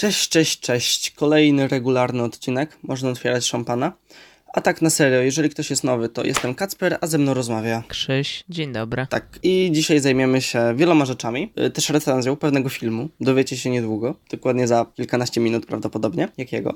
Cześć, 0.00 0.28
cześć, 0.28 0.60
cześć. 0.60 1.10
Kolejny 1.10 1.68
regularny 1.68 2.22
odcinek. 2.22 2.78
Można 2.82 3.10
otwierać 3.10 3.46
szampana. 3.46 3.92
A 4.54 4.60
tak 4.60 4.82
na 4.82 4.90
serio, 4.90 5.20
jeżeli 5.20 5.50
ktoś 5.50 5.70
jest 5.70 5.84
nowy, 5.84 6.08
to 6.08 6.24
jestem 6.24 6.54
Kacper, 6.54 6.98
a 7.00 7.06
ze 7.06 7.18
mną 7.18 7.34
rozmawia. 7.34 7.82
Krzyś, 7.88 8.44
dzień 8.48 8.72
dobry. 8.72 9.06
Tak, 9.10 9.38
i 9.42 9.70
dzisiaj 9.72 10.00
zajmiemy 10.00 10.40
się 10.40 10.74
wieloma 10.76 11.04
rzeczami. 11.04 11.52
Y, 11.66 11.70
Też 11.70 11.90
recenzją 11.90 12.36
pewnego 12.36 12.68
filmu. 12.68 13.08
Dowiecie 13.20 13.56
się 13.56 13.70
niedługo, 13.70 14.14
dokładnie 14.30 14.66
za 14.66 14.86
kilkanaście 14.96 15.40
minut 15.40 15.66
prawdopodobnie, 15.66 16.28
jakiego. 16.38 16.74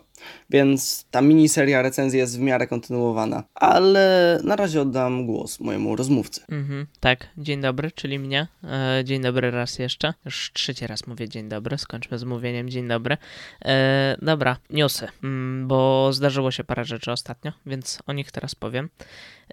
Więc 0.51 1.07
ta 1.11 1.21
miniseria 1.21 1.83
recenzji 1.83 2.19
jest 2.19 2.39
w 2.39 2.41
miarę 2.41 2.67
kontynuowana. 2.67 3.43
Ale 3.55 4.41
na 4.45 4.57
razie 4.57 4.81
oddam 4.81 5.27
głos 5.27 5.61
mojemu 5.61 5.97
rozmówcy. 5.97 6.41
Mhm, 6.49 6.87
tak, 7.01 7.27
dzień 7.39 7.61
dobry, 7.61 7.91
czyli 7.91 8.19
mnie. 8.19 8.47
E, 8.65 9.05
dzień 9.05 9.23
dobry 9.23 9.51
raz 9.51 9.79
jeszcze. 9.79 10.15
Już 10.25 10.51
trzeci 10.53 10.87
raz 10.87 11.07
mówię 11.07 11.29
dzień 11.29 11.49
dobry, 11.49 11.79
skończmy 11.79 12.19
z 12.19 12.25
mówieniem 12.25 12.71
dzień 12.71 12.89
dobry. 12.89 13.17
E, 13.65 14.17
dobra, 14.23 14.57
newsy, 14.71 15.09
mm, 15.25 15.69
bo 15.69 16.13
zdarzyło 16.13 16.51
się 16.51 16.65
parę 16.65 16.85
rzeczy 16.85 17.13
ostatnio, 17.13 17.53
więc 17.67 17.99
o 18.07 18.13
nich 18.13 18.33
teraz 18.33 18.55
powiem. 18.55 18.91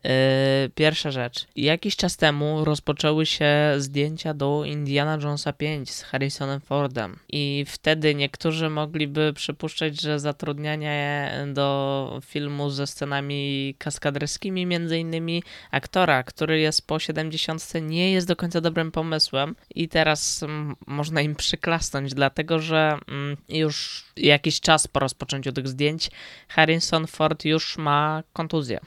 E, 0.05 0.70
pierwsza 0.76 1.12
rzecz. 1.12 1.48
Jakiś 1.55 1.95
czas 1.95 2.18
temu 2.18 2.66
rozpoczęły 2.66 3.26
się 3.26 3.49
zdjęcia 3.77 4.34
do 4.34 4.66
Indiana 4.66 5.18
Jonesa 5.22 5.54
5 5.54 5.91
z 5.91 6.04
Harrisonem 6.04 6.62
Fordem 6.62 7.20
i 7.30 7.66
wtedy 7.68 8.16
niektórzy 8.16 8.70
mogliby 8.70 9.34
przypuszczać, 9.35 10.02
że 10.02 10.20
zatrudnianie 10.20 11.32
do 11.54 12.20
filmu 12.26 12.70
ze 12.70 12.88
scenami 12.88 13.76
kaskaderskimi, 13.77 14.65
między 14.65 14.98
innymi 14.98 15.43
aktora, 15.71 16.24
który 16.24 16.60
jest 16.60 16.87
po 16.87 16.99
70 16.99 17.62
nie 17.82 18.12
jest 18.12 18.27
do 18.27 18.35
końca 18.35 18.62
dobrym 18.62 18.91
pomysłem 18.91 19.55
i 19.76 19.90
teraz 19.90 20.43
mm, 20.43 20.76
można 20.87 21.21
im 21.21 21.35
przyklasnąć, 21.35 22.13
dlatego 22.13 22.60
że 22.60 22.98
mm, 23.08 23.37
już 23.49 24.05
jakiś 24.18 24.60
czas 24.60 24.87
po 24.87 24.99
rozpoczęciu 24.99 25.52
tych 25.52 25.68
zdjęć 25.68 26.12
Harrison 26.48 27.08
Ford 27.08 27.46
już 27.46 27.77
ma 27.77 28.24
kontuzję. 28.34 28.80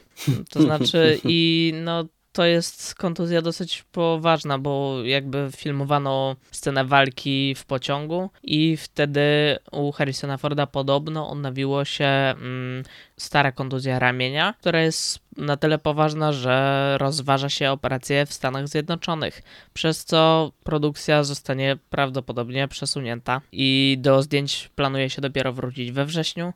To 0.49 0.61
znaczy 0.61 1.19
i 1.23 1.73
no 1.83 2.05
to 2.35 2.45
jest 2.45 2.95
kontuzja 2.95 3.41
dosyć 3.41 3.83
poważna, 3.91 4.59
bo 4.59 5.03
jakby 5.03 5.49
filmowano 5.55 6.35
scenę 6.51 6.85
walki 6.85 7.55
w 7.55 7.65
pociągu 7.65 8.29
i 8.43 8.77
wtedy 8.77 9.57
u 9.71 9.91
Harrisona 9.91 10.37
Forda 10.37 10.67
podobno 10.67 11.29
odnowiło 11.29 11.85
się 11.85 12.05
mm, 12.05 12.83
stara 13.17 13.51
kontuzja 13.51 13.99
ramienia, 13.99 14.53
która 14.59 14.81
jest 14.81 15.19
na 15.37 15.57
tyle 15.57 15.77
poważna, 15.77 16.31
że 16.31 16.95
rozważa 16.99 17.49
się 17.49 17.71
operację 17.71 18.25
w 18.25 18.33
Stanach 18.33 18.67
Zjednoczonych, 18.67 19.41
przez 19.73 20.05
co 20.05 20.51
produkcja 20.63 21.23
zostanie 21.23 21.77
prawdopodobnie 21.89 22.67
przesunięta 22.67 23.41
i 23.51 23.97
do 23.99 24.21
zdjęć 24.21 24.69
planuje 24.75 25.09
się 25.09 25.21
dopiero 25.21 25.53
wrócić 25.53 25.91
we 25.91 26.05
wrześniu. 26.05 26.53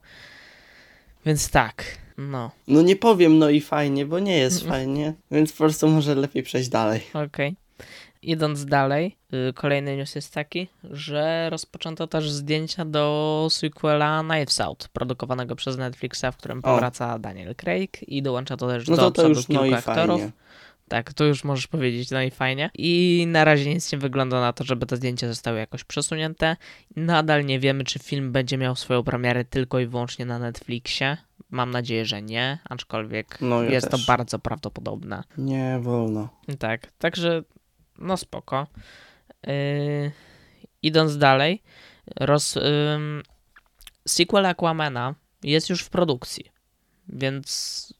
Więc 1.26 1.50
tak, 1.50 1.84
no. 2.20 2.52
No 2.68 2.82
nie 2.82 2.96
powiem 2.96 3.38
no 3.40 3.50
i 3.50 3.62
fajnie, 3.62 4.06
bo 4.06 4.20
nie 4.20 4.38
jest 4.38 4.68
fajnie, 4.68 5.14
więc 5.32 5.52
po 5.52 5.58
prostu 5.58 5.88
może 5.88 6.16
lepiej 6.16 6.44
przejść 6.44 6.70
dalej. 6.70 7.02
Okej. 7.14 7.56
Idąc 8.22 8.66
dalej, 8.66 9.16
y, 9.50 9.54
kolejny 9.54 9.98
news 9.98 10.16
jest 10.16 10.34
taki, 10.34 10.68
że 10.84 11.48
rozpoczęto 11.50 12.08
też 12.08 12.32
zdjęcia 12.32 12.86
do 12.86 13.48
sequela 13.52 14.24
Knives 14.30 14.62
Out, 14.62 14.88
produkowanego 14.94 15.56
przez 15.56 15.78
Netflixa, 15.78 16.26
w 16.32 16.38
którym 16.38 16.62
powraca 16.62 17.20
Daniel 17.20 17.56
Craig 17.56 18.04
i 18.10 18.22
dołącza 18.22 18.58
to 18.58 18.68
też 18.68 18.88
No 18.88 18.96
do 18.96 19.02
to 19.02 19.12
to 19.12 19.22
przodu 19.22 19.30
już 19.30 19.48
no 19.48 19.60
kilku 19.62 19.66
i 19.66 19.74
aktorów. 19.74 20.20
fajnie. 20.20 20.32
Tak, 20.90 21.14
to 21.14 21.26
już 21.26 21.44
możesz 21.44 21.68
powiedzieć, 21.68 22.12
no 22.12 22.22
i 22.22 22.32
fajnie. 22.32 22.70
I 22.78 23.26
na 23.28 23.44
razie 23.44 23.74
nic 23.74 23.92
nie 23.92 23.98
wygląda 23.98 24.42
na 24.42 24.54
to, 24.54 24.64
żeby 24.64 24.86
te 24.86 24.98
zdjęcia 24.98 25.28
zostały 25.28 25.60
jakoś 25.60 25.84
przesunięte. 25.84 26.58
Nadal 26.96 27.46
nie 27.46 27.60
wiemy, 27.60 27.84
czy 27.84 28.00
film 28.00 28.32
będzie 28.32 28.58
miał 28.58 28.76
swoją 28.76 29.04
premierę 29.04 29.46
tylko 29.46 29.80
i 29.80 29.88
wyłącznie 29.88 30.26
na 30.26 30.40
Netflixie. 30.40 31.18
Mam 31.50 31.72
nadzieję, 31.72 32.06
że 32.06 32.22
nie, 32.22 32.60
aczkolwiek 32.70 33.38
No 33.42 33.64
ja 33.64 33.72
jest 33.72 33.90
też. 33.90 34.02
to 34.06 34.08
bardzo 34.12 34.40
prawdopodobne. 34.40 35.24
Nie 35.38 35.80
wolno. 35.82 36.30
Tak, 36.60 36.92
także 36.92 37.44
no 38.00 38.18
spoko. 38.18 38.68
Yy, 39.48 40.12
idąc 40.82 41.18
dalej, 41.18 41.64
roz, 42.20 42.58
ym, 42.58 43.24
sequel 44.08 44.46
Aquamana 44.46 45.16
jest 45.44 45.70
już 45.70 45.82
w 45.82 45.90
produkcji, 45.90 46.52
więc 47.08 47.94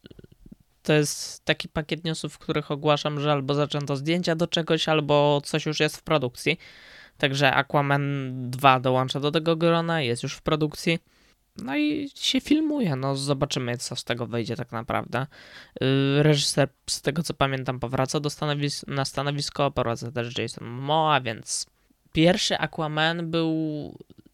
to 0.90 0.94
jest 0.94 1.44
taki 1.44 1.68
pakiet 1.68 2.04
newsów, 2.04 2.32
w 2.32 2.38
których 2.38 2.70
ogłaszam, 2.70 3.20
że 3.20 3.32
albo 3.32 3.54
zaczęto 3.54 3.96
zdjęcia 3.96 4.34
do 4.34 4.46
czegoś, 4.46 4.88
albo 4.88 5.40
coś 5.44 5.66
już 5.66 5.80
jest 5.80 5.96
w 5.96 6.02
produkcji. 6.02 6.58
Także 7.18 7.54
Aquaman 7.54 8.32
2 8.50 8.80
dołącza 8.80 9.20
do 9.20 9.30
tego 9.30 9.56
grona, 9.56 10.02
jest 10.02 10.22
już 10.22 10.34
w 10.34 10.42
produkcji. 10.42 10.98
No 11.56 11.76
i 11.76 12.10
się 12.14 12.40
filmuje, 12.40 12.96
no 12.96 13.16
zobaczymy 13.16 13.76
co 13.76 13.96
z 13.96 14.04
tego 14.04 14.26
wyjdzie 14.26 14.56
tak 14.56 14.72
naprawdę. 14.72 15.26
Yy, 15.80 16.22
Reżyser, 16.22 16.68
z 16.86 17.02
tego 17.02 17.22
co 17.22 17.34
pamiętam, 17.34 17.80
powraca 17.80 18.20
do 18.20 18.28
stanowis- 18.28 18.88
na 18.88 19.04
stanowisko, 19.04 19.70
powraca 19.70 20.12
też 20.12 20.38
Jason 20.38 20.68
Momoa, 20.68 21.20
więc 21.20 21.66
pierwszy 22.12 22.58
Aquaman 22.58 23.30
był 23.30 23.50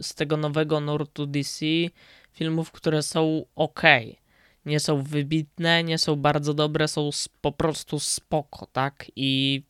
z 0.00 0.14
tego 0.14 0.36
nowego 0.36 0.80
nurtu 0.80 1.26
DC 1.26 1.66
filmów, 2.32 2.70
które 2.70 3.02
są 3.02 3.44
ok. 3.56 3.82
Nie 4.66 4.80
są 4.80 5.02
wybitne, 5.02 5.84
nie 5.84 5.98
są 5.98 6.16
bardzo 6.16 6.54
dobre, 6.54 6.88
są 6.88 7.10
po 7.40 7.52
prostu 7.52 8.00
spoko, 8.00 8.66
tak? 8.72 9.06
I 9.16 9.62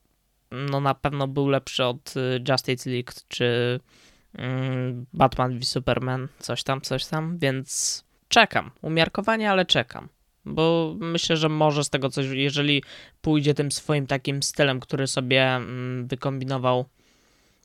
no 0.50 0.80
na 0.80 0.94
pewno 0.94 1.28
był 1.28 1.48
lepszy 1.48 1.84
od 1.84 2.14
y, 2.16 2.42
Justice 2.48 2.90
League 2.90 3.12
czy 3.28 3.80
mm, 4.34 5.06
Batman 5.12 5.58
v 5.58 5.64
Superman, 5.64 6.28
coś 6.38 6.62
tam, 6.62 6.80
coś 6.80 7.06
tam, 7.06 7.38
więc 7.38 8.04
czekam. 8.28 8.70
Umiarkowanie, 8.82 9.50
ale 9.50 9.66
czekam. 9.66 10.08
Bo 10.44 10.96
myślę, 10.98 11.36
że 11.36 11.48
może 11.48 11.84
z 11.84 11.90
tego 11.90 12.10
coś, 12.10 12.26
jeżeli 12.26 12.82
pójdzie 13.20 13.54
tym 13.54 13.72
swoim 13.72 14.06
takim 14.06 14.42
stylem, 14.42 14.80
który 14.80 15.06
sobie 15.06 15.42
mm, 15.42 16.06
wykombinował 16.06 16.84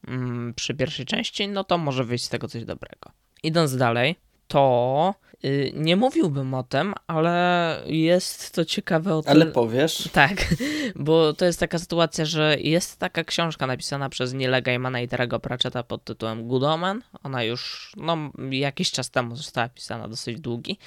mm, 0.08 0.53
przy 0.53 0.74
pierwszej 0.74 1.06
części, 1.06 1.47
no 1.47 1.64
to 1.64 1.78
może 1.78 2.03
wyjść 2.03 2.25
z 2.25 2.30
tego 2.30 2.47
coś 2.47 2.66
dobrego. 2.66 3.12
Idąc 3.44 3.78
dalej, 3.78 4.16
to 4.52 5.16
y, 5.46 5.72
nie 5.76 5.96
mówiłbym 5.96 6.54
o 6.54 6.64
tym, 6.64 6.94
ale 7.08 7.84
jest 7.86 8.56
to 8.56 8.66
ciekawe 8.66 9.16
o 9.16 9.22
tyle... 9.22 9.32
Ale 9.32 9.46
powiesz? 9.46 10.10
Tak, 10.14 10.56
bo 10.96 11.34
to 11.34 11.46
jest 11.46 11.60
taka 11.60 11.80
sytuacja, 11.80 12.26
że 12.26 12.58
jest 12.60 13.00
taka 13.00 13.24
książka 13.24 13.68
napisana 13.68 14.10
przez 14.10 14.34
Nila 14.34 14.62
Gaimana 14.62 15.02
i 15.02 15.08
Terego 15.08 15.40
Pratchetta 15.40 15.84
pod 15.84 16.04
tytułem 16.04 16.48
Good 16.48 16.64
Omen. 16.64 17.02
Ona 17.24 17.44
już 17.44 17.92
no, 17.98 18.18
jakiś 18.52 18.92
czas 18.92 19.10
temu 19.10 19.36
została 19.36 19.70
pisana, 19.70 20.08
dosyć 20.08 20.40
długi. 20.40 20.78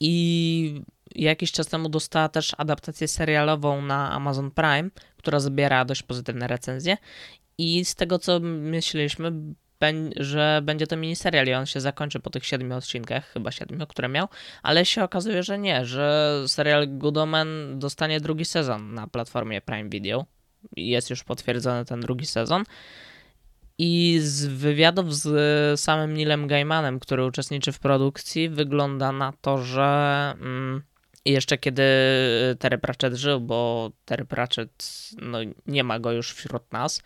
I 0.00 0.82
jakiś 1.14 1.52
czas 1.52 1.66
temu 1.66 1.88
dostała 1.88 2.28
też 2.28 2.52
adaptację 2.58 3.08
serialową 3.08 3.82
na 3.82 4.12
Amazon 4.12 4.50
Prime, 4.50 4.90
która 5.16 5.40
zbiera 5.40 5.84
dość 5.84 6.02
pozytywne 6.02 6.46
recenzje. 6.46 6.96
I 7.58 7.84
z 7.84 7.94
tego 7.94 8.18
co 8.18 8.40
myśleliśmy, 8.40 9.32
że 10.16 10.60
będzie 10.62 10.86
to 10.86 10.96
miniserial 10.96 11.46
i 11.46 11.54
on 11.54 11.66
się 11.66 11.80
zakończy 11.80 12.20
po 12.20 12.30
tych 12.30 12.46
siedmiu 12.46 12.76
odcinkach, 12.76 13.26
chyba 13.32 13.50
siedmiu, 13.50 13.86
które 13.86 14.08
miał, 14.08 14.28
ale 14.62 14.84
się 14.84 15.04
okazuje, 15.04 15.42
że 15.42 15.58
nie, 15.58 15.86
że 15.86 16.34
serial 16.46 16.88
Good 16.88 17.16
Omen 17.16 17.78
dostanie 17.78 18.20
drugi 18.20 18.44
sezon 18.44 18.94
na 18.94 19.06
platformie 19.06 19.60
Prime 19.60 19.88
Video. 19.88 20.26
Jest 20.76 21.10
już 21.10 21.24
potwierdzony 21.24 21.84
ten 21.84 22.00
drugi 22.00 22.26
sezon. 22.26 22.64
I 23.78 24.18
z 24.22 24.46
wywiadów 24.46 25.14
z 25.14 25.80
samym 25.80 26.14
Nilem 26.14 26.46
Gaimanem, 26.46 27.00
który 27.00 27.26
uczestniczy 27.26 27.72
w 27.72 27.78
produkcji, 27.78 28.48
wygląda 28.48 29.12
na 29.12 29.32
to, 29.40 29.58
że 29.58 30.34
mm, 30.40 30.82
jeszcze 31.32 31.58
kiedy 31.58 31.82
Terry 32.58 32.78
Pratchett 32.78 33.14
żył, 33.14 33.40
bo 33.40 33.90
Terry 34.04 34.24
Pratchett 34.24 34.88
no, 35.22 35.38
nie 35.66 35.84
ma 35.84 35.98
go 35.98 36.12
już 36.12 36.32
wśród 36.32 36.72
nas, 36.72 37.02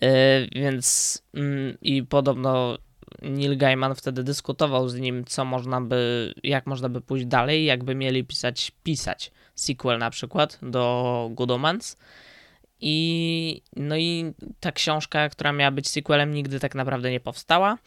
yy, 0.00 0.08
więc 0.52 1.22
mm, 1.34 1.76
i 1.82 2.02
podobno 2.02 2.78
Neil 3.22 3.56
Gaiman 3.56 3.94
wtedy 3.94 4.24
dyskutował 4.24 4.88
z 4.88 4.94
nim, 4.94 5.24
co 5.24 5.44
można 5.44 5.80
by, 5.80 6.32
jak 6.42 6.66
można 6.66 6.88
by 6.88 7.00
pójść 7.00 7.26
dalej, 7.26 7.64
jakby 7.64 7.94
mieli 7.94 8.24
pisać, 8.24 8.72
pisać 8.82 9.32
sequel 9.54 9.98
na 9.98 10.10
przykład 10.10 10.58
do 10.62 11.28
Good 11.32 11.50
Omens. 11.50 11.96
I, 12.82 13.62
no 13.76 13.96
i 13.96 14.32
ta 14.60 14.72
książka, 14.72 15.28
która 15.28 15.52
miała 15.52 15.70
być 15.70 15.88
sequelem, 15.88 16.34
nigdy 16.34 16.60
tak 16.60 16.74
naprawdę 16.74 17.10
nie 17.10 17.20
powstała, 17.20 17.78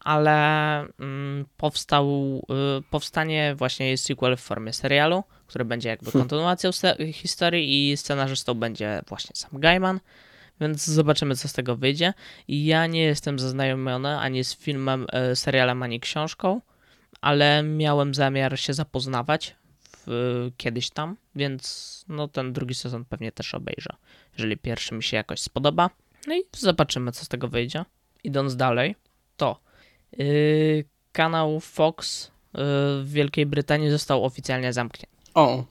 ale 0.00 0.78
mm, 0.80 1.46
powstał, 1.56 2.06
y, 2.78 2.82
powstanie 2.90 3.54
właśnie 3.54 3.98
sequel 3.98 4.36
w 4.36 4.40
formie 4.40 4.72
serialu, 4.72 5.24
który 5.46 5.64
będzie 5.64 5.88
jakby 5.88 6.12
kontynuacją 6.12 6.72
se- 6.72 7.12
historii 7.12 7.92
i 7.92 7.96
scenarzystą 7.96 8.54
będzie 8.54 9.02
właśnie 9.08 9.30
sam 9.34 9.60
Gaiman, 9.60 10.00
więc 10.60 10.86
zobaczymy, 10.86 11.36
co 11.36 11.48
z 11.48 11.52
tego 11.52 11.76
wyjdzie. 11.76 12.14
Ja 12.48 12.86
nie 12.86 13.02
jestem 13.02 13.38
zaznajomiony 13.38 14.18
ani 14.18 14.44
z 14.44 14.56
filmem, 14.56 15.06
e, 15.12 15.36
serialem, 15.36 15.82
ani 15.82 16.00
książką, 16.00 16.60
ale 17.20 17.62
miałem 17.62 18.14
zamiar 18.14 18.58
się 18.58 18.74
zapoznawać 18.74 19.56
w, 20.06 20.50
kiedyś 20.56 20.90
tam, 20.90 21.16
więc 21.34 22.04
no 22.08 22.28
ten 22.28 22.52
drugi 22.52 22.74
sezon 22.74 23.04
pewnie 23.04 23.32
też 23.32 23.54
obejrzę, 23.54 23.90
jeżeli 24.38 24.56
pierwszy 24.56 24.94
mi 24.94 25.02
się 25.02 25.16
jakoś 25.16 25.40
spodoba. 25.40 25.90
No 26.26 26.34
i 26.34 26.42
zobaczymy, 26.56 27.12
co 27.12 27.24
z 27.24 27.28
tego 27.28 27.48
wyjdzie. 27.48 27.84
Idąc 28.24 28.56
dalej, 28.56 28.94
to 29.36 29.62
Yy, 30.18 30.84
kanał 31.12 31.60
Fox 31.60 32.24
yy, 32.54 32.60
w 33.02 33.12
Wielkiej 33.12 33.46
Brytanii 33.46 33.90
został 33.90 34.24
oficjalnie 34.24 34.72
zamknięty. 34.72 35.16
O, 35.34 35.64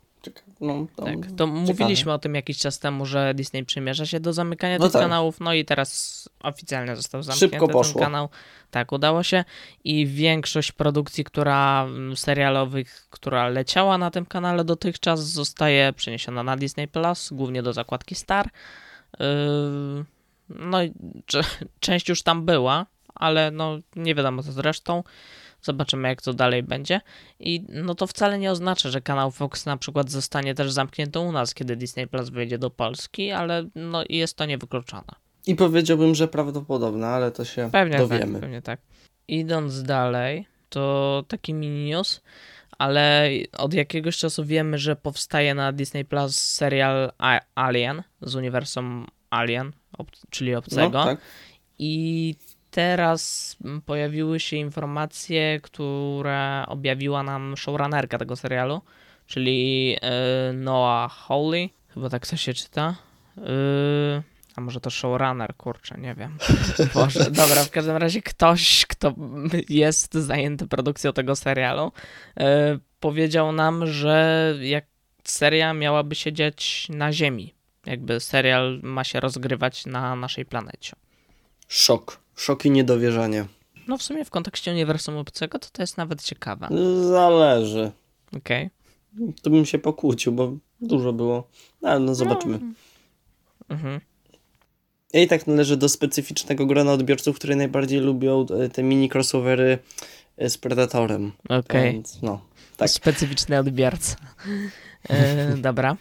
no 0.61 0.87
to... 0.95 1.05
Tak, 1.05 1.15
to 1.37 1.47
mówiliśmy 1.47 2.13
o 2.13 2.19
tym 2.19 2.35
jakiś 2.35 2.57
czas 2.57 2.79
temu, 2.79 3.05
że 3.05 3.33
Disney 3.33 3.65
przymierza 3.65 4.05
się 4.05 4.19
do 4.19 4.33
zamykania 4.33 4.77
No 4.77 4.85
tych 4.85 4.93
tak. 4.93 5.01
kanałów, 5.01 5.39
no 5.39 5.53
i 5.53 5.65
teraz 5.65 6.29
oficjalnie 6.43 6.95
został 6.95 7.23
zamknięty 7.23 7.55
Szybko 7.55 7.67
poszło. 7.67 7.93
ten 7.93 8.03
kanał. 8.03 8.29
Tak, 8.71 8.91
udało 8.91 9.23
się 9.23 9.43
i 9.83 10.07
większość 10.07 10.71
produkcji, 10.71 11.23
która 11.23 11.83
mm, 11.83 12.17
serialowych, 12.17 13.07
która 13.09 13.47
leciała 13.49 13.97
na 13.97 14.11
tym 14.11 14.25
kanale 14.25 14.63
dotychczas, 14.63 15.19
zostaje 15.19 15.93
przeniesiona 15.93 16.43
na 16.43 16.57
Disney 16.57 16.87
Plus, 16.87 17.29
głównie 17.33 17.63
do 17.63 17.73
zakładki 17.73 18.15
Star. 18.15 18.49
Yy, 19.19 19.25
no 20.49 20.77
część 21.79 22.09
już 22.09 22.23
tam 22.23 22.45
była, 22.45 22.85
ale 23.15 23.51
no 23.51 23.77
nie 23.95 24.15
wiadomo 24.15 24.43
co 24.43 24.51
z 24.51 24.57
resztą. 24.57 25.03
Zobaczymy, 25.61 26.07
jak 26.07 26.21
to 26.21 26.33
dalej 26.33 26.63
będzie. 26.63 27.01
I 27.39 27.65
no 27.69 27.95
to 27.95 28.07
wcale 28.07 28.39
nie 28.39 28.51
oznacza, 28.51 28.89
że 28.89 29.01
kanał 29.01 29.31
Fox 29.31 29.65
na 29.65 29.77
przykład 29.77 30.11
zostanie 30.11 30.55
też 30.55 30.71
zamknięty 30.71 31.19
u 31.19 31.31
nas, 31.31 31.53
kiedy 31.53 31.75
Disney 31.75 32.07
Plus 32.07 32.29
wyjdzie 32.29 32.57
do 32.57 32.69
Polski, 32.69 33.31
ale 33.31 33.65
no 33.75 34.03
jest 34.09 34.37
to 34.37 34.45
niewykluczone. 34.45 35.13
I 35.47 35.55
powiedziałbym, 35.55 36.15
że 36.15 36.27
prawdopodobne, 36.27 37.07
ale 37.07 37.31
to 37.31 37.45
się 37.45 37.69
Pewnie 37.71 37.97
dowiemy. 37.97 38.31
tak, 38.33 38.41
pewnie 38.41 38.61
tak. 38.61 38.79
Idąc 39.27 39.83
dalej, 39.83 40.47
to 40.69 41.23
taki 41.27 41.53
mini 41.53 41.85
news, 41.89 42.21
ale 42.77 43.29
od 43.57 43.73
jakiegoś 43.73 44.17
czasu 44.17 44.45
wiemy, 44.45 44.77
że 44.77 44.95
powstaje 44.95 45.55
na 45.55 45.71
Disney 45.71 46.05
Plus 46.05 46.35
serial 46.35 47.11
Alien 47.55 48.03
z 48.21 48.35
uniwersum 48.35 49.07
Alien, 49.29 49.71
czyli 50.29 50.55
obcego. 50.55 50.97
No, 50.97 51.05
tak. 51.05 51.19
I 51.79 52.35
teraz 52.71 53.55
mm, 53.63 53.81
pojawiły 53.81 54.39
się 54.39 54.57
informacje, 54.57 55.59
które 55.63 56.63
objawiła 56.67 57.23
nam 57.23 57.57
showrunnerka 57.57 58.17
tego 58.17 58.35
serialu, 58.35 58.81
czyli 59.27 59.95
y, 60.49 60.53
Noah 60.53 61.11
Hawley, 61.11 61.73
chyba 61.93 62.09
tak 62.09 62.27
to 62.27 62.37
się 62.37 62.53
czyta. 62.53 62.95
Y, 63.37 63.41
a 64.55 64.61
może 64.61 64.79
to 64.79 64.89
showrunner, 64.89 65.55
kurczę, 65.55 65.95
nie 65.97 66.15
wiem. 66.15 66.37
Boże, 66.93 67.31
dobra, 67.31 67.63
w 67.63 67.71
każdym 67.71 67.97
razie 67.97 68.21
ktoś, 68.21 68.85
kto 68.85 69.13
jest 69.69 70.13
zajęty 70.13 70.67
produkcją 70.67 71.13
tego 71.13 71.35
serialu, 71.35 71.91
y, 72.39 72.43
powiedział 72.99 73.51
nam, 73.51 73.87
że 73.87 74.53
jak 74.61 74.85
seria 75.23 75.73
miałaby 75.73 76.15
się 76.15 76.33
dziać 76.33 76.87
na 76.89 77.13
Ziemi. 77.13 77.53
Jakby 77.85 78.19
serial 78.19 78.79
ma 78.83 79.03
się 79.03 79.19
rozgrywać 79.19 79.85
na 79.85 80.15
naszej 80.15 80.45
planecie. 80.45 80.93
Szok. 81.67 82.20
Szok 82.35 82.65
i 82.65 82.71
niedowierzanie. 82.71 83.45
No 83.87 83.97
w 83.97 84.03
sumie 84.03 84.25
w 84.25 84.29
kontekście 84.29 84.71
uniwersum 84.71 85.17
obcego 85.17 85.59
to 85.59 85.67
to 85.71 85.83
jest 85.83 85.97
nawet 85.97 86.23
ciekawe. 86.23 86.67
Zależy. 87.09 87.91
Okej. 88.37 88.69
To 89.41 89.49
bym 89.49 89.65
się 89.65 89.79
pokłócił, 89.79 90.31
bo 90.31 90.53
dużo 90.81 91.13
było. 91.13 91.47
No, 91.81 91.89
ale 91.89 91.99
no 91.99 92.15
zobaczymy. 92.15 92.59
Mhm. 93.69 94.01
Ja 95.13 95.21
i 95.21 95.27
tak 95.27 95.47
należę 95.47 95.77
do 95.77 95.89
specyficznego 95.89 96.65
grona 96.65 96.93
odbiorców, 96.93 97.35
które 97.35 97.55
najbardziej 97.55 97.99
lubią 97.99 98.45
e, 98.59 98.69
te 98.69 98.83
mini 98.83 99.09
crossovery 99.13 99.79
e, 100.37 100.49
z 100.49 100.57
Predatorem. 100.57 101.31
Okej. 101.49 101.93
Więc 101.93 102.21
no. 102.21 102.41
Tak. 102.77 102.89
Specyficzny 102.89 103.59
odbiorca. 103.59 104.15
E, 105.09 105.57
dobra. 105.57 105.97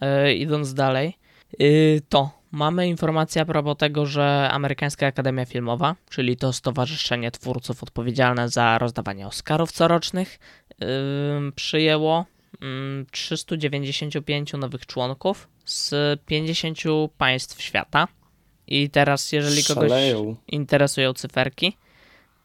E, 0.00 0.34
idąc 0.34 0.74
dalej. 0.74 1.18
E, 1.58 1.64
to 2.08 2.41
mamy 2.52 2.88
informację 2.88 3.42
a 3.42 3.44
propos 3.44 3.76
tego, 3.76 4.06
że 4.06 4.48
Amerykańska 4.52 5.06
Akademia 5.06 5.44
Filmowa, 5.44 5.96
czyli 6.10 6.36
to 6.36 6.52
stowarzyszenie 6.52 7.30
twórców 7.30 7.82
odpowiedzialne 7.82 8.48
za 8.48 8.78
rozdawanie 8.78 9.26
Oscarów 9.26 9.72
corocznych, 9.72 10.38
e, 10.70 10.86
przyjęło 11.54 12.26
mm, 12.60 13.06
395 13.10 14.52
nowych 14.52 14.86
członków 14.86 15.48
z 15.64 16.20
50 16.26 16.78
państw 17.18 17.62
świata. 17.62 18.08
I 18.66 18.90
teraz, 18.90 19.32
jeżeli 19.32 19.64
kogoś 19.64 19.88
Szaleją. 19.88 20.36
interesują 20.48 21.12
cyferki, 21.12 21.76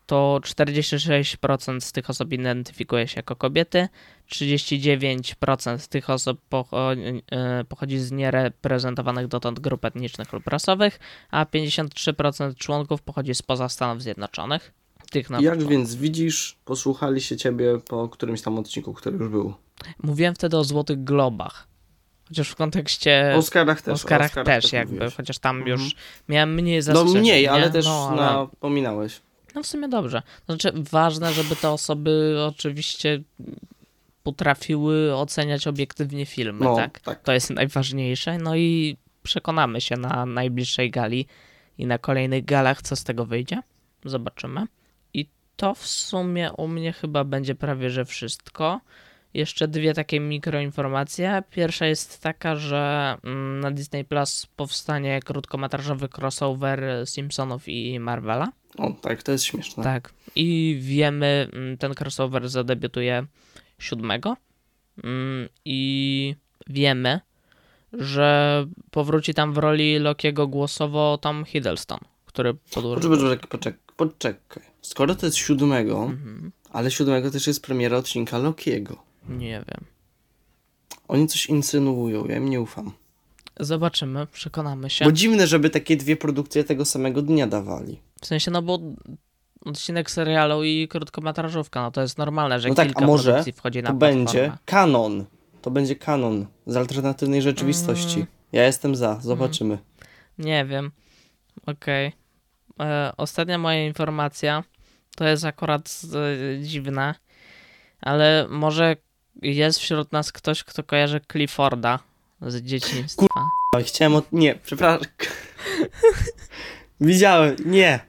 to 0.07 0.39
46% 0.43 1.79
z 1.79 1.91
tych 1.91 2.09
osób 2.09 2.33
identyfikuje 2.33 3.07
się 3.07 3.13
jako 3.15 3.35
kobiety, 3.35 3.87
39% 4.31 5.87
tych 5.87 6.09
osób 6.09 6.39
e, 7.31 7.63
pochodzi 7.63 7.99
z 7.99 8.11
niereprezentowanych 8.11 9.27
dotąd 9.27 9.59
grup 9.59 9.85
etnicznych 9.85 10.33
lub 10.33 10.47
rasowych, 10.47 10.99
a 11.31 11.45
53% 11.45 12.55
członków 12.55 13.01
pochodzi 13.01 13.35
spoza 13.35 13.69
Stanów 13.69 14.01
Zjednoczonych. 14.03 14.73
Tych 15.11 15.29
Jak 15.39 15.63
więc 15.67 15.95
widzisz, 15.95 16.57
posłuchali 16.65 17.21
się 17.21 17.37
ciebie 17.37 17.79
po 17.89 18.09
którymś 18.09 18.41
tam 18.41 18.59
odcinku, 18.59 18.93
który 18.93 19.17
już 19.17 19.29
był. 19.29 19.53
Mówiłem 20.03 20.35
wtedy 20.35 20.57
o 20.57 20.63
Złotych 20.63 21.03
Globach. 21.03 21.67
Chociaż 22.27 22.49
w 22.49 22.55
kontekście 22.55 23.31
O 23.35 23.37
Oscarach 23.37 23.81
też. 23.81 23.93
Oscarach, 23.93 24.27
Oscarach 24.27 24.45
też 24.61 24.73
jakby, 24.73 24.93
mówiłeś. 24.93 25.15
chociaż 25.15 25.39
tam 25.39 25.57
Mhm. 25.57 25.79
już 25.79 25.95
miałem 26.29 26.53
mniej 26.53 26.77
No 26.77 26.81
zastrzeżeń. 26.81 27.21
mniej, 27.21 27.43
nie? 27.43 27.51
ale 27.51 27.69
też 27.71 27.85
no, 27.85 28.09
ale... 28.09 28.21
napominałeś. 28.21 29.21
No 29.57 29.63
w 29.63 29.67
sumie 29.67 29.87
dobrze. 29.87 30.21
Znaczy 30.45 30.71
ważne, 30.75 31.33
żeby 31.33 31.55
te 31.55 31.69
osoby 31.69 32.37
oczywiście 32.47 33.21
potrafiły 34.23 35.15
oceniać 35.15 35.67
obiektywnie 35.67 36.25
filmy, 36.25 36.65
No, 36.65 36.75
tak? 36.75 36.99
tak. 36.99 37.23
To 37.23 37.33
jest 37.33 37.49
najważniejsze. 37.49 38.37
No 38.37 38.55
i 38.55 38.97
przekonamy 39.23 39.81
się 39.81 39.95
na 39.95 40.25
najbliższej 40.25 40.91
gali 40.91 41.27
i 41.77 41.85
na 41.85 41.97
kolejnych 41.97 42.45
galach, 42.45 42.81
co 42.81 42.95
z 42.95 43.03
tego 43.03 43.25
wyjdzie. 43.25 43.61
Zobaczymy. 44.05 44.65
I 45.13 45.29
to 45.55 45.73
w 45.73 45.87
sumie 45.87 46.51
u 46.57 46.67
mnie 46.67 46.93
chyba 46.93 47.23
będzie 47.23 47.55
prawie 47.55 47.89
że 47.89 48.05
wszystko. 48.05 48.81
Jeszcze 49.33 49.67
dwie 49.67 49.93
takie 49.93 50.19
mikroinformacje. 50.19 51.43
Pierwsza 51.51 51.85
jest 51.85 52.21
taka, 52.21 52.55
że 52.55 53.15
mm, 53.23 53.59
na 53.59 53.71
Disney 53.71 54.05
Plus 54.05 54.47
powstanie 54.55 55.19
krótkometrażowy 55.21 56.09
crossover 56.17 56.83
Simpsonów 57.05 57.67
i 57.67 57.99
Marvela. 57.99 58.51
O, 58.77 58.91
tak, 58.91 59.23
to 59.23 59.31
jest 59.31 59.43
śmieszne. 59.43 59.83
Tak. 59.83 60.13
I 60.35 60.77
wiemy, 60.81 61.49
mm, 61.53 61.77
ten 61.77 61.93
crossover 61.99 62.49
zadebiutuje 62.49 63.25
7. 63.79 64.11
Mm, 65.03 65.49
I 65.65 66.35
wiemy, 66.67 67.19
że 67.93 68.65
powróci 68.91 69.33
tam 69.33 69.53
w 69.53 69.57
roli 69.57 69.99
Lokiego 69.99 70.47
głosowo 70.47 71.17
Tom 71.17 71.45
Hiddleston, 71.45 71.99
który 72.25 72.53
podłożył. 72.73 73.09
Poczekaj, 73.11 73.47
poczekaj, 73.49 73.79
poczekaj. 73.97 74.63
Skoro 74.81 75.15
to 75.15 75.25
jest 75.25 75.37
siódmego, 75.37 76.03
Mhm. 76.03 76.51
ale 76.71 76.91
siódmego 76.91 77.31
też 77.31 77.47
jest 77.47 77.63
premiera 77.63 77.97
odcinka 77.97 78.37
Lokiego. 78.37 79.03
Nie 79.29 79.63
wiem. 79.67 79.85
Oni 81.07 81.27
coś 81.27 81.45
insynuują, 81.45 82.25
ja 82.25 82.37
im 82.37 82.49
nie 82.49 82.61
ufam. 82.61 82.91
Zobaczymy, 83.59 84.27
przekonamy 84.27 84.89
się. 84.89 85.05
Bo 85.05 85.11
dziwne, 85.11 85.47
żeby 85.47 85.69
takie 85.69 85.97
dwie 85.97 86.15
produkcje 86.17 86.63
tego 86.63 86.85
samego 86.85 87.21
dnia 87.21 87.47
dawali. 87.47 87.99
W 88.21 88.25
sensie, 88.25 88.51
no 88.51 88.61
bo 88.61 88.79
odcinek 89.65 90.11
serialu 90.11 90.63
i 90.63 90.87
krótkometrażówka, 90.87 91.81
no 91.81 91.91
to 91.91 92.01
jest 92.01 92.17
normalne, 92.17 92.59
że 92.59 92.69
No 92.69 92.75
tak, 92.75 92.87
kilka 92.87 93.03
a 93.03 93.07
może 93.07 93.43
wchodzi 93.55 93.83
na 93.83 93.89
To 93.89 93.95
będzie 93.95 94.33
platformę. 94.33 94.57
kanon. 94.65 95.25
To 95.61 95.71
będzie 95.71 95.95
kanon 95.95 96.45
z 96.67 96.75
alternatywnej 96.77 97.41
rzeczywistości. 97.41 98.15
Mm. 98.15 98.27
Ja 98.51 98.63
jestem 98.65 98.95
za, 98.95 99.19
zobaczymy. 99.21 99.77
Nie 100.37 100.65
wiem. 100.65 100.91
Okej. 101.65 102.11
E, 102.79 103.11
Ostatnia 103.17 103.57
moja 103.57 103.85
informacja 103.85 104.63
to 105.15 105.27
jest 105.27 105.45
akurat 105.45 106.01
e, 106.59 106.61
dziwne, 106.63 107.15
ale 108.01 108.47
może 108.49 108.95
jest 109.41 109.79
wśród 109.79 110.11
nas 110.11 110.31
ktoś, 110.31 110.63
kto 110.63 110.83
kojarzy 110.83 111.21
Clifforda 111.31 111.99
z 112.41 112.61
dzieciństwa. 112.61 113.25
Chciałem 113.85 114.15
od... 114.15 114.31
Nie, 114.33 114.55
przepraszam. 114.55 115.01
Widziałem, 117.01 117.55
nie. 117.65 117.99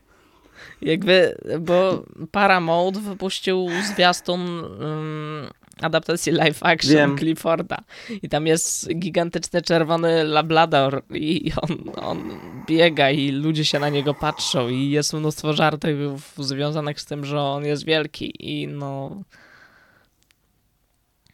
Jakby, 0.82 1.38
bo 1.60 2.04
Paramount 2.30 2.98
wypuścił 2.98 3.68
zwiastun 3.94 4.40
um, 4.60 5.48
adaptacji 5.80 6.32
live 6.32 6.62
action 6.62 6.94
Wiem. 6.94 7.18
Clifforda 7.18 7.76
i 8.22 8.28
tam 8.28 8.46
jest 8.46 8.94
gigantyczny 8.94 9.62
czerwony 9.62 10.24
labrador 10.24 11.02
i 11.10 11.52
on, 11.62 11.78
on 11.96 12.30
biega 12.66 13.10
i 13.10 13.30
ludzie 13.30 13.64
się 13.64 13.78
na 13.78 13.88
niego 13.88 14.14
patrzą 14.14 14.68
i 14.68 14.90
jest 14.90 15.12
mnóstwo 15.12 15.52
żartów 15.52 16.34
związanych 16.38 17.00
z 17.00 17.04
tym, 17.04 17.24
że 17.24 17.40
on 17.40 17.64
jest 17.64 17.84
wielki 17.84 18.32
i 18.38 18.68
no... 18.68 19.22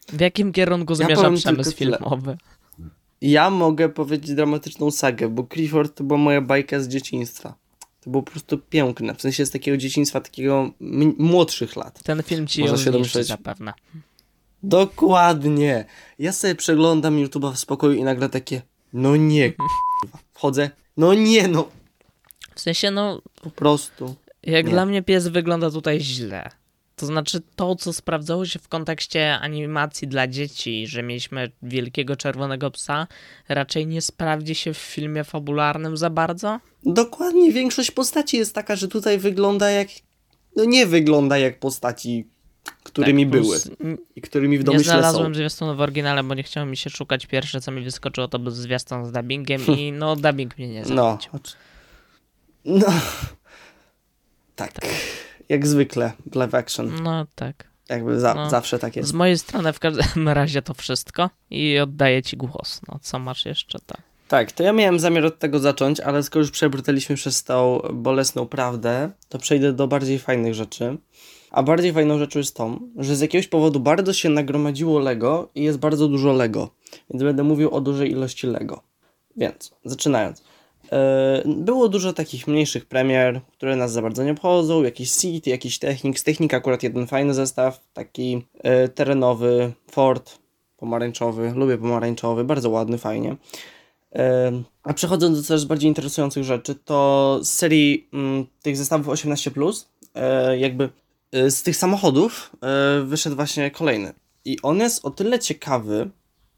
W 0.08 0.20
jakim 0.20 0.52
kierunku 0.52 0.94
zmierza 0.94 1.22
powiem 1.22 1.34
przemysł 1.34 1.76
filmowy? 1.76 2.36
Ja 3.20 3.50
mogę 3.50 3.88
powiedzieć 3.88 4.34
dramatyczną 4.34 4.90
sagę, 4.90 5.28
bo 5.28 5.46
Clifford 5.52 5.94
to 5.94 6.04
była 6.04 6.18
moja 6.18 6.40
bajka 6.40 6.80
z 6.80 6.88
dzieciństwa. 6.88 7.54
To 8.04 8.10
było 8.10 8.22
po 8.22 8.30
prostu 8.30 8.58
piękne. 8.58 9.14
W 9.14 9.20
sensie 9.20 9.46
z 9.46 9.50
takiego 9.50 9.76
dzieciństwa, 9.76 10.20
takiego 10.20 10.70
młodszych 11.18 11.76
lat. 11.76 12.02
Ten 12.02 12.22
film 12.22 12.46
ci 12.46 12.60
Można 12.60 12.98
ją 12.98 13.04
się 13.04 13.24
zapewne. 13.24 13.72
Dokładnie. 14.62 15.84
Ja 16.18 16.32
sobie 16.32 16.54
przeglądam 16.54 17.16
YouTube'a 17.16 17.52
w 17.52 17.58
spokoju 17.58 17.92
i 17.92 18.02
nagle 18.02 18.28
takie, 18.28 18.62
no 18.92 19.16
nie. 19.16 19.52
Wchodzę, 20.34 20.70
no 20.96 21.14
nie, 21.14 21.48
no 21.48 21.68
W 22.54 22.60
sensie, 22.60 22.90
no, 22.90 23.22
po 23.42 23.50
prostu. 23.50 24.14
Jak 24.42 24.66
Nie. 24.66 24.72
dla 24.72 24.86
mnie 24.86 25.02
pies 25.02 25.28
wygląda 25.28 25.70
tutaj 25.70 26.00
źle. 26.00 26.50
To 26.96 27.06
znaczy 27.06 27.40
to, 27.56 27.76
co 27.76 27.92
sprawdzało 27.92 28.46
się 28.46 28.58
w 28.58 28.68
kontekście 28.68 29.38
animacji 29.38 30.08
dla 30.08 30.26
dzieci, 30.26 30.86
że 30.86 31.02
mieliśmy 31.02 31.50
wielkiego 31.62 32.16
czerwonego 32.16 32.70
psa, 32.70 33.06
raczej 33.48 33.86
nie 33.86 34.02
sprawdzi 34.02 34.54
się 34.54 34.74
w 34.74 34.78
filmie 34.78 35.24
fabularnym 35.24 35.96
za 35.96 36.10
bardzo. 36.10 36.60
Dokładnie, 36.86 37.52
większość 37.52 37.90
postaci 37.90 38.36
jest 38.36 38.54
taka, 38.54 38.76
że 38.76 38.88
tutaj 38.88 39.18
wygląda 39.18 39.70
jak. 39.70 39.88
No 40.56 40.64
nie 40.64 40.86
wygląda 40.86 41.38
jak 41.38 41.58
postaci, 41.60 42.26
którymi 42.82 43.22
Tak, 43.22 43.30
były 43.30 43.58
i 44.16 44.20
którymi 44.20 44.56
w 44.58 44.60
Nie 44.60 44.64
domyśle 44.64 44.84
są. 44.92 44.98
znalazłem 44.98 45.34
zwiastunu 45.34 45.76
w 45.76 45.80
oryginale, 45.80 46.22
bo 46.24 46.34
nie 46.34 46.42
chciało 46.42 46.66
mi 46.66 46.76
się 46.76 46.90
szukać. 46.90 47.26
Pierwsze, 47.26 47.60
co 47.60 47.70
mi 47.72 47.82
wyskoczyło, 47.84 48.28
to 48.28 48.38
był 48.38 48.50
zwiastun 48.52 49.04
z 49.06 49.12
dubbingiem 49.12 49.66
i 49.78 49.92
no, 49.92 50.16
dubbing 50.16 50.58
mnie 50.58 50.68
nie 50.68 50.82
No. 50.82 50.86
zachwycił. 51.12 51.32
ocz- 51.32 51.56
No. 52.64 52.86
Tak. 54.56 54.72
Jak 55.48 55.66
zwykle 55.66 56.12
w 56.32 56.36
live 56.36 56.54
action. 56.54 57.02
No 57.02 57.26
tak. 57.34 57.68
Jakby 57.88 58.20
za, 58.20 58.34
No. 58.34 58.50
zawsze 58.50 58.78
tak 58.78 58.96
jest. 58.96 59.08
Z 59.08 59.12
mojej 59.12 59.38
strony 59.38 59.72
w 59.72 59.78
każdym 59.78 60.28
razie 60.40 60.62
to 60.62 60.74
wszystko 60.74 61.30
i 61.50 61.78
oddaję 61.78 62.22
ci 62.22 62.36
głos. 62.36 62.80
No, 62.88 62.98
co 63.02 63.18
masz 63.18 63.46
jeszcze 63.46 63.78
tam? 63.86 64.02
Tak, 64.28 64.52
to 64.52 64.62
ja 64.62 64.72
miałem 64.72 65.00
zamiar 65.00 65.24
od 65.24 65.38
tego 65.38 65.58
zacząć, 65.58 66.00
ale 66.00 66.22
skoro 66.22 66.40
już 66.40 66.50
przebrnęliśmy 66.50 67.16
przez 67.16 67.44
tą 67.44 67.80
bolesną 67.94 68.46
prawdę, 68.46 69.10
to 69.28 69.38
przejdę 69.38 69.72
do 69.72 69.88
bardziej 69.88 70.18
fajnych 70.18 70.54
rzeczy. 70.54 70.98
A 71.50 71.62
bardziej 71.62 71.92
fajną 71.92 72.18
rzeczą 72.18 72.38
jest 72.38 72.56
to, 72.56 72.78
że 72.96 73.16
z 73.16 73.20
jakiegoś 73.20 73.48
powodu 73.48 73.80
bardzo 73.80 74.12
się 74.12 74.28
nagromadziło 74.28 74.98
Lego 74.98 75.50
i 75.54 75.62
jest 75.62 75.78
bardzo 75.78 76.08
dużo 76.08 76.32
Lego. 76.32 76.70
Więc 77.10 77.22
będę 77.22 77.42
mówił 77.42 77.70
o 77.70 77.80
dużej 77.80 78.10
ilości 78.10 78.46
Lego. 78.46 78.82
Więc, 79.36 79.74
zaczynając. 79.84 80.42
E, 80.94 81.42
Było 81.46 81.88
dużo 81.88 82.12
takich 82.12 82.46
mniejszych 82.46 82.86
premier, 82.86 83.40
które 83.52 83.76
nas 83.76 83.92
za 83.92 84.02
bardzo 84.02 84.24
nie 84.24 84.32
obchodzą, 84.32 84.82
jakiś 84.82 85.10
seed, 85.10 85.46
jakiś 85.46 85.78
technik. 85.78 86.18
Z 86.18 86.24
technik 86.24 86.54
akurat 86.54 86.82
jeden 86.82 87.06
fajny 87.06 87.34
zestaw, 87.34 87.80
taki 87.92 88.46
e, 88.62 88.88
terenowy, 88.88 89.72
Ford, 89.90 90.38
pomarańczowy, 90.76 91.52
lubię 91.56 91.78
pomarańczowy, 91.78 92.44
bardzo 92.44 92.70
ładny, 92.70 92.98
fajnie. 92.98 93.36
Em, 94.10 94.64
A 94.82 94.94
przechodząc 94.94 95.36
do 95.38 95.42
coraz 95.42 95.64
bardziej 95.64 95.88
interesujących 95.88 96.44
rzeczy, 96.44 96.74
to 96.74 97.38
z 97.42 97.48
serii 97.48 98.08
mm, 98.12 98.46
tych 98.62 98.76
zestawów 98.76 99.08
18, 99.08 99.50
e, 100.14 100.58
jakby 100.58 100.88
e, 101.32 101.50
z 101.50 101.62
tych 101.62 101.76
samochodów 101.76 102.50
e, 102.62 103.02
wyszedł 103.02 103.36
właśnie 103.36 103.70
kolejny. 103.70 104.12
I 104.44 104.58
on 104.62 104.78
jest 104.78 105.04
o 105.04 105.10
tyle 105.10 105.38
ciekawy, 105.38 106.10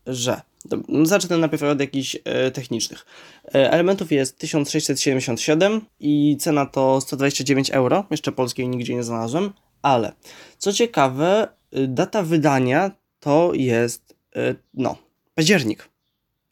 że. 0.07 0.41
No 0.89 1.07
Zacznę 1.07 1.39
najpierw 1.39 1.63
od 1.63 1.81
jakichś 1.81 2.17
e, 2.25 2.51
technicznych. 2.51 3.07
E, 3.45 3.71
elementów 3.73 4.13
jest 4.13 4.39
1677 4.39 5.81
i 6.01 6.37
cena 6.41 6.67
to 6.67 7.01
129 7.01 7.71
euro. 7.71 8.05
Jeszcze 8.11 8.33
polskiej 8.33 8.69
nigdzie 8.69 8.95
nie 8.95 9.03
znalazłem, 9.03 9.53
ale 9.83 10.13
co 10.59 10.73
ciekawe, 10.73 11.49
y, 11.77 11.89
data 11.89 12.23
wydania 12.23 12.91
to 13.21 13.51
jest 13.55 14.17
e, 14.37 14.55
no, 14.75 14.97
październik 15.35 15.89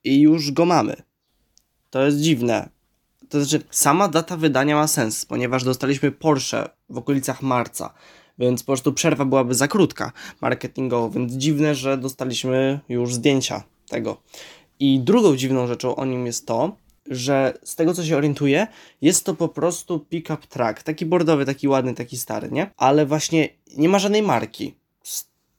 i 0.04 0.20
już 0.20 0.52
go 0.52 0.64
mamy. 0.64 0.96
To 1.90 2.06
jest 2.06 2.20
dziwne. 2.20 2.68
To 3.28 3.44
znaczy, 3.44 3.64
sama 3.70 4.08
data 4.08 4.36
wydania 4.36 4.74
ma 4.74 4.88
sens, 4.88 5.26
ponieważ 5.26 5.64
dostaliśmy 5.64 6.12
Porsche 6.12 6.68
w 6.88 6.98
okolicach 6.98 7.42
marca, 7.42 7.94
więc 8.38 8.62
po 8.62 8.66
prostu 8.66 8.92
przerwa 8.92 9.24
byłaby 9.24 9.54
za 9.54 9.68
krótka 9.68 10.12
marketingowo, 10.40 11.10
więc 11.10 11.32
dziwne, 11.32 11.74
że 11.74 11.98
dostaliśmy 11.98 12.80
już 12.88 13.14
zdjęcia 13.14 13.62
tego. 13.94 14.22
I 14.80 15.00
drugą 15.00 15.36
dziwną 15.36 15.66
rzeczą 15.66 15.96
o 15.96 16.04
nim 16.04 16.26
jest 16.26 16.46
to, 16.46 16.76
że 17.10 17.58
z 17.62 17.74
tego 17.74 17.94
co 17.94 18.04
się 18.04 18.16
orientuję, 18.16 18.66
jest 19.02 19.24
to 19.24 19.34
po 19.34 19.48
prostu 19.48 20.00
pick-up 20.00 20.46
truck, 20.48 20.82
taki 20.82 21.06
bordowy, 21.06 21.46
taki 21.46 21.68
ładny, 21.68 21.94
taki 21.94 22.16
stary, 22.18 22.48
nie? 22.50 22.70
Ale 22.76 23.06
właśnie 23.06 23.48
nie 23.76 23.88
ma 23.88 23.98
żadnej 23.98 24.22
marki. 24.22 24.74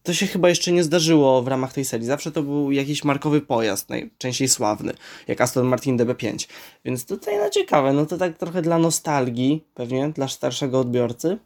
To 0.03 0.13
się 0.13 0.27
chyba 0.27 0.49
jeszcze 0.49 0.71
nie 0.71 0.83
zdarzyło 0.83 1.41
w 1.41 1.47
ramach 1.47 1.73
tej 1.73 1.85
serii. 1.85 2.05
Zawsze 2.05 2.31
to 2.31 2.43
był 2.43 2.71
jakiś 2.71 3.03
markowy 3.03 3.41
pojazd, 3.41 3.89
najczęściej 3.89 4.47
sławny, 4.47 4.93
jak 5.27 5.41
Aston 5.41 5.67
Martin 5.67 5.97
DB5. 5.97 6.47
Więc 6.85 7.05
tutaj 7.05 7.37
no 7.37 7.49
ciekawe, 7.49 7.93
no 7.93 8.05
to 8.05 8.17
tak 8.17 8.37
trochę 8.37 8.61
dla 8.61 8.77
nostalgii, 8.77 9.63
pewnie, 9.73 10.09
dla 10.09 10.27
starszego 10.27 10.79
odbiorcy. 10.79 11.37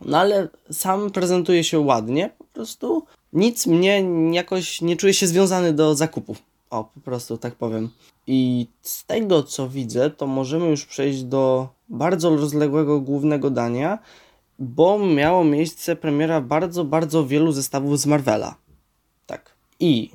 No 0.00 0.18
ale 0.18 0.48
sam 0.70 1.10
prezentuje 1.10 1.64
się 1.64 1.78
ładnie, 1.80 2.30
po 2.38 2.44
prostu 2.44 3.06
nic 3.32 3.66
mnie 3.66 4.04
jakoś 4.32 4.80
nie 4.80 4.96
czuję 4.96 5.14
się 5.14 5.26
związany 5.26 5.72
do 5.72 5.94
zakupów. 5.94 6.42
O, 6.70 6.84
po 6.84 7.00
prostu 7.00 7.38
tak 7.38 7.54
powiem. 7.54 7.88
I 8.26 8.66
z 8.82 9.04
tego 9.04 9.42
co 9.42 9.68
widzę, 9.68 10.10
to 10.10 10.26
możemy 10.26 10.66
już 10.66 10.86
przejść 10.86 11.22
do 11.22 11.68
bardzo 11.88 12.36
rozległego 12.36 13.00
głównego 13.00 13.50
dania, 13.50 13.98
bo 14.58 14.98
miało 14.98 15.44
miejsce 15.44 15.96
premiera 15.96 16.40
bardzo, 16.40 16.84
bardzo 16.84 17.26
wielu 17.26 17.52
zestawów 17.52 17.98
z 17.98 18.06
Marvela. 18.06 18.54
Tak. 19.26 19.50
I 19.80 20.10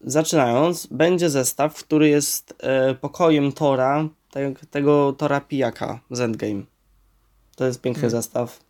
zaczynając, 0.00 0.86
będzie 0.86 1.30
zestaw, 1.30 1.74
który 1.84 2.08
jest 2.08 2.54
e, 2.60 2.94
pokojem 2.94 3.52
Tora, 3.52 4.08
te, 4.30 4.54
tego 4.70 5.12
Tora 5.12 5.40
pijaka 5.40 6.00
z 6.10 6.20
Endgame. 6.20 6.62
To 7.56 7.66
jest 7.66 7.80
piękny 7.80 8.00
Mm. 8.02 8.10
zestaw. 8.10 8.60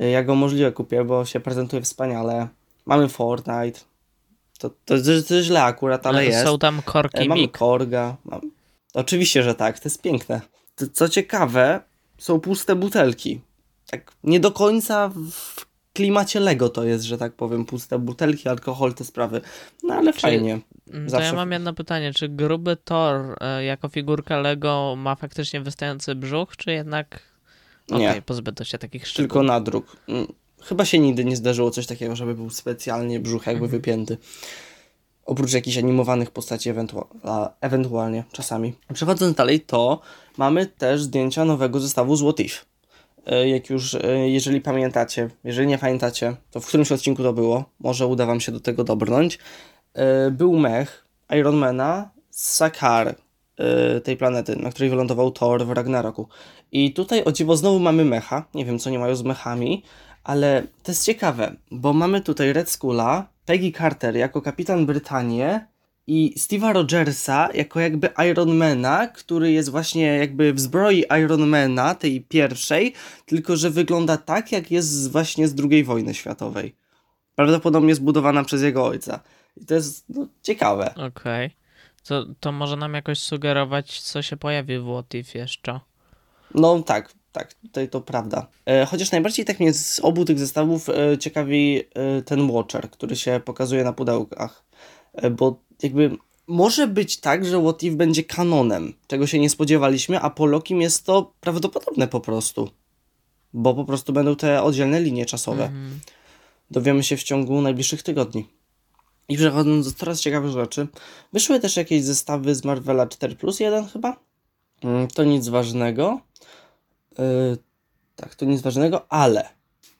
E, 0.00 0.10
Ja 0.10 0.24
go 0.24 0.34
możliwe 0.34 0.72
kupię, 0.72 1.04
bo 1.04 1.24
się 1.24 1.40
prezentuje 1.40 1.82
wspaniale. 1.82 2.48
Mamy 2.86 3.08
Fortnite. 3.08 3.80
To, 4.58 4.70
to, 4.70 4.94
to, 5.28 5.42
źle 5.42 5.62
akurat, 5.62 6.06
ale 6.06 6.24
jest. 6.24 6.44
Są 6.44 6.58
tam 6.58 6.78
E, 6.78 6.82
korki 6.82 7.28
Mamy 7.28 7.40
Mik. 7.40 7.58
Korga. 7.58 8.16
Oczywiście, 8.94 9.42
że 9.42 9.54
tak, 9.54 9.78
to 9.78 9.88
jest 9.88 10.02
piękne. 10.02 10.40
To, 10.76 10.86
co 10.92 11.08
ciekawe, 11.08 11.80
są 12.18 12.40
puste 12.40 12.76
butelki. 12.76 13.40
Tak 13.90 14.12
nie 14.24 14.40
do 14.40 14.52
końca 14.52 15.08
w 15.30 15.66
klimacie 15.92 16.40
Lego 16.40 16.68
to 16.68 16.84
jest, 16.84 17.04
że 17.04 17.18
tak 17.18 17.32
powiem, 17.32 17.64
puste 17.64 17.98
butelki, 17.98 18.48
alkohol, 18.48 18.94
te 18.94 19.04
sprawy. 19.04 19.40
No 19.82 19.94
ale 19.94 20.12
Czy- 20.12 20.20
fajnie. 20.20 20.60
Mm, 20.92 21.04
To 21.04 21.10
zawsze- 21.10 21.26
ja 21.26 21.32
mam 21.32 21.52
jedno 21.52 21.74
pytanie. 21.74 22.12
Czy 22.12 22.28
gruby 22.28 22.76
Thor 22.84 23.36
e, 23.40 23.64
jako 23.64 23.88
figurka 23.88 24.38
Lego 24.40 24.94
ma 24.98 25.14
faktycznie 25.14 25.60
wystający 25.60 26.14
brzuch, 26.14 26.56
czy 26.56 26.72
jednak 26.72 27.20
Nie. 27.90 28.10
okej, 28.10 28.22
pozbyto 28.22 28.64
się 28.64 28.78
takich 28.78 29.06
szczegółów? 29.06 29.28
Tylko 29.32 29.42
na 29.42 29.60
druk. 29.60 29.96
Mm, 30.08 30.26
Chyba 30.64 30.84
się 30.84 30.98
nigdy 30.98 31.24
nie 31.24 31.36
zdarzyło 31.36 31.70
coś 31.70 31.86
takiego, 31.86 32.16
żeby 32.16 32.34
był 32.34 32.50
specjalnie 32.50 33.20
brzuch 33.20 33.46
jakby 33.46 33.64
Mhm. 33.64 33.70
wypięty. 33.80 34.16
Oprócz 35.26 35.52
jakichś 35.52 35.76
animowanych 35.78 36.30
postaci 36.30 36.70
ewentua- 36.72 37.48
ewentualnie, 37.60 38.24
czasami. 38.32 38.72
Przechodząc 38.94 39.36
dalej, 39.36 39.60
to 39.60 40.00
mamy 40.36 40.66
też 40.66 41.02
zdjęcia 41.02 41.44
nowego 41.44 41.80
zestawu 41.80 42.16
z 42.16 42.22
What 42.22 42.40
If. 42.40 42.54
E, 43.26 43.48
Jak 43.48 43.70
już, 43.70 43.94
e, 43.94 44.28
jeżeli 44.28 44.60
pamiętacie, 44.60 45.30
jeżeli 45.44 45.68
nie 45.68 45.78
pamiętacie, 45.78 46.36
to 46.50 46.60
w 46.60 46.66
którymś 46.66 46.92
odcinku 46.92 47.22
to 47.22 47.32
było, 47.32 47.64
może 47.80 48.06
uda 48.06 48.26
wam 48.26 48.40
się 48.40 48.52
do 48.52 48.60
tego 48.60 48.84
dobrnąć. 48.84 49.38
E, 49.94 50.30
Był 50.30 50.56
mech 50.58 51.04
Ironmana 51.30 52.10
z 52.30 52.52
Sakar, 52.54 53.14
tej 54.04 54.16
planety, 54.16 54.56
na 54.56 54.70
której 54.70 54.90
wylądował 54.90 55.30
Thor 55.30 55.66
w 55.66 55.70
Ragnaroku. 55.70 56.28
I 56.72 56.92
tutaj 56.92 57.24
o 57.24 57.32
dziwo 57.32 57.56
znowu 57.56 57.78
mamy 57.78 58.04
mecha. 58.04 58.44
Nie 58.54 58.64
wiem, 58.64 58.78
co 58.78 58.90
nie 58.90 58.98
mają 58.98 59.16
z 59.16 59.22
mechami, 59.22 59.82
ale 60.24 60.66
to 60.82 60.92
jest 60.92 61.04
ciekawe, 61.04 61.56
bo 61.70 61.92
mamy 61.92 62.20
tutaj 62.20 62.52
Red 62.52 62.70
Skulla, 62.70 63.28
Peggy 63.44 63.72
Carter 63.72 64.16
jako 64.16 64.42
kapitan 64.42 64.86
Brytanię 64.86 65.66
i 66.06 66.34
Steve'a 66.38 66.72
Rogersa 66.72 67.48
jako 67.54 67.80
jakby 67.80 68.08
Ironmana, 68.30 69.06
który 69.06 69.52
jest 69.52 69.70
właśnie 69.70 70.06
jakby 70.06 70.52
w 70.52 70.60
zbroi 70.60 71.04
Ironmana, 71.24 71.94
tej 71.94 72.20
pierwszej, 72.20 72.94
tylko 73.26 73.56
że 73.56 73.70
wygląda 73.70 74.16
tak, 74.16 74.52
jak 74.52 74.70
jest 74.70 75.12
właśnie 75.12 75.48
z 75.48 75.54
II 75.70 75.84
wojny 75.84 76.14
światowej. 76.14 76.76
Prawdopodobnie 77.34 77.94
zbudowana 77.94 78.44
przez 78.44 78.62
jego 78.62 78.86
ojca. 78.86 79.20
I 79.56 79.66
to 79.66 79.74
jest 79.74 80.04
no, 80.08 80.26
ciekawe. 80.42 80.94
Okej. 80.94 81.50
To, 82.04 82.26
to 82.40 82.52
może 82.52 82.76
nam 82.76 82.94
jakoś 82.94 83.18
sugerować, 83.18 84.00
co 84.00 84.22
się 84.22 84.36
pojawi 84.36 84.78
w 84.78 84.84
What 84.84 85.14
If 85.14 85.38
jeszcze. 85.38 85.80
No 86.54 86.82
tak, 86.82 87.14
tak, 87.34 87.54
tutaj 87.54 87.88
to 87.88 88.00
prawda. 88.00 88.46
E, 88.66 88.86
chociaż 88.86 89.12
najbardziej 89.12 89.44
tak 89.44 89.60
mnie 89.60 89.74
z 89.74 90.00
obu 90.00 90.24
tych 90.24 90.38
zestawów 90.38 90.88
e, 90.88 91.18
ciekawi 91.18 91.82
e, 91.94 92.22
ten 92.22 92.52
Watcher, 92.52 92.90
który 92.90 93.16
się 93.16 93.40
pokazuje 93.44 93.84
na 93.84 93.92
pudełkach. 93.92 94.64
Bo 95.30 95.60
jakby 95.82 96.16
może 96.46 96.88
być 96.88 97.20
tak, 97.20 97.44
że 97.44 97.62
What 97.62 97.82
If 97.82 97.96
będzie 97.96 98.24
kanonem, 98.24 98.92
czego 99.06 99.26
się 99.26 99.38
nie 99.38 99.50
spodziewaliśmy, 99.50 100.20
a 100.20 100.30
po 100.30 100.46
Lokim 100.46 100.82
jest 100.82 101.06
to 101.06 101.32
prawdopodobne 101.40 102.08
po 102.08 102.20
prostu. 102.20 102.70
Bo 103.52 103.74
po 103.74 103.84
prostu 103.84 104.12
będą 104.12 104.36
te 104.36 104.62
oddzielne 104.62 105.00
linie 105.00 105.26
czasowe. 105.26 105.64
Mhm. 105.64 106.00
Dowiemy 106.70 107.02
się 107.02 107.16
w 107.16 107.22
ciągu 107.22 107.60
najbliższych 107.60 108.02
tygodni. 108.02 108.48
I 109.28 109.36
przechodząc 109.36 109.86
do 109.86 109.92
coraz 109.98 110.20
ciekawych 110.20 110.50
rzeczy, 110.50 110.88
wyszły 111.32 111.60
też 111.60 111.76
jakieś 111.76 112.02
zestawy 112.02 112.54
z 112.54 112.64
Marvela 112.64 113.06
4 113.06 113.36
plus 113.36 113.60
1 113.60 113.86
chyba? 113.88 114.16
Mm, 114.82 115.08
To 115.08 115.24
nic 115.24 115.48
ważnego. 115.48 116.20
Yy, 117.18 117.58
tak, 118.16 118.34
to 118.34 118.44
nic 118.44 118.62
ważnego, 118.62 119.12
ale 119.12 119.48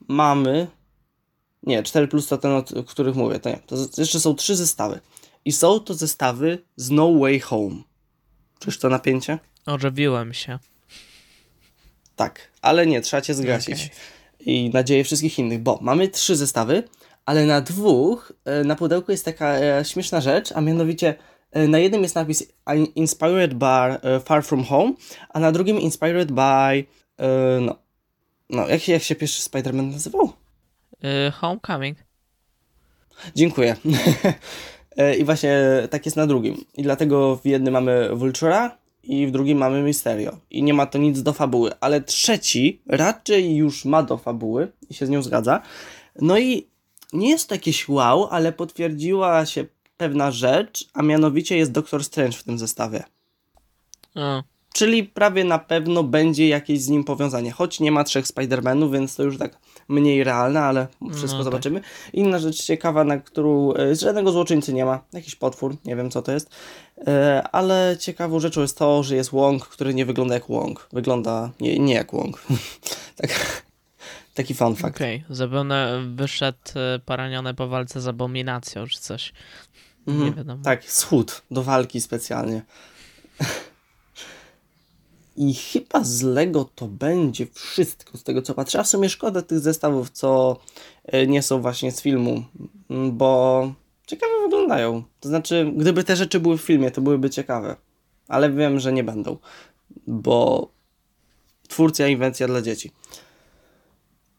mamy. 0.09 0.67
Nie, 1.63 1.83
4 1.83 2.09
plus 2.09 2.27
to 2.27 2.39
ten, 2.39 2.53
o 2.53 2.83
których 2.87 3.17
mówię. 3.17 3.41
To 3.41 3.49
nie. 3.51 3.59
To 3.67 3.77
jeszcze 3.99 4.21
są 4.21 4.35
trzy 4.35 4.57
zestawy. 4.57 5.01
I 5.45 5.53
są 5.53 5.81
to 5.81 5.95
zestawy 5.95 6.59
z 6.77 6.91
No 6.91 7.19
Way 7.19 7.41
Home. 7.41 7.77
Czyż 8.59 8.79
to 8.79 8.89
napięcie? 8.89 9.39
Ożywiłem 9.67 10.35
się. 10.35 10.59
Tak, 12.17 12.51
ale 12.63 12.87
nie, 12.87 13.01
trzeba 13.01 13.21
cię 13.21 13.35
zgasić. 13.35 13.75
Okej. 13.75 13.91
I 14.41 14.71
nadzieję 14.75 15.05
wszystkich 15.05 15.39
innych, 15.39 15.63
bo 15.63 15.79
mamy 15.83 16.09
trzy 16.09 16.37
zestawy, 16.37 16.83
ale 17.27 17.47
na 17.47 17.61
dwóch 17.61 18.33
e, 18.45 18.65
na 18.65 18.77
pudełku 18.77 19.11
jest 19.11 19.25
taka 19.25 19.55
e, 19.55 19.85
śmieszna 19.85 20.21
rzecz, 20.21 20.53
a 20.53 20.61
mianowicie 20.61 21.15
e, 21.51 21.69
na 21.69 21.79
jednym 21.79 22.03
jest 22.03 22.15
napis 22.15 22.47
Inspired 22.95 23.55
by 23.55 23.67
e, 23.67 24.21
Far 24.21 24.45
From 24.45 24.65
Home, 24.65 24.93
a 25.29 25.41
na 25.41 25.53
drugim 25.53 25.81
Inspired 25.81 26.33
by 26.33 26.85
e, 27.19 27.59
no, 27.61 27.77
no 28.51 28.69
jak, 28.69 28.83
się- 28.83 28.93
jak 28.93 29.03
się 29.03 29.15
pierwszy 29.15 29.43
Spider-Man 29.51 29.93
nazywał? 29.93 30.33
Y, 31.29 31.31
Homecoming. 31.31 31.99
Dziękuję. 33.35 33.77
E, 34.97 35.17
I 35.17 35.25
właśnie 35.25 35.59
tak 35.91 36.05
jest 36.07 36.17
na 36.17 36.27
drugim. 36.27 36.65
I 36.75 36.83
dlatego 36.83 37.37
w 37.37 37.47
jednym 37.47 37.73
mamy 37.73 38.17
Vultura 38.17 38.79
i 39.03 39.27
w 39.27 39.31
drugim 39.31 39.59
mamy 39.59 39.83
Mysterio. 39.83 40.39
I 40.51 40.63
nie 40.63 40.75
ma 40.75 40.87
to 40.87 40.99
nic 40.99 41.23
do 41.23 41.33
fabuły. 41.33 41.71
Ale 41.81 42.01
trzeci 42.01 42.83
raczej 42.87 43.57
już 43.57 43.85
ma 43.85 44.03
do 44.03 44.19
fabuły 44.19 44.73
i 44.91 44.95
się 44.95 45.07
z 45.07 45.11
nią 45.11 45.23
zgadza. 45.23 45.63
No 46.21 46.39
i 46.39 46.67
nie 47.13 47.31
jest 47.31 47.49
to 47.49 47.55
jakieś 47.55 47.89
wow, 47.89 48.27
ale 48.31 48.53
potwierdziła 48.53 49.47
się 49.47 49.65
pewna 49.97 50.31
rzecz, 50.31 50.89
a 50.93 51.03
mianowicie 51.03 51.57
jest 51.57 51.73
Doctor 51.73 52.05
Strange 52.05 52.37
w 52.39 52.43
tym 52.45 52.59
zestawie. 52.59 53.05
O, 54.15 54.43
Czyli 54.75 55.05
prawie 55.05 55.45
na 55.45 55.59
pewno 55.59 56.03
będzie 56.03 56.49
jakieś 56.49 56.81
z 56.81 56.89
nim 56.89 57.05
powiązanie. 57.05 57.51
Choć 57.53 57.81
nie 57.81 57.93
ma 57.93 58.05
trzech 58.05 58.27
Spider-Manów, 58.27 58.93
więc 58.93 59.17
to 59.17 59.23
już 59.23 59.39
tak 59.39 59.59
mniej 59.89 60.25
realne, 60.25 60.61
ale 60.61 60.87
wszystko 61.11 61.39
No 61.39 61.45
tak. 61.45 61.45
zobaczymy. 61.45 61.81
Inna 62.13 62.39
rzecz 62.39 62.65
ciekawa, 62.65 63.05
na 63.05 63.19
którą 63.19 63.75
e, 63.75 63.95
żadnego 63.97 64.33
złoczyńcy 64.33 64.73
nie 64.73 64.85
ma. 64.85 65.01
Jakiś 65.13 65.35
potwór, 65.35 65.77
nie 65.85 65.97
wiem 65.97 66.11
co 66.11 66.23
to 66.23 66.33
jest. 66.33 66.51
E, 67.07 67.43
ale 67.53 67.97
ciekawą 68.01 68.41
rzeczą 68.41 68.61
jest 68.61 68.79
to, 68.79 69.03
że 69.03 69.17
jest 69.17 69.31
Wong, 69.31 69.67
który 69.69 69.95
nie 69.95 70.07
wygląda 70.07 70.35
jak 70.35 70.47
Wong. 70.49 70.89
Wygląda 70.93 71.51
nie, 71.61 71.79
nie 71.79 71.95
jak 71.95 72.13
Wong. 72.13 72.43
tak, 73.17 73.63
taki 74.35 74.55
fun 74.55 74.77
fact. 74.77 74.97
Okej, 74.97 75.25
zapewne 75.31 76.03
wyszedł 76.15 76.59
y, 76.97 76.99
poraniony 76.99 77.55
po 77.55 77.69
walce 77.69 78.01
z 78.01 78.09
abominacją 78.09 78.87
czy 78.87 79.01
coś. 79.01 79.33
Mhm. 80.07 80.27
Nie 80.27 80.33
wiadomo. 80.37 80.65
Tak, 80.65 80.85
schód 80.85 81.43
do 81.51 81.63
walki 81.63 82.01
specjalnie. 82.01 82.63
I 85.37 85.55
chyba 85.55 86.05
z 86.05 86.23
Lego 86.23 86.71
to 86.75 86.87
będzie 86.89 87.47
wszystko, 87.53 88.19
z 88.19 88.23
tego 88.23 88.43
co 88.43 88.55
patrzę. 88.55 88.81
A 88.81 88.83
w 88.83 88.89
sumie 88.89 89.09
szkoda 89.09 89.43
tych 89.43 89.59
zestawów, 89.59 90.11
co 90.11 90.57
e, 91.05 91.27
nie 91.27 91.43
są 91.43 91.61
właśnie 91.61 91.93
z 91.93 92.03
filmu, 92.03 92.45
m, 92.91 93.17
bo 93.17 93.73
ciekawe 94.07 94.33
wyglądają. 94.43 95.03
To 95.21 95.29
znaczy, 95.29 95.73
gdyby 95.77 96.05
te 96.05 96.17
rzeczy 96.17 96.41
były 96.41 96.59
w 96.59 96.63
filmie, 96.63 96.91
to 96.91 97.01
byłyby 97.01 97.31
ciekawe. 97.31 97.77
Ale 98.29 98.51
wiem, 98.51 98.81
że 98.81 98.93
nie 98.93 99.05
będą, 99.05 99.37
bo 100.07 100.69
twórcja, 101.69 102.09
inwencja 102.09 102.47
dla 102.47 102.63
dzieci. 102.63 102.91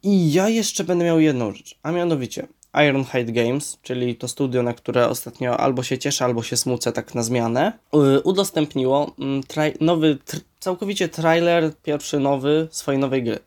I 0.04 0.34
ja 0.34 0.50
jeszcze 0.50 0.84
będę 0.84 1.06
miał 1.06 1.20
jedną 1.20 1.52
rzecz, 1.52 1.80
a 1.84 1.92
mianowicie 1.92 2.48
Ironhide 2.84 3.32
Games, 3.32 3.80
czyli 3.82 4.16
to 4.16 4.28
studio, 4.28 4.64
na 4.64 4.74
które 4.74 5.10
ostatnio 5.10 5.58
albo 5.58 5.84
się 5.84 5.98
cieszę, 5.98 6.26
albo 6.26 6.44
się 6.44 6.58
smucę 6.58 6.92
tak 6.92 7.16
na 7.16 7.24
zmianę, 7.24 7.74
y, 8.18 8.22
udostępniło 8.22 9.16
mm, 9.20 9.42
nowy, 9.82 10.18
całkowicie 10.60 11.10
trailer, 11.10 11.72
pierwszy 11.84 12.20
nowy 12.20 12.68
swojej 12.72 13.02
nowej 13.02 13.24
gry. 13.24 13.40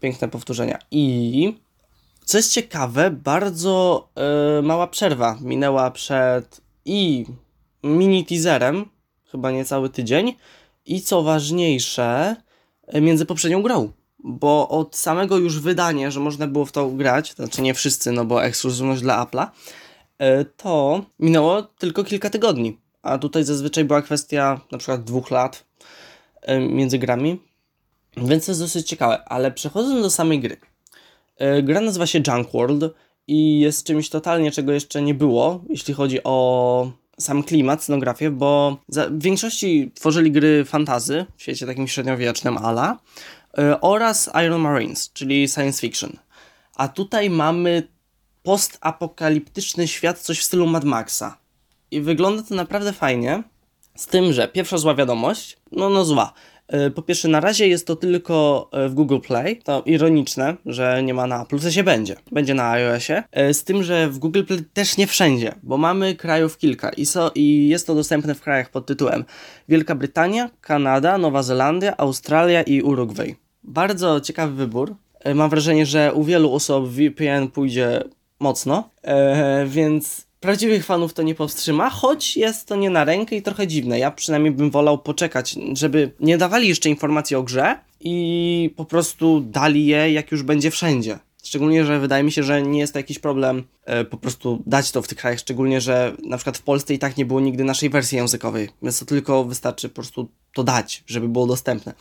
Piękne 0.00 0.28
powtórzenia. 0.28 0.78
I 0.90 1.56
co 2.24 2.38
jest 2.38 2.52
ciekawe, 2.52 3.10
bardzo 3.10 4.08
y, 4.58 4.62
mała 4.62 4.86
przerwa 4.86 5.38
minęła 5.40 5.90
przed 5.90 6.60
i 6.84 7.26
mini 7.82 8.24
teaserem, 8.26 8.84
chyba 9.30 9.50
niecały 9.50 9.90
tydzień, 9.90 10.34
i 10.86 11.00
co 11.00 11.22
ważniejsze, 11.22 12.36
między 12.94 13.26
poprzednią 13.26 13.62
grą. 13.62 13.92
Bo 14.26 14.68
od 14.68 14.96
samego 14.96 15.36
już 15.36 15.60
wydania, 15.60 16.10
że 16.10 16.20
można 16.20 16.46
było 16.46 16.64
w 16.64 16.72
to 16.72 16.90
grać, 16.90 17.34
znaczy 17.34 17.62
nie 17.62 17.74
wszyscy, 17.74 18.12
no 18.12 18.24
bo 18.24 18.44
ekskluzywność 18.44 19.02
dla 19.02 19.24
Apple'a, 19.24 19.46
y, 19.46 20.44
to 20.56 21.04
minęło 21.18 21.62
tylko 21.62 22.04
kilka 22.04 22.30
tygodni. 22.30 22.78
A 23.02 23.18
tutaj 23.18 23.44
zazwyczaj 23.44 23.84
była 23.84 24.02
kwestia 24.02 24.60
na 24.72 24.78
przykład 24.78 25.04
dwóch 25.04 25.30
lat 25.30 25.64
y, 26.48 26.58
między 26.60 26.98
grami. 26.98 27.40
Więc 28.16 28.46
to 28.46 28.50
jest 28.50 28.60
dosyć 28.60 28.88
ciekawe. 28.88 29.28
Ale 29.28 29.52
przechodząc 29.52 30.02
do 30.02 30.10
samej 30.10 30.40
gry. 30.40 30.56
Y, 31.58 31.62
Gra 31.62 31.80
nazywa 31.80 32.06
się 32.06 32.20
Junk 32.26 32.52
World 32.52 32.84
i 33.26 33.60
jest 33.60 33.86
czymś 33.86 34.08
totalnie, 34.08 34.50
czego 34.50 34.72
jeszcze 34.72 35.02
nie 35.02 35.14
było, 35.14 35.64
jeśli 35.68 35.94
chodzi 35.94 36.24
o 36.24 36.90
sam 37.18 37.42
klimat, 37.42 37.84
scenografię, 37.84 38.30
bo 38.30 38.76
w 38.88 39.22
większości 39.22 39.90
tworzyli 39.94 40.32
gry 40.32 40.64
fantazy 40.64 41.26
w 41.36 41.42
świecie 41.42 41.66
takim 41.66 41.88
średniowiecznym 41.88 42.58
ala 42.58 42.98
oraz 43.80 44.30
Iron 44.46 44.60
Marines, 44.60 45.12
czyli 45.12 45.48
science 45.48 45.80
fiction. 45.80 46.16
A 46.76 46.88
tutaj 46.88 47.30
mamy 47.30 47.88
postapokaliptyczny 48.42 49.88
świat, 49.88 50.18
coś 50.18 50.38
w 50.40 50.44
stylu 50.44 50.66
Mad 50.66 50.84
Maxa. 50.84 51.38
I 51.90 52.00
wygląda 52.00 52.42
to 52.42 52.54
naprawdę 52.54 52.92
fajnie. 52.92 53.42
Z 53.96 54.06
tym, 54.06 54.32
że 54.32 54.48
pierwsza 54.48 54.78
zła 54.78 54.94
wiadomość, 54.94 55.56
no, 55.72 55.90
no 55.90 56.04
zła. 56.04 56.32
E, 56.68 56.90
Po 56.90 57.02
pierwsze, 57.02 57.28
na 57.28 57.40
razie 57.40 57.68
jest 57.68 57.86
to 57.86 57.96
tylko 57.96 58.68
e, 58.72 58.88
w 58.88 58.94
Google 58.94 59.18
Play. 59.18 59.56
To 59.64 59.82
ironiczne, 59.86 60.56
że 60.66 61.02
nie 61.02 61.14
ma 61.14 61.26
na 61.26 61.42
Apple. 61.42 61.56
W 61.56 61.62
sensie 61.62 61.82
będzie. 61.82 62.16
Będzie 62.32 62.54
na 62.54 62.70
iOSie. 62.70 63.22
E, 63.32 63.54
Z 63.54 63.64
tym, 63.64 63.82
że 63.82 64.08
w 64.08 64.18
Google 64.18 64.42
Play 64.44 64.64
też 64.72 64.96
nie 64.96 65.06
wszędzie, 65.06 65.54
bo 65.62 65.76
mamy 65.76 66.14
krajów 66.14 66.58
kilka 66.58 66.90
i, 66.90 67.06
so, 67.06 67.30
i 67.34 67.68
jest 67.68 67.86
to 67.86 67.94
dostępne 67.94 68.34
w 68.34 68.40
krajach 68.40 68.70
pod 68.70 68.86
tytułem 68.86 69.24
Wielka 69.68 69.94
Brytania, 69.94 70.50
Kanada, 70.60 71.18
Nowa 71.18 71.42
Zelandia, 71.42 71.96
Australia 71.96 72.62
i 72.62 72.82
Urugwaj. 72.82 73.43
Bardzo 73.64 74.20
ciekawy 74.20 74.54
wybór. 74.54 74.94
E, 75.20 75.34
Mam 75.34 75.50
wrażenie, 75.50 75.86
że 75.86 76.12
u 76.14 76.24
wielu 76.24 76.52
osób 76.52 76.88
VPN 76.88 77.48
pójdzie 77.48 78.04
mocno, 78.40 78.90
e, 79.02 79.66
więc 79.66 80.26
prawdziwych 80.40 80.84
fanów 80.84 81.14
to 81.14 81.22
nie 81.22 81.34
powstrzyma, 81.34 81.90
choć 81.90 82.36
jest 82.36 82.68
to 82.68 82.76
nie 82.76 82.90
na 82.90 83.04
rękę 83.04 83.36
i 83.36 83.42
trochę 83.42 83.66
dziwne. 83.66 83.98
Ja 83.98 84.10
przynajmniej 84.10 84.52
bym 84.52 84.70
wolał 84.70 84.98
poczekać, 84.98 85.56
żeby 85.72 86.12
nie 86.20 86.38
dawali 86.38 86.68
jeszcze 86.68 86.88
informacji 86.88 87.36
o 87.36 87.42
grze 87.42 87.78
i 88.00 88.70
po 88.76 88.84
prostu 88.84 89.40
dali 89.40 89.86
je, 89.86 90.12
jak 90.12 90.32
już 90.32 90.42
będzie 90.42 90.70
wszędzie. 90.70 91.18
Szczególnie, 91.44 91.84
że 91.84 92.00
wydaje 92.00 92.24
mi 92.24 92.32
się, 92.32 92.42
że 92.42 92.62
nie 92.62 92.78
jest 92.78 92.92
to 92.92 92.98
jakiś 92.98 93.18
problem 93.18 93.64
e, 93.84 94.04
po 94.04 94.16
prostu 94.16 94.62
dać 94.66 94.90
to 94.90 95.02
w 95.02 95.08
tych 95.08 95.18
krajach, 95.18 95.38
szczególnie, 95.38 95.80
że 95.80 96.16
na 96.26 96.36
przykład 96.36 96.58
w 96.58 96.62
Polsce 96.62 96.94
i 96.94 96.98
tak 96.98 97.16
nie 97.16 97.24
było 97.24 97.40
nigdy 97.40 97.64
naszej 97.64 97.90
wersji 97.90 98.18
językowej, 98.18 98.68
więc 98.82 98.98
to 98.98 99.04
tylko 99.04 99.44
wystarczy 99.44 99.88
po 99.88 99.94
prostu 99.94 100.28
to 100.54 100.64
dać, 100.64 101.04
żeby 101.06 101.28
było 101.28 101.46
dostępne. 101.46 101.94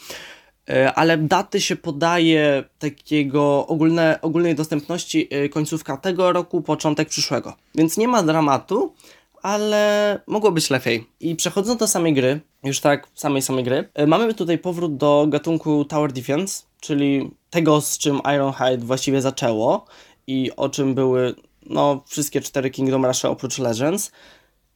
E, 0.70 0.94
ale 0.94 1.18
daty 1.18 1.62
się 1.62 1.76
podaje 1.76 2.64
takiego 2.80 3.68
ogólne, 3.68 4.20
ogólnej 4.22 4.56
dostępności 4.56 5.28
e, 5.32 5.50
końcówka 5.50 5.98
tego 5.98 6.32
roku, 6.34 6.62
początek 6.62 7.10
przyszłego. 7.10 7.54
Więc 7.76 7.98
nie 7.98 8.08
ma 8.08 8.24
dramatu, 8.24 8.94
ale 9.42 10.20
mogło 10.28 10.52
być 10.52 10.70
lepiej. 10.70 11.08
I 11.20 11.36
przechodząc 11.36 11.80
do 11.80 11.88
samej 11.88 12.14
gry, 12.14 12.40
już 12.64 12.80
tak, 12.80 13.08
samej 13.14 13.42
samej 13.42 13.64
gry, 13.64 13.90
e, 13.94 14.08
mamy 14.08 14.34
tutaj 14.34 14.58
powrót 14.58 14.98
do 14.98 15.26
gatunku 15.30 15.86
Tower 15.86 16.14
Defense, 16.14 16.64
czyli 16.80 17.32
tego, 17.50 17.82
z 17.82 17.98
czym 17.98 18.22
Ironhide 18.36 18.86
właściwie 18.86 19.22
zaczęło 19.22 19.86
i 20.28 20.52
o 20.56 20.70
czym 20.70 20.96
były 20.96 21.36
no, 21.66 22.04
wszystkie 22.08 22.42
cztery 22.42 22.70
Kingdom 22.70 23.06
Rush 23.06 23.26
oprócz 23.26 23.60
Legends. 23.60 24.12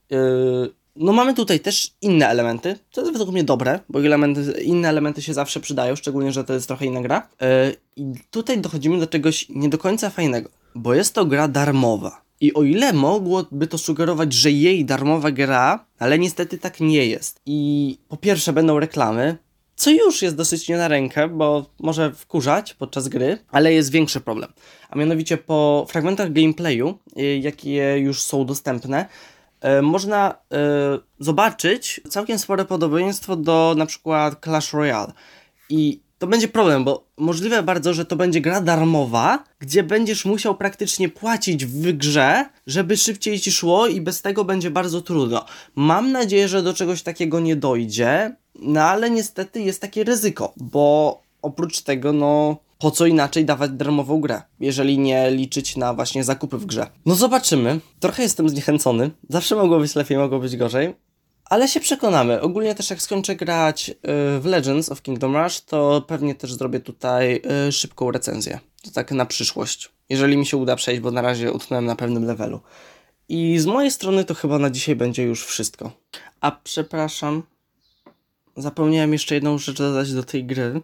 Yy, 0.09 0.73
no 0.97 1.13
mamy 1.13 1.33
tutaj 1.33 1.59
też 1.59 1.91
inne 2.01 2.27
elementy, 2.27 2.79
co 2.91 3.01
jest 3.01 3.13
według 3.13 3.31
mnie 3.31 3.43
dobre, 3.43 3.79
bo 3.89 3.99
elementy, 3.99 4.61
inne 4.63 4.89
elementy 4.89 5.21
się 5.21 5.33
zawsze 5.33 5.59
przydają, 5.59 5.95
szczególnie, 5.95 6.31
że 6.31 6.43
to 6.43 6.53
jest 6.53 6.67
trochę 6.67 6.85
inna 6.85 7.01
gra. 7.01 7.27
Yy, 7.41 7.47
I 7.95 8.13
tutaj 8.31 8.61
dochodzimy 8.61 8.99
do 8.99 9.07
czegoś 9.07 9.49
nie 9.49 9.69
do 9.69 9.77
końca 9.77 10.09
fajnego, 10.09 10.49
bo 10.75 10.93
jest 10.93 11.13
to 11.13 11.25
gra 11.25 11.47
darmowa. 11.47 12.21
I 12.41 12.53
o 12.53 12.63
ile 12.63 12.93
mogłoby 12.93 13.67
to 13.67 13.77
sugerować, 13.77 14.33
że 14.33 14.51
jej 14.51 14.85
darmowa 14.85 15.31
gra, 15.31 15.85
ale 15.99 16.19
niestety 16.19 16.57
tak 16.57 16.79
nie 16.79 17.05
jest. 17.05 17.41
I 17.45 17.97
po 18.07 18.17
pierwsze 18.17 18.53
będą 18.53 18.79
reklamy, 18.79 19.37
co 19.75 19.91
już 19.91 20.21
jest 20.21 20.35
dosyć 20.35 20.69
nie 20.69 20.77
na 20.77 20.87
rękę, 20.87 21.27
bo 21.27 21.65
może 21.79 22.11
wkurzać 22.11 22.73
podczas 22.73 23.07
gry, 23.07 23.37
ale 23.51 23.73
jest 23.73 23.91
większy 23.91 24.21
problem. 24.21 24.53
A 24.89 24.97
mianowicie 24.97 25.37
po 25.37 25.85
fragmentach 25.89 26.33
gameplayu, 26.33 26.97
y, 27.19 27.37
jakie 27.37 27.97
już 27.97 28.21
są 28.21 28.45
dostępne, 28.45 29.05
można 29.81 30.31
y, 30.31 30.55
zobaczyć 31.19 32.01
całkiem 32.09 32.39
spore 32.39 32.65
podobieństwo 32.65 33.35
do 33.35 33.75
na 33.77 33.85
przykład 33.85 34.43
Clash 34.43 34.73
Royale. 34.73 35.13
I 35.69 35.99
to 36.19 36.27
będzie 36.27 36.47
problem, 36.47 36.83
bo 36.83 37.07
możliwe 37.17 37.63
bardzo, 37.63 37.93
że 37.93 38.05
to 38.05 38.15
będzie 38.15 38.41
gra 38.41 38.61
darmowa, 38.61 39.43
gdzie 39.59 39.83
będziesz 39.83 40.25
musiał 40.25 40.55
praktycznie 40.55 41.09
płacić 41.09 41.65
w 41.65 41.91
grze, 41.91 42.45
żeby 42.67 42.97
szybciej 42.97 43.39
ci 43.39 43.51
szło 43.51 43.87
i 43.87 44.01
bez 44.01 44.21
tego 44.21 44.45
będzie 44.45 44.71
bardzo 44.71 45.01
trudno. 45.01 45.45
Mam 45.75 46.11
nadzieję, 46.11 46.47
że 46.47 46.63
do 46.63 46.73
czegoś 46.73 47.01
takiego 47.01 47.39
nie 47.39 47.55
dojdzie, 47.55 48.35
no 48.55 48.81
ale 48.81 49.09
niestety 49.09 49.61
jest 49.61 49.81
takie 49.81 50.03
ryzyko, 50.03 50.53
bo 50.57 51.21
oprócz 51.41 51.81
tego, 51.81 52.13
no 52.13 52.57
po 52.79 52.91
co 52.91 53.05
inaczej 53.05 53.45
dawać 53.45 53.71
darmową 53.71 54.21
grę, 54.21 54.41
jeżeli 54.59 54.99
nie 54.99 55.31
liczyć 55.31 55.77
na 55.77 55.93
właśnie 55.93 56.23
zakupy 56.23 56.57
w 56.57 56.65
grze. 56.65 56.87
No 57.05 57.15
zobaczymy. 57.15 57.79
Trochę 57.99 58.23
jestem 58.23 58.49
zniechęcony. 58.49 59.11
Zawsze 59.29 59.55
mogło 59.55 59.79
być 59.79 59.95
lepiej, 59.95 60.17
mogło 60.17 60.39
być 60.39 60.57
gorzej. 60.57 60.95
Ale 61.45 61.67
się 61.67 61.79
przekonamy. 61.79 62.41
Ogólnie 62.41 62.75
też 62.75 62.89
jak 62.89 63.01
skończę 63.01 63.35
grać 63.35 63.89
y, 63.89 63.93
w 64.39 64.45
Legends 64.45 64.91
of 64.91 65.01
Kingdom 65.01 65.37
Rush, 65.37 65.61
to 65.61 66.01
pewnie 66.07 66.35
też 66.35 66.53
zrobię 66.53 66.79
tutaj 66.79 67.41
y, 67.67 67.71
szybką 67.71 68.11
recenzję. 68.11 68.59
To 68.83 68.91
tak 68.91 69.11
na 69.11 69.25
przyszłość. 69.25 69.89
Jeżeli 70.09 70.37
mi 70.37 70.45
się 70.45 70.57
uda 70.57 70.75
przejść, 70.75 71.01
bo 71.01 71.11
na 71.11 71.21
razie 71.21 71.51
utknąłem 71.51 71.85
na 71.85 71.95
pewnym 71.95 72.25
levelu. 72.25 72.59
I 73.29 73.59
z 73.59 73.65
mojej 73.65 73.91
strony 73.91 74.25
to 74.25 74.33
chyba 74.33 74.59
na 74.59 74.69
dzisiaj 74.69 74.95
będzie 74.95 75.23
już 75.23 75.45
wszystko. 75.45 75.91
A 76.41 76.51
przepraszam, 76.51 77.43
zapomniałem 78.57 79.13
jeszcze 79.13 79.35
jedną 79.35 79.57
rzecz 79.57 79.77
dodać 79.77 80.13
do 80.13 80.23
tej 80.23 80.45
gry, 80.45 80.81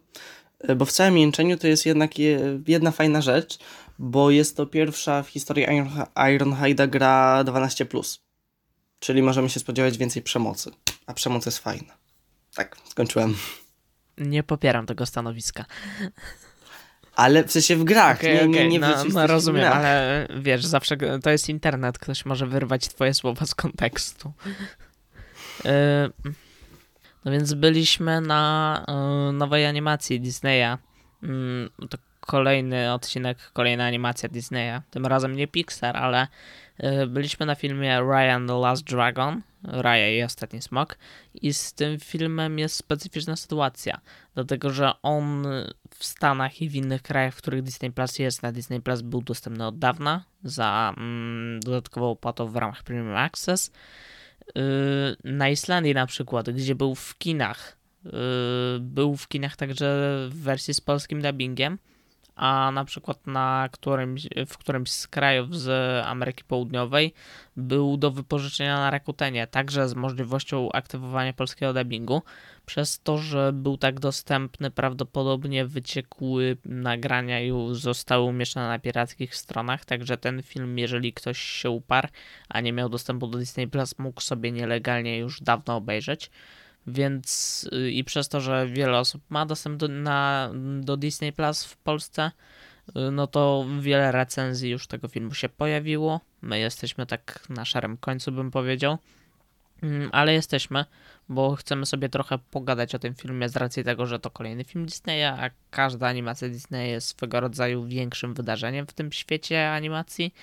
bo 0.76 0.86
w 0.86 0.91
całym 0.91 1.17
jęczeniu 1.17 1.58
to 1.58 1.67
jest 1.67 1.86
jednak 1.86 2.19
je, 2.19 2.60
jedna 2.67 2.91
fajna 2.91 3.21
rzecz, 3.21 3.58
bo 3.99 4.32
jest 4.32 4.58
to 4.58 4.65
pierwsza 4.65 5.23
w 5.23 5.28
historii 5.30 5.63
Iron, 5.63 5.89
Ironhide'a 6.15 6.89
gra 6.89 7.43
12+. 7.43 8.19
Czyli 8.99 9.21
możemy 9.21 9.49
się 9.49 9.60
spodziewać 9.60 9.97
więcej 9.97 10.21
przemocy. 10.21 10.71
A 11.06 11.13
przemoc 11.13 11.45
jest 11.45 11.60
fajna. 11.60 11.93
Tak, 12.56 12.78
skończyłem. 12.89 13.36
Nie 14.17 14.43
popieram 14.43 14.86
tego 14.86 15.06
stanowiska. 15.06 15.65
Ale 17.15 17.43
w 17.43 17.52
sensie 17.52 17.76
w 17.76 17.84
grach, 17.84 18.17
Okej, 18.17 18.36
nie, 18.36 18.47
nie, 18.47 18.58
okej, 18.58 18.69
nie 18.69 18.80
no, 18.80 19.04
no 19.13 19.28
rozumiem, 19.28 19.62
grach. 19.62 19.78
ale 19.78 20.28
wiesz, 20.39 20.65
zawsze 20.65 20.97
to 21.23 21.30
jest 21.30 21.49
internet, 21.49 21.99
ktoś 21.99 22.26
może 22.26 22.47
wyrwać 22.47 22.88
twoje 22.88 23.13
słowa 23.13 23.45
z 23.45 23.56
kontekstu. 23.56 24.34
Yy, 25.65 25.71
No 27.26 27.32
więc 27.32 27.54
byliśmy 27.54 28.22
na 28.22 28.86
yy, 29.28 29.34
nowej 29.34 29.66
animacji 29.66 30.22
Disneya. 30.22 30.78
Mm, 31.24 31.70
To 31.90 31.98
kolejny 32.20 32.94
odcinek, 32.94 33.38
kolejna 33.54 33.86
animacja 33.86 34.30
Disneya. 34.30 34.82
Tym 34.92 35.06
razem 35.06 35.36
nie 35.36 35.48
Pixar, 35.48 35.98
ale 35.98 36.28
yy, 36.80 37.08
byliśmy 37.08 37.46
na 37.46 37.56
filmie 37.56 38.00
Ryan 38.02 38.48
the 38.48 38.60
Last 38.60 38.84
Dragon. 38.84 39.42
Raya 39.64 40.18
i 40.18 40.24
Ostatni 40.24 40.62
Smok. 40.62 40.98
I 41.34 41.54
z 41.54 41.74
tym 41.74 42.00
filmem 42.00 42.60
jest 42.60 42.76
specyficzna 42.76 43.36
sytuacja, 43.36 44.02
dlatego 44.36 44.70
że 44.70 44.92
on 45.02 45.48
w 45.90 46.06
Stanach 46.06 46.62
i 46.62 46.70
w 46.70 46.76
innych 46.76 47.02
krajach, 47.02 47.34
w 47.34 47.38
których 47.38 47.62
Disney 47.62 47.92
Plus 47.92 48.20
jest, 48.20 48.44
na 48.44 48.52
Disney 48.52 48.82
Plus 48.82 49.02
był 49.02 49.22
dostępny 49.22 49.68
od 49.68 49.80
dawna 49.80 50.24
za 50.44 50.94
mm, 50.98 51.60
dodatkową 51.60 52.10
opłatą 52.10 52.48
w 52.48 52.56
ramach 52.56 52.84
Premium 52.84 53.16
Access. 53.16 53.72
Yy, 54.56 54.62
na 55.24 55.50
Islandii 55.50 55.94
na 55.94 56.06
przykład, 56.06 56.50
gdzie 56.50 56.76
był 56.76 56.96
w 56.96 57.18
kinach, 57.18 57.78
yy, 58.06 58.12
był 58.80 59.16
w 59.16 59.28
kinach 59.28 59.56
także 59.56 60.18
w 60.30 60.36
wersji 60.36 60.74
z 60.74 60.82
polskim 60.82 61.22
dubbingiem, 61.22 61.78
a 62.36 62.72
na 62.74 62.86
przykład 62.86 63.28
na 63.28 63.69
którymś, 63.72 64.28
w 64.48 64.58
którymś 64.58 64.91
z 64.91 65.08
krajów 65.08 65.60
z 65.60 65.69
Ameryki 66.06 66.43
Południowej 66.43 67.13
był 67.58 67.98
do 67.98 68.12
wypożyczenia 68.12 68.78
na 68.78 68.91
Rakutenie, 68.91 69.48
także 69.48 69.89
z 69.89 69.96
możliwością 69.96 70.72
aktywowania 70.72 71.34
polskiego 71.34 71.74
dubbingu. 71.74 72.22
Przez 72.65 73.00
to, 73.00 73.17
że 73.17 73.54
był 73.54 73.78
tak 73.78 74.00
dostępny, 74.00 74.72
prawdopodobnie 74.72 75.65
wyciekły 75.65 76.58
nagrania 76.65 77.39
już 77.39 77.82
zostały 77.82 78.24
umieszczone 78.24 78.67
na 78.67 78.80
pirackich 78.80 79.36
stronach, 79.36 79.86
także 79.86 80.17
ten 80.17 80.43
film, 80.43 80.80
jeżeli 80.80 81.13
ktoś 81.13 81.39
się 81.39 81.69
uparł, 81.69 82.08
a 82.50 82.62
nie 82.62 82.74
miał 82.74 82.89
dostępu 82.89 83.28
do 83.28 83.38
Disney 83.38 83.67
Plus, 83.67 84.00
mógł 84.00 84.22
sobie 84.22 84.52
nielegalnie 84.52 85.17
już 85.17 85.41
dawno 85.41 85.76
obejrzeć. 85.76 86.32
Więc 86.88 87.69
y, 87.74 87.91
i 87.91 88.04
przez 88.04 88.30
to, 88.30 88.41
że 88.41 88.67
wiele 88.67 89.00
osób 89.00 89.22
ma 89.30 89.46
dostęp 89.46 89.78
do, 89.78 89.88
na, 89.88 90.52
do 90.82 90.98
Disney 90.98 91.34
Plus 91.34 91.63
w 91.63 91.78
Polsce, 91.78 92.32
y, 92.89 93.12
no 93.12 93.28
to 93.28 93.65
wiele 93.80 94.12
recenzji 94.12 94.69
już 94.69 94.88
tego 94.88 95.08
filmu 95.08 95.34
się 95.34 95.50
pojawiło. 95.50 96.22
My 96.41 96.60
jesteśmy 96.60 97.06
tak 97.06 97.39
na 97.50 97.65
szarym 97.65 97.98
końcu, 97.98 98.32
bym 98.32 98.52
powiedział. 98.52 98.98
Mm, 99.84 100.10
Ale 100.12 100.34
jesteśmy, 100.34 100.86
bo 101.30 101.56
chcemy 101.56 101.86
sobie 101.86 102.10
trochę 102.10 102.38
pogadać 102.38 102.96
o 102.96 103.00
tym 103.00 103.15
filmie 103.15 103.50
z 103.50 103.56
racji 103.56 103.84
tego, 103.84 104.06
że 104.06 104.19
to 104.19 104.30
kolejny 104.30 104.63
film 104.63 104.86
Disneya, 104.86 105.24
a 105.24 105.50
każda 105.69 106.08
animacja 106.08 106.50
Disneya 106.50 106.89
jest 106.89 107.08
swego 107.08 107.39
rodzaju 107.39 107.86
większym 107.86 108.34
wydarzeniem 108.34 108.88
w 108.88 108.93
tym 108.93 109.12
świecie 109.12 109.72
animacji, 109.72 110.34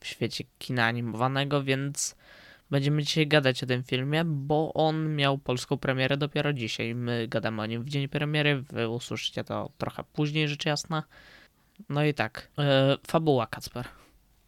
w 0.00 0.06
świecie 0.06 0.44
kina 0.58 0.86
animowanego, 0.86 1.62
więc 1.62 2.16
będziemy 2.70 3.02
dzisiaj 3.02 3.26
gadać 3.26 3.62
o 3.62 3.66
tym 3.66 3.82
filmie, 3.82 4.24
bo 4.24 4.72
on 4.74 5.16
miał 5.16 5.38
polską 5.38 5.76
premierę 5.76 6.16
dopiero 6.16 6.52
dzisiaj. 6.52 6.94
My 6.94 7.28
gadamy 7.28 7.62
o 7.62 7.66
nim 7.66 7.82
w 7.82 7.88
dzień 7.88 8.08
premiery, 8.08 8.62
wy 8.62 8.88
usłyszycie 8.88 9.44
to 9.44 9.70
trochę 9.78 10.04
później, 10.12 10.48
rzecz 10.48 10.66
jasna. 10.66 11.02
No 11.88 12.04
i 12.04 12.14
tak, 12.14 12.48
e, 12.58 12.96
fabuła 13.06 13.46
Kacper. 13.46 13.84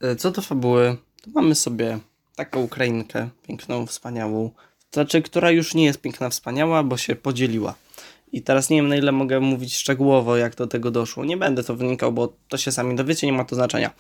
E, 0.01 0.17
Co 0.17 0.31
do 0.31 0.43
fabuły, 0.43 0.97
to 1.23 1.31
mamy 1.31 1.55
sobie 1.55 1.99
taką 2.37 2.61
Ukrainkę, 2.61 3.29
piękną, 3.49 3.87
wspaniałą. 3.87 4.51
Znaczy, 4.93 5.23
która 5.23 5.51
już 5.51 5.75
nie 5.75 5.85
jest 5.85 6.01
piękna, 6.01 6.31
wspaniała, 6.31 6.83
bo 6.83 6.97
się 6.97 7.17
podzieliła. 7.17 7.75
I 8.33 8.43
teraz 8.43 8.71
nie 8.71 8.77
wiem, 8.77 8.89
na 8.89 8.97
ile 8.97 9.13
mogę 9.13 9.41
mówić 9.41 9.77
szczegółowo, 9.77 10.37
jak 10.37 10.55
do 10.55 10.67
tego 10.67 10.91
doszło. 10.91 11.25
Nie 11.25 11.37
będę 11.37 11.65
to 11.65 11.77
wynikał, 11.77 12.13
bo 12.13 12.33
to 12.49 12.57
się 12.57 12.73
sami 12.73 12.97
dowiecie, 12.97 13.27
nie 13.27 13.33
ma 13.33 13.45
to 13.45 13.55
znaczenia. 13.55 13.91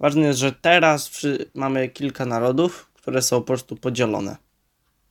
Ważne 0.00 0.22
jest, 0.22 0.38
że 0.38 0.52
teraz 0.52 1.10
mamy 1.54 1.88
kilka 1.88 2.26
narodów, 2.26 2.91
które 3.02 3.22
są 3.22 3.40
po 3.40 3.46
prostu 3.46 3.76
podzielone. 3.76 4.36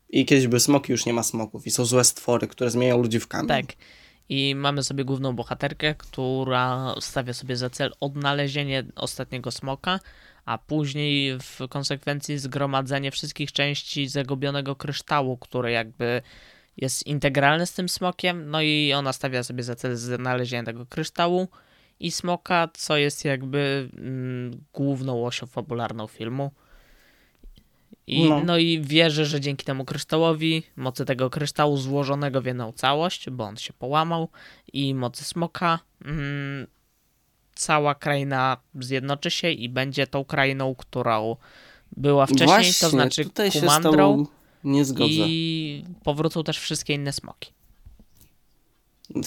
I 0.10 0.26
kiedyś 0.26 0.48
były 0.48 0.60
smoki, 0.60 0.92
już 0.92 1.06
nie 1.06 1.14
ma 1.14 1.24
smoków. 1.24 1.68
I 1.68 1.72
są 1.72 1.86
złe 1.86 2.04
stwory, 2.04 2.48
które 2.48 2.70
zmieniają 2.70 3.02
ludzi 3.02 3.20
w 3.20 3.28
kamień. 3.28 3.48
Tak. 3.48 3.66
I 4.30 4.56
mamy 4.56 4.84
sobie 4.84 5.06
główną 5.06 5.34
bohaterkę, 5.34 5.96
która 5.96 6.96
stawia 7.00 7.34
sobie 7.34 7.56
za 7.56 7.70
cel 7.70 7.92
odnalezienie 8.00 8.84
ostatniego 8.96 9.52
smoka, 9.52 10.00
a 10.46 10.58
później 10.58 11.38
w 11.40 11.68
konsekwencji 11.70 12.38
zgromadzenie 12.38 13.12
wszystkich 13.12 13.52
części 13.52 14.08
zagubionego 14.08 14.76
kryształu, 14.76 15.38
który 15.38 15.72
jakby 15.72 16.22
jest 16.78 17.08
integralny 17.08 17.66
z 17.66 17.74
tym 17.74 17.90
smokiem. 17.90 18.50
No 18.50 18.62
i 18.62 18.94
ona 18.94 19.14
stawia 19.14 19.44
sobie 19.44 19.64
za 19.64 19.76
cel 19.76 19.96
znalezienie 19.96 20.64
tego 20.64 20.86
kryształu 20.86 21.48
i 22.00 22.12
smoka, 22.12 22.68
co 22.74 22.98
jest 22.98 23.26
jakby 23.26 23.90
mm, 23.98 24.64
główną 24.74 25.26
osią 25.26 25.46
fabularną 25.46 26.08
filmu. 26.08 26.52
I, 28.08 28.30
No. 28.30 28.42
no. 28.46 28.58
i 28.58 28.82
wierzę, 28.82 29.26
że 29.26 29.42
dzięki 29.42 29.66
temu 29.66 29.86
kryształowi, 29.86 30.64
mocy 30.76 31.06
tego 31.06 31.30
kryształu 31.30 31.78
złożonego 31.78 32.42
w 32.42 32.46
jedną 32.46 32.72
całość, 32.72 33.30
bo 33.30 33.44
on 33.44 33.58
się 33.58 33.74
połamał, 33.74 34.30
i 34.74 34.96
mocy 34.96 35.24
smoka, 35.24 35.80
mm, 36.06 36.68
cała 37.56 37.96
kraina 37.96 38.58
zjednoczy 38.80 39.32
się 39.32 39.52
i 39.52 39.70
będzie 39.70 40.08
tą 40.08 40.26
krainą, 40.26 40.76
którą 40.76 41.36
była 41.98 42.26
wcześniej, 42.26 42.48
Właśnie, 42.48 42.74
to 42.80 42.90
znaczy 42.90 43.24
tutaj 43.24 43.52
się 43.52 43.60
z 43.60 43.62
Kumandrą 43.62 43.92
tobą 43.92 44.26
nie 44.64 44.86
zgodzę. 44.86 45.14
i 45.14 45.86
powrócą 46.04 46.44
też 46.44 46.60
wszystkie 46.60 46.94
inne 46.94 47.14
smoki. 47.14 47.52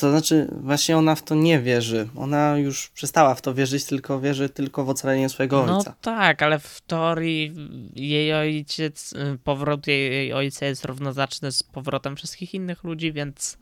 To 0.00 0.10
znaczy, 0.10 0.48
właśnie 0.60 0.96
ona 0.98 1.14
w 1.14 1.22
to 1.22 1.34
nie 1.34 1.60
wierzy. 1.60 2.08
Ona 2.16 2.58
już 2.58 2.88
przestała 2.88 3.34
w 3.34 3.42
to 3.42 3.54
wierzyć, 3.54 3.84
tylko 3.84 4.20
wierzy 4.20 4.48
tylko 4.48 4.84
w 4.84 4.88
ocalenie 4.90 5.28
swojego 5.28 5.66
No 5.66 5.78
ojca. 5.78 5.94
tak, 6.00 6.42
ale 6.42 6.58
w 6.58 6.80
teorii 6.80 7.54
jej 7.94 8.34
ojciec, 8.34 9.14
powrót 9.44 9.86
jej, 9.86 10.32
ojca 10.32 10.66
jest 10.66 10.84
równoznaczny 10.84 11.52
z 11.52 11.62
powrotem 11.62 12.16
wszystkich 12.16 12.54
innych 12.54 12.84
ludzi, 12.84 13.12
więc 13.12 13.58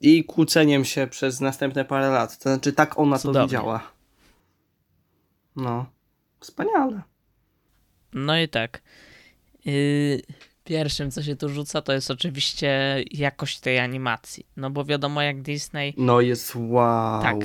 I 0.00 0.24
kłóceniem 0.24 0.84
się 0.84 1.06
przez 1.06 1.40
następne 1.40 1.84
parę 1.84 2.08
lat. 2.10 2.38
To 2.38 2.42
znaczy, 2.42 2.72
tak 2.72 2.98
ona 2.98 3.16
to 3.16 3.22
Cudownie. 3.22 3.46
widziała. 3.48 3.92
No, 5.56 5.86
wspaniale. 6.40 7.02
No 8.12 8.38
i 8.38 8.48
tak. 8.48 8.82
Yy, 9.64 10.22
pierwszym, 10.70 11.10
co 11.10 11.22
się 11.22 11.36
tu 11.36 11.48
rzuca, 11.48 11.82
to 11.82 11.92
jest 11.92 12.10
oczywiście 12.10 13.02
jakość 13.10 13.60
tej 13.60 13.78
animacji. 13.78 14.46
No 14.56 14.70
bo 14.70 14.84
wiadomo, 14.84 15.22
jak 15.22 15.42
Disney. 15.42 15.94
No 15.96 16.20
jest 16.20 16.52
wow. 16.56 17.22
Tak. 17.22 17.36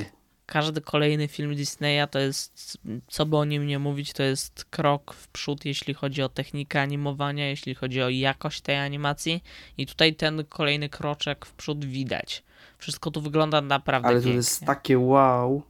Każdy 0.46 0.80
kolejny 0.80 1.28
film 1.28 1.54
Disneya 1.54 2.08
to 2.10 2.18
jest, 2.18 2.78
co 3.06 3.26
by 3.26 3.36
o 3.36 3.44
nim 3.44 3.66
nie 3.66 3.78
mówić, 3.78 4.12
to 4.12 4.22
jest 4.22 4.64
krok 4.64 5.14
w 5.14 5.28
przód, 5.28 5.64
jeśli 5.64 5.94
chodzi 5.94 6.22
o 6.22 6.28
technikę 6.28 6.80
animowania, 6.82 7.48
jeśli 7.48 7.74
chodzi 7.74 8.02
o 8.02 8.08
jakość 8.08 8.60
tej 8.60 8.76
animacji. 8.76 9.42
I 9.78 9.86
tutaj 9.86 10.14
ten 10.14 10.44
kolejny 10.44 10.88
kroczek 10.88 11.46
w 11.46 11.52
przód 11.52 11.84
widać. 11.84 12.42
Wszystko 12.78 13.10
tu 13.10 13.20
wygląda 13.20 13.60
naprawdę 13.60 14.08
Ale 14.08 14.16
to 14.16 14.22
pięknie. 14.22 14.36
jest 14.36 14.64
takie 14.64 14.98
wow, 14.98 15.62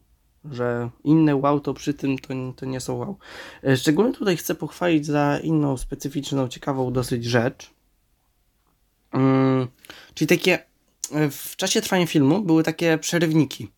że 0.52 0.90
inne 1.04 1.36
wow 1.36 1.60
to 1.60 1.74
przy 1.74 1.94
tym 1.94 2.18
to, 2.18 2.34
to 2.56 2.66
nie 2.66 2.80
są 2.80 2.94
wow. 2.94 3.18
E, 3.64 3.76
Szczególnie 3.76 4.12
tutaj 4.12 4.36
chcę 4.36 4.54
pochwalić 4.54 5.06
za 5.06 5.38
inną 5.38 5.76
specyficzną, 5.76 6.48
ciekawą 6.48 6.92
dosyć 6.92 7.24
rzecz. 7.24 7.70
Mm, 9.12 9.68
czyli 10.14 10.28
takie 10.28 10.58
e, 11.12 11.30
w 11.30 11.56
czasie 11.56 11.80
trwania 11.80 12.06
filmu 12.06 12.42
były 12.42 12.62
takie 12.62 12.98
przerywniki 12.98 13.72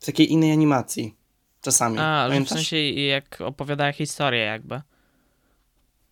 w 0.00 0.06
takiej 0.06 0.32
innej 0.32 0.52
animacji. 0.52 1.14
Czasami. 1.60 1.98
A, 1.98 2.28
w 2.44 2.48
sensie 2.48 2.76
jak 2.90 3.40
opowiadała 3.40 3.92
historię 3.92 4.40
jakby. 4.40 4.80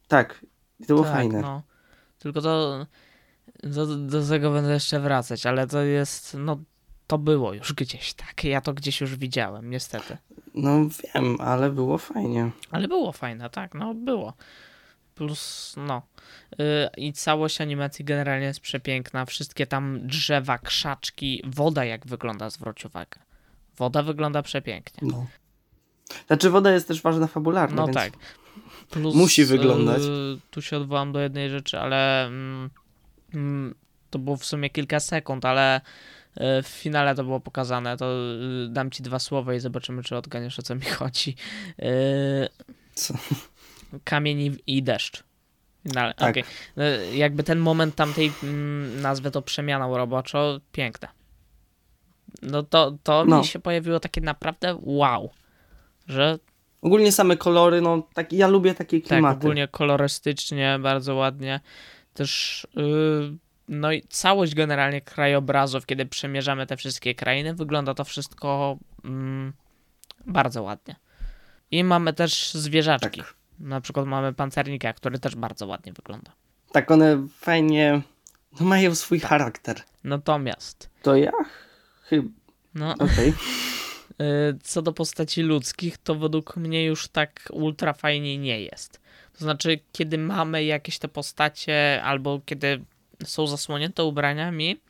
Tak. 0.08 0.46
To 0.80 0.86
było 0.86 1.02
tak, 1.02 1.12
fajne. 1.12 1.40
No. 1.40 1.62
Tylko 2.18 2.40
to 2.40 2.86
do, 3.62 3.86
do 3.96 4.26
tego 4.26 4.50
będę 4.50 4.72
jeszcze 4.72 5.00
wracać, 5.00 5.46
ale 5.46 5.66
to 5.66 5.82
jest, 5.82 6.36
no 6.38 6.58
to 7.06 7.18
było 7.18 7.52
już 7.54 7.72
gdzieś, 7.72 8.14
tak. 8.14 8.44
Ja 8.44 8.60
to 8.60 8.74
gdzieś 8.74 9.00
już 9.00 9.16
widziałem, 9.16 9.70
niestety. 9.70 10.16
No 10.54 10.88
wiem, 10.88 11.36
ale 11.40 11.70
było 11.70 11.98
fajnie. 11.98 12.50
Ale 12.70 12.88
było 12.88 13.12
fajne, 13.12 13.50
tak, 13.50 13.74
no 13.74 13.94
było. 13.94 14.32
Plus, 15.14 15.74
no. 15.76 16.02
Yy, 16.58 16.66
I 16.96 17.12
całość 17.12 17.60
animacji 17.60 18.04
generalnie 18.04 18.46
jest 18.46 18.60
przepiękna. 18.60 19.24
Wszystkie 19.24 19.66
tam 19.66 20.06
drzewa, 20.06 20.58
krzaczki, 20.58 21.42
woda 21.46 21.84
jak 21.84 22.06
wygląda, 22.06 22.50
zwróć 22.50 22.84
uwagę. 22.84 23.20
Woda 23.76 24.02
wygląda 24.02 24.42
przepięknie. 24.42 25.08
No. 25.08 25.26
Znaczy 26.26 26.50
woda 26.50 26.72
jest 26.72 26.88
też 26.88 27.02
ważna 27.02 27.26
fabularnie. 27.26 27.76
No 27.76 27.84
więc... 27.84 27.96
tak. 27.96 28.12
Plus, 28.90 29.14
Musi 29.14 29.44
wyglądać. 29.44 30.02
yy, 30.02 30.38
tu 30.50 30.62
się 30.62 30.76
odwołam 30.76 31.12
do 31.12 31.20
jednej 31.20 31.50
rzeczy, 31.50 31.78
ale 31.80 32.26
mm, 32.26 32.70
mm, 33.34 33.74
to 34.10 34.18
było 34.18 34.36
w 34.36 34.44
sumie 34.44 34.70
kilka 34.70 35.00
sekund, 35.00 35.44
ale 35.44 35.80
w 36.62 36.66
finale 36.68 37.14
to 37.14 37.24
było 37.24 37.40
pokazane. 37.40 37.96
To 37.96 38.12
yy, 38.12 38.68
dam 38.70 38.90
ci 38.90 39.02
dwa 39.02 39.18
słowa 39.18 39.54
i 39.54 39.60
zobaczymy, 39.60 40.02
czy 40.02 40.16
odganiesz 40.16 40.58
o 40.58 40.62
co 40.62 40.74
mi 40.74 40.82
chodzi. 40.98 41.36
Yy, 41.78 41.88
Co? 42.94 43.14
Kamień 44.04 44.56
i, 44.66 44.82
deszcz. 44.82 45.22
No, 45.84 46.14
Tak. 46.14 46.30
okej. 46.30 46.44
Yy, 46.76 47.16
Jakby 47.16 47.42
ten 47.42 47.58
moment 47.58 47.94
tamtej, 47.94 48.32
mm, 48.42 49.00
nazwę 49.00 49.30
to 49.30 49.42
przemianą 49.42 49.96
roboczo, 49.96 50.60
piękne. 50.72 51.08
No 52.42 52.62
to, 52.62 52.98
to 53.02 53.24
No. 53.24 53.38
mi 53.38 53.44
się 53.44 53.58
pojawiło 53.58 54.00
takie 54.00 54.20
naprawdę 54.20 54.78
wow, 54.82 55.30
że 56.08 56.38
Ogólnie 56.82 57.12
same 57.12 57.36
kolory, 57.36 57.80
no 57.80 58.08
tak, 58.14 58.32
ja 58.32 58.48
lubię 58.48 58.74
takie 58.74 59.00
Tak, 59.00 59.08
klimaty. 59.08 59.36
ogólnie 59.38 59.68
kolorystycznie, 59.68 60.78
bardzo 60.82 61.14
ładnie. 61.14 61.60
Też, 62.14 62.66
yy, 62.76 63.36
no 63.72 63.92
i 63.92 64.02
całość 64.02 64.54
generalnie 64.54 65.00
krajobrazów, 65.00 65.86
kiedy 65.86 66.06
przemierzamy 66.06 66.66
te 66.66 66.76
wszystkie 66.76 67.14
krainy, 67.14 67.54
wygląda 67.54 67.94
to 67.94 68.04
wszystko 68.04 68.78
mm, 69.04 69.52
bardzo 70.26 70.62
ładnie. 70.62 70.96
I 71.70 71.84
mamy 71.84 72.12
też 72.12 72.54
zwierzaczki. 72.54 73.20
Tak. 73.20 73.34
Na 73.58 73.80
przykład 73.80 74.06
mamy 74.06 74.32
pancernika, 74.32 74.92
który 74.92 75.18
też 75.18 75.36
bardzo 75.36 75.66
ładnie 75.66 75.92
wygląda. 75.92 76.32
Tak, 76.72 76.90
one 76.90 77.26
fajnie 77.38 78.02
no, 78.60 78.66
mają 78.66 78.94
swój 78.94 79.20
Tak. 79.20 79.30
charakter. 79.30 79.82
Natomiast, 80.04 80.90
To 81.02 81.16
ja? 81.16 81.32
Chyba. 82.02 82.28
no, 82.74 82.94
Okej. 82.98 83.32
Y, 84.12 84.58
Co 84.62 84.82
do 84.82 84.92
postaci 84.92 85.42
ludzkich, 85.42 85.98
to 85.98 86.14
według 86.14 86.56
mnie 86.56 86.84
już 86.84 87.08
tak 87.08 87.48
ultra 87.52 87.92
fajnie 87.92 88.38
nie 88.38 88.60
jest. 88.60 89.00
To 89.32 89.38
znaczy, 89.38 89.80
kiedy 89.92 90.18
mamy 90.18 90.64
jakieś 90.64 90.98
te 90.98 91.08
postacie, 91.08 92.02
albo 92.04 92.40
kiedy 92.46 92.84
są 93.24 93.46
zasłonięte 93.46 94.04
ubraniami, 94.04 94.80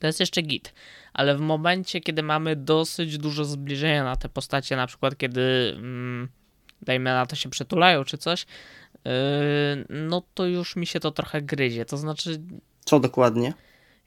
to 0.00 0.06
jest 0.06 0.20
jeszcze 0.20 0.42
git. 0.42 0.74
Ale 1.12 1.36
w 1.36 1.40
momencie, 1.40 2.00
kiedy 2.00 2.22
mamy 2.22 2.56
dosyć 2.56 3.18
dużo 3.18 3.44
zbliżenia 3.44 4.04
na 4.04 4.16
te 4.16 4.28
postacie, 4.28 4.76
na 4.76 4.86
przykład 4.86 5.16
kiedy, 5.16 5.74
mm, 5.76 6.28
dajmy 6.82 7.10
na 7.10 7.26
to, 7.26 7.36
się 7.36 7.50
przytulają 7.50 8.04
czy 8.04 8.18
coś, 8.18 8.46
yy, 9.04 9.10
no 9.88 10.22
to 10.34 10.46
już 10.46 10.76
mi 10.76 10.86
się 10.86 11.00
to 11.00 11.10
trochę 11.10 11.42
gryzie. 11.42 11.84
To 11.84 11.96
znaczy, 11.96 12.40
Co 12.84 13.00
dokładnie? 13.00 13.52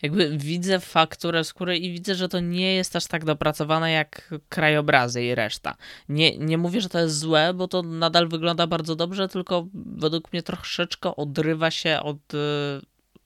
jakby 0.01 0.37
widzę 0.37 0.79
fakturę 0.79 1.43
skóry 1.43 1.77
i 1.77 1.91
widzę, 1.91 2.15
że 2.15 2.29
to 2.29 2.39
nie 2.39 2.75
jest 2.75 2.95
aż 2.95 3.05
tak 3.05 3.25
dopracowane 3.25 3.91
jak 3.91 4.33
krajobrazy 4.49 5.23
i 5.23 5.35
reszta. 5.35 5.75
Nie, 6.09 6.37
nie 6.37 6.57
mówię, 6.57 6.81
że 6.81 6.89
to 6.89 6.99
jest 6.99 7.19
złe, 7.19 7.53
bo 7.53 7.67
to 7.67 7.81
nadal 7.81 8.27
wygląda 8.27 8.67
bardzo 8.67 8.95
dobrze, 8.95 9.27
tylko 9.27 9.67
według 9.73 10.33
mnie 10.33 10.43
troszeczkę 10.43 11.15
odrywa 11.15 11.71
się 11.71 11.99
od 12.03 12.33
y, 12.33 12.37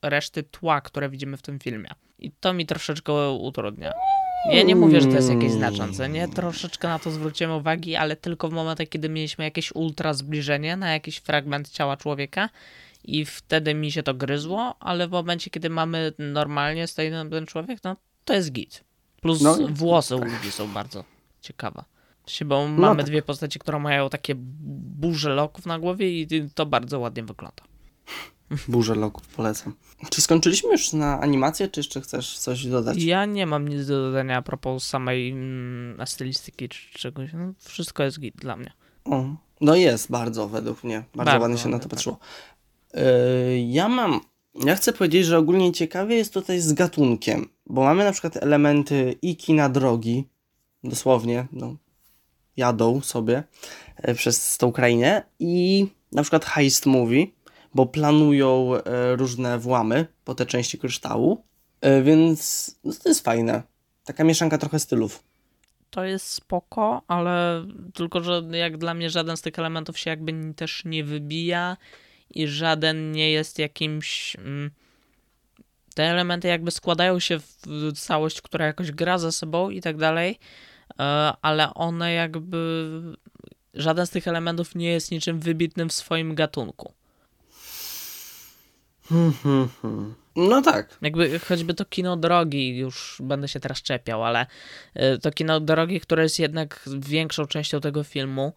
reszty 0.03 0.43
tła, 0.43 0.81
które 0.81 1.09
widzimy 1.09 1.37
w 1.37 1.41
tym 1.41 1.59
filmie. 1.59 1.89
I 2.19 2.31
to 2.31 2.53
mi 2.53 2.65
troszeczkę 2.65 3.31
utrudnia. 3.31 3.91
Ja 4.51 4.63
nie 4.63 4.75
mówię, 4.75 5.01
że 5.01 5.07
to 5.07 5.13
jest 5.15 5.29
jakieś 5.29 5.51
znaczące, 5.51 6.09
nie? 6.09 6.27
Troszeczkę 6.27 6.87
na 6.87 6.99
to 6.99 7.11
zwróciłem 7.11 7.51
uwagi, 7.53 7.95
ale 7.95 8.15
tylko 8.15 8.49
w 8.49 8.53
momentach, 8.53 8.89
kiedy 8.89 9.09
mieliśmy 9.09 9.43
jakieś 9.43 9.75
ultra 9.75 10.13
zbliżenie 10.13 10.77
na 10.77 10.93
jakiś 10.93 11.17
fragment 11.17 11.69
ciała 11.69 11.97
człowieka 11.97 12.49
i 13.03 13.25
wtedy 13.25 13.73
mi 13.73 13.91
się 13.91 14.03
to 14.03 14.13
gryzło, 14.13 14.75
ale 14.79 15.07
w 15.07 15.11
momencie, 15.11 15.49
kiedy 15.49 15.69
mamy 15.69 16.13
normalnie 16.19 16.87
stoi 16.87 17.11
ten 17.11 17.45
człowiek, 17.45 17.79
no 17.83 17.95
to 18.25 18.33
jest 18.33 18.51
git. 18.51 18.83
Plus 19.21 19.41
No, 19.41 19.57
włosy 19.69 20.15
u 20.15 20.23
ludzi 20.23 20.51
są 20.51 20.67
bardzo 20.67 21.03
ciekawe. 21.41 21.83
Się, 22.27 22.45
Bo 22.45 22.67
mamy 22.67 22.97
tak. 22.97 23.05
dwie 23.05 23.21
postacie, 23.21 23.59
które 23.59 23.79
mają 23.79 24.09
takie 24.09 24.35
burze 24.37 25.29
loków 25.29 25.65
na 25.65 25.79
głowie 25.79 26.21
i 26.21 26.27
to 26.55 26.65
bardzo 26.65 26.99
ładnie 26.99 27.23
wygląda. 27.23 27.63
Burzę 28.67 28.95
loków, 28.95 29.27
polecam. 29.27 29.73
Czy 30.09 30.21
skończyliśmy 30.21 30.71
już 30.71 30.93
na 30.93 31.19
animację, 31.21 31.67
czy 31.67 31.79
jeszcze 31.79 32.01
chcesz 32.01 32.37
coś 32.37 32.65
dodać? 32.65 33.03
Ja 33.03 33.25
nie 33.25 33.45
mam 33.45 33.67
nic 33.67 33.87
do 33.87 34.01
dodania 34.01 34.37
a 34.37 34.41
propos 34.41 34.83
samej 34.83 35.29
mm, 35.29 36.07
stylistyki 36.07 36.69
czy 36.69 36.99
czegoś. 36.99 37.29
No, 37.33 37.53
wszystko 37.59 38.03
jest 38.03 38.19
git 38.19 38.35
dla 38.35 38.55
mnie. 38.55 38.73
O, 39.05 39.25
no 39.61 39.75
jest 39.75 40.11
bardzo, 40.11 40.47
według 40.47 40.83
mnie. 40.83 41.03
Bardzo, 41.15 41.31
Bardzo 41.31 41.41
ładnie 41.41 41.57
się 41.57 41.69
na 41.69 41.77
to 41.77 41.83
tak. 41.83 41.89
patrzyło. 41.89 42.19
Yy, 42.93 43.01
ja 43.59 43.89
mam... 43.89 44.21
Ja 44.65 44.75
chcę 44.75 44.93
powiedzieć, 44.93 45.25
że 45.25 45.37
ogólnie 45.37 45.71
ciekawie 45.71 46.15
jest 46.15 46.33
tutaj 46.33 46.59
z 46.59 46.73
gatunkiem, 46.73 47.49
bo 47.65 47.83
mamy 47.83 48.03
na 48.03 48.11
przykład 48.11 48.37
elementy 48.37 49.15
i 49.21 49.37
kina 49.37 49.69
drogi, 49.69 50.27
dosłownie, 50.83 51.47
no, 51.51 51.75
jadą 52.57 53.01
sobie 53.01 53.43
e, 53.95 54.15
przez 54.15 54.57
tą 54.57 54.71
krainę 54.71 55.23
i 55.39 55.87
na 56.11 56.21
przykład 56.21 56.45
heist 56.45 56.85
movie, 56.85 57.27
bo 57.73 57.85
planują 57.85 58.75
e, 58.75 59.15
różne 59.15 59.59
włamy 59.59 60.05
po 60.25 60.35
te 60.35 60.45
części 60.45 60.77
kryształu, 60.77 61.43
e, 61.81 62.01
więc 62.01 62.71
no, 62.83 62.93
to 63.03 63.09
jest 63.09 63.23
fajne. 63.23 63.63
Taka 64.03 64.23
mieszanka 64.23 64.57
trochę 64.57 64.79
stylów. 64.79 65.23
To 65.89 66.03
jest 66.03 66.25
spoko, 66.29 67.01
ale 67.07 67.65
tylko, 67.93 68.23
że 68.23 68.43
jak 68.51 68.77
dla 68.77 68.93
mnie 68.93 69.09
żaden 69.09 69.37
z 69.37 69.41
tych 69.41 69.59
elementów 69.59 69.99
się 69.99 70.09
jakby 70.09 70.53
też 70.53 70.85
nie 70.85 71.03
wybija 71.03 71.77
i 72.29 72.47
żaden 72.47 73.11
nie 73.11 73.31
jest 73.31 73.59
jakimś. 73.59 74.35
Mm, 74.35 74.71
te 75.95 76.03
elementy 76.03 76.47
jakby 76.47 76.71
składają 76.71 77.19
się 77.19 77.39
w 77.39 77.91
całość, 77.99 78.41
która 78.41 78.65
jakoś 78.65 78.91
gra 78.91 79.17
ze 79.17 79.31
sobą 79.31 79.69
i 79.69 79.81
tak 79.81 79.97
dalej, 79.97 80.39
e, 80.99 81.03
ale 81.41 81.73
one 81.73 82.13
jakby. 82.13 83.01
Żaden 83.73 84.07
z 84.07 84.09
tych 84.09 84.27
elementów 84.27 84.75
nie 84.75 84.89
jest 84.89 85.11
niczym 85.11 85.39
wybitnym 85.39 85.89
w 85.89 85.93
swoim 85.93 86.35
gatunku. 86.35 86.93
Hmm, 89.09 89.33
hmm, 89.33 89.69
hmm. 89.81 90.15
No 90.35 90.61
tak. 90.61 90.97
Jakby 91.01 91.39
choćby 91.39 91.73
to 91.73 91.85
kino 91.85 92.17
drogi, 92.17 92.77
już 92.77 93.17
będę 93.23 93.47
się 93.47 93.59
teraz 93.59 93.81
czepiał, 93.81 94.23
ale 94.23 94.45
y, 94.95 95.19
to 95.19 95.31
kino 95.31 95.59
drogi, 95.59 95.99
które 95.99 96.23
jest 96.23 96.39
jednak 96.39 96.89
większą 96.99 97.45
częścią 97.45 97.81
tego 97.81 98.03
filmu 98.03 98.53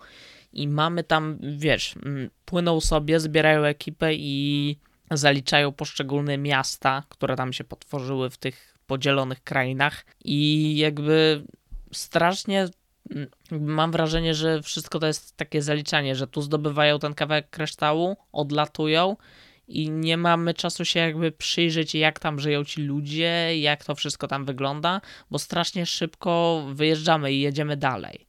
i 0.52 0.68
mamy 0.68 1.04
tam, 1.04 1.38
wiesz, 1.58 1.94
mm, 2.04 2.30
płyną 2.44 2.80
sobie, 2.80 3.20
zbierają 3.20 3.64
ekipę 3.64 4.14
i 4.14 4.76
zaliczają 5.10 5.72
poszczególne 5.72 6.38
miasta, 6.38 7.02
które 7.08 7.36
tam 7.36 7.52
się 7.52 7.64
potworzyły 7.64 8.30
w 8.30 8.36
tych 8.36 8.74
podzielonych 8.86 9.44
krainach 9.44 10.04
i 10.24 10.76
jakby 10.76 11.44
strasznie 11.92 12.68
mm, 13.10 13.28
mam 13.50 13.92
wrażenie, 13.92 14.34
że 14.34 14.62
wszystko 14.62 14.98
to 14.98 15.06
jest 15.06 15.36
takie 15.36 15.62
zaliczanie, 15.62 16.16
że 16.16 16.26
tu 16.26 16.42
zdobywają 16.42 16.98
ten 16.98 17.14
kawałek 17.14 17.50
kryształu, 17.50 18.16
odlatują 18.32 19.16
i 19.68 19.90
nie 19.90 20.16
mamy 20.16 20.54
czasu 20.54 20.84
się 20.84 21.00
jakby 21.00 21.32
przyjrzeć, 21.32 21.94
jak 21.94 22.18
tam 22.18 22.40
żyją 22.40 22.64
ci 22.64 22.82
ludzie, 22.82 23.58
jak 23.60 23.84
to 23.84 23.94
wszystko 23.94 24.28
tam 24.28 24.44
wygląda, 24.44 25.00
bo 25.30 25.38
strasznie 25.38 25.86
szybko 25.86 26.64
wyjeżdżamy 26.72 27.32
i 27.32 27.40
jedziemy 27.40 27.76
dalej. 27.76 28.26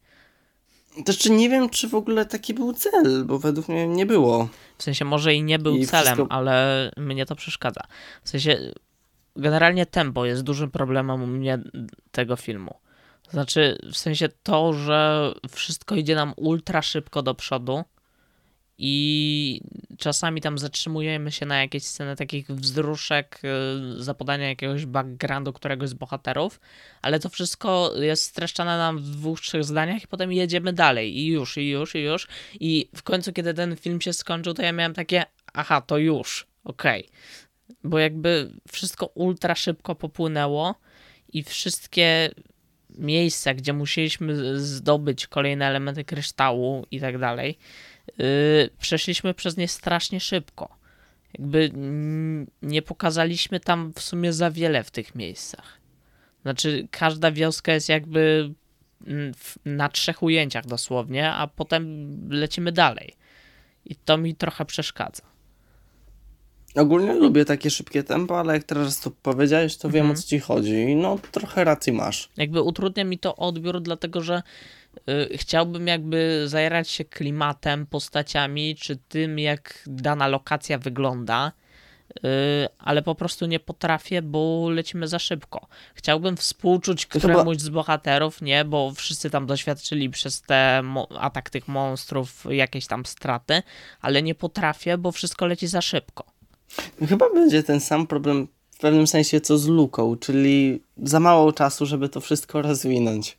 Też 1.06 1.18
czy 1.18 1.30
nie 1.32 1.50
wiem, 1.50 1.70
czy 1.70 1.88
w 1.88 1.96
ogóle 1.96 2.26
taki 2.26 2.54
był 2.54 2.74
cel, 2.74 3.26
bo 3.26 3.40
według 3.40 3.68
mnie 3.70 3.88
nie 3.88 4.06
było. 4.06 4.50
W 4.78 4.84
sensie 4.84 5.06
może 5.06 5.34
i 5.34 5.44
nie 5.44 5.60
był 5.60 5.76
I 5.76 5.86
celem, 5.86 6.06
wszystko- 6.06 6.32
ale 6.32 6.92
mnie 6.98 7.26
to 7.26 7.36
przeszkadza. 7.36 7.82
W 8.24 8.30
sensie 8.30 8.72
generalnie 9.36 9.86
tempo 9.86 10.26
jest 10.26 10.42
dużym 10.44 10.72
problemem 10.72 11.24
u 11.24 11.28
mnie 11.28 11.60
tego 12.12 12.36
filmu. 12.36 12.76
Znaczy 13.30 13.78
w 13.94 13.98
sensie 13.98 14.30
to, 14.44 14.74
że 14.74 15.32
wszystko 15.50 15.96
idzie 15.96 16.16
nam 16.16 16.34
ultra 16.36 16.82
szybko 16.82 17.22
do 17.24 17.34
przodu 17.36 17.84
i 18.78 19.62
czasami 19.98 20.42
tam 20.42 20.58
zatrzymujemy 20.58 21.32
się 21.32 21.46
na 21.46 21.62
jakieś 21.62 21.84
sceny 21.84 22.16
takich 22.16 22.48
wzruszek, 22.48 23.42
y, 23.98 24.04
zapodania 24.04 24.50
jakiegoś 24.50 24.86
backgroundu 24.86 25.54
któregoś 25.54 25.90
z 25.90 25.94
bohaterów, 25.94 26.60
ale 27.02 27.20
to 27.20 27.30
wszystko 27.30 27.92
jest 27.96 28.24
streszczane 28.24 28.78
nam 28.78 29.00
w 29.00 29.10
dwóch, 29.10 29.42
trzech 29.42 29.64
zdaniach 29.64 30.04
i 30.04 30.08
potem 30.08 30.32
jedziemy 30.32 30.74
dalej 30.74 31.18
i 31.18 31.28
już, 31.28 31.58
i 31.58 31.70
już, 31.70 31.96
i 31.96 32.00
już. 32.00 32.28
I 32.60 32.90
w 32.96 33.04
końcu, 33.04 33.34
kiedy 33.34 33.54
ten 33.54 33.76
film 33.76 34.02
się 34.02 34.14
skończył, 34.14 34.54
to 34.54 34.62
ja 34.62 34.72
miałem 34.72 34.94
takie, 34.94 35.26
aha, 35.54 35.82
to 35.82 35.98
już, 35.98 36.48
okej. 36.64 37.10
Bo 37.84 38.00
jakby 38.00 38.50
wszystko 38.72 39.06
ultra 39.06 39.56
szybko 39.56 39.96
popłynęło 39.96 40.76
i 41.34 41.44
wszystkie 41.44 42.30
miejsca, 42.90 43.54
gdzie 43.54 43.74
musieliśmy 43.74 44.60
zdobyć 44.60 45.28
kolejne 45.28 45.66
elementy 45.66 46.04
kryształu 46.04 46.86
i 46.92 47.00
tak 47.00 47.18
dalej, 47.18 47.58
przeszliśmy 48.80 49.34
przez 49.34 49.58
nie 49.58 49.68
strasznie 49.68 50.20
szybko. 50.20 50.78
Jakby 51.40 51.72
nie 52.62 52.82
pokazaliśmy 52.82 53.60
tam 53.60 53.94
w 53.94 54.02
sumie 54.02 54.34
za 54.34 54.52
wiele 54.52 54.84
w 54.84 54.92
tych 54.92 55.16
miejscach. 55.16 55.78
Znaczy, 56.42 56.88
każda 56.92 57.32
wioska 57.32 57.74
jest 57.74 57.90
jakby 57.90 58.54
na 59.66 59.90
trzech 59.90 60.24
ujęciach 60.24 60.66
dosłownie, 60.66 61.32
a 61.32 61.48
potem 61.48 62.18
lecimy 62.30 62.72
dalej. 62.72 63.14
I 63.86 63.96
to 63.96 64.18
mi 64.18 64.36
trochę 64.36 64.66
przeszkadza. 64.66 65.24
Ogólnie 66.76 67.14
lubię 67.14 67.46
takie 67.46 67.70
szybkie 67.70 68.04
tempo, 68.04 68.40
ale 68.40 68.54
jak 68.54 68.64
teraz 68.64 69.00
to 69.00 69.12
powiedziałeś, 69.12 69.78
to 69.78 69.90
wiem 69.90 70.02
Mhm. 70.06 70.20
o 70.20 70.22
co 70.22 70.28
ci 70.28 70.40
chodzi. 70.40 70.96
No, 70.96 71.20
trochę 71.32 71.64
racji 71.64 71.94
masz. 71.94 72.30
Jakby 72.38 72.62
utrudnia 72.62 73.04
mi 73.04 73.20
to 73.20 73.36
odbiór, 73.36 73.82
dlatego 73.82 74.22
że 74.22 74.36
y, 74.38 74.42
chciałbym 75.36 75.88
jakby 75.88 76.44
zajerać 76.46 76.90
się 76.90 77.06
klimatem, 77.06 77.86
postaciami, 77.86 78.76
czy 78.76 78.96
tym, 78.96 79.40
jak 79.40 79.84
dana 79.88 80.28
lokacja 80.28 80.78
wygląda, 80.78 81.52
y, 82.18 82.22
ale 82.80 83.02
po 83.02 83.16
prostu 83.16 83.46
nie 83.46 83.60
potrafię, 83.60 84.22
bo 84.22 84.70
lecimy 84.70 85.08
za 85.08 85.20
szybko. 85.20 85.68
Chciałbym 85.94 86.38
współczuć 86.38 87.06
któremuś 87.06 87.58
z 87.58 87.70
bohaterów, 87.70 88.42
nie, 88.42 88.66
bo 88.66 88.92
wszyscy 88.92 89.30
tam 89.30 89.46
doświadczyli 89.46 90.10
przez 90.10 90.42
te 90.42 90.84
atak 91.20 91.50
tych 91.50 91.68
monstrów 91.68 92.46
jakieś 92.50 92.88
tam 92.88 93.06
straty, 93.06 93.64
ale 94.02 94.24
nie 94.24 94.36
potrafię, 94.36 94.98
bo 94.98 95.12
wszystko 95.12 95.46
leci 95.46 95.68
za 95.68 95.82
szybko. 95.82 96.24
Chyba 97.10 97.30
będzie 97.34 97.64
ten 97.64 97.80
sam 97.80 98.08
problem 98.08 98.48
w 98.72 98.80
pewnym 98.80 99.08
sensie 99.08 99.42
co 99.42 99.58
z 99.58 99.68
Luką, 99.68 100.16
czyli 100.18 100.82
za 100.98 101.20
mało 101.20 101.54
czasu, 101.54 101.86
żeby 101.86 102.10
to 102.10 102.22
wszystko 102.22 102.62
rozwinąć. 102.62 103.38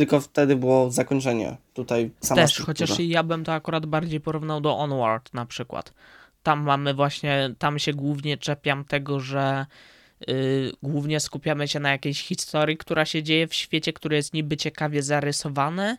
Tylko 0.00 0.20
wtedy 0.20 0.56
było 0.56 0.90
zakończenie. 0.90 1.56
Tutaj 1.74 2.10
sama 2.20 2.42
Też, 2.42 2.50
struktura. 2.52 2.86
chociaż 2.86 3.00
ja 3.00 3.22
bym 3.22 3.44
to 3.44 3.52
akurat 3.52 3.86
bardziej 3.86 4.20
porównał 4.20 4.60
do 4.60 4.78
Onward 4.78 5.34
na 5.34 5.46
przykład. 5.46 5.92
Tam 6.42 6.62
mamy 6.62 6.94
właśnie, 6.94 7.54
tam 7.58 7.78
się 7.78 7.92
głównie 7.92 8.36
czepiam 8.36 8.84
tego, 8.84 9.20
że 9.20 9.66
y, 10.30 10.72
głównie 10.82 11.20
skupiamy 11.20 11.68
się 11.68 11.80
na 11.80 11.90
jakiejś 11.90 12.22
historii, 12.22 12.76
która 12.76 13.04
się 13.04 13.22
dzieje 13.22 13.48
w 13.48 13.54
świecie, 13.54 13.92
który 13.92 14.16
jest 14.16 14.34
niby 14.34 14.56
ciekawie 14.56 15.02
zarysowany, 15.02 15.96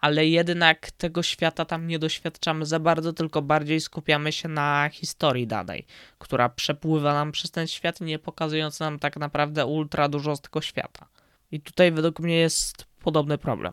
ale 0.00 0.26
jednak 0.26 0.90
tego 0.90 1.22
świata 1.22 1.64
tam 1.64 1.86
nie 1.86 1.98
doświadczamy 1.98 2.66
za 2.66 2.80
bardzo, 2.80 3.12
tylko 3.12 3.42
bardziej 3.42 3.80
skupiamy 3.80 4.32
się 4.32 4.48
na 4.48 4.90
historii 4.92 5.46
danej, 5.46 5.86
która 6.18 6.48
przepływa 6.48 7.14
nam 7.14 7.32
przez 7.32 7.50
ten 7.50 7.66
świat, 7.66 8.00
nie 8.00 8.18
pokazując 8.18 8.80
nam 8.80 8.98
tak 8.98 9.16
naprawdę 9.16 9.66
ultra 9.66 10.08
dużo 10.08 10.36
z 10.36 10.40
tego 10.40 10.60
świata. 10.60 11.06
I 11.52 11.60
tutaj 11.60 11.92
według 11.92 12.20
mnie 12.20 12.36
jest 12.36 12.89
podobny 13.02 13.38
problem. 13.38 13.72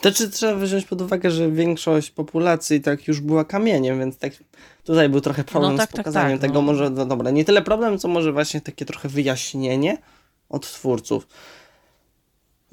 To 0.00 0.12
czy 0.12 0.30
trzeba 0.30 0.54
wziąć 0.54 0.84
pod 0.84 1.00
uwagę, 1.00 1.30
że 1.30 1.50
większość 1.50 2.10
populacji 2.10 2.80
tak 2.80 3.08
już 3.08 3.20
była 3.20 3.44
kamieniem, 3.44 3.98
więc 3.98 4.18
tak 4.18 4.32
tutaj 4.84 5.08
był 5.08 5.20
trochę 5.20 5.44
problem 5.44 5.72
No 5.72 5.78
tak, 5.78 5.88
z 5.88 5.92
tak, 5.92 6.00
pokazaniem 6.00 6.38
tak, 6.38 6.40
tego. 6.40 6.54
no. 6.54 6.62
Może, 6.62 6.90
no 6.90 7.06
dobra, 7.06 7.30
nie 7.30 7.44
tyle 7.44 7.62
problem, 7.62 7.98
co 7.98 8.08
może 8.08 8.32
właśnie 8.32 8.60
takie 8.60 8.84
trochę 8.84 9.08
wyjaśnienie 9.08 9.98
od 10.48 10.72
twórców. 10.72 11.26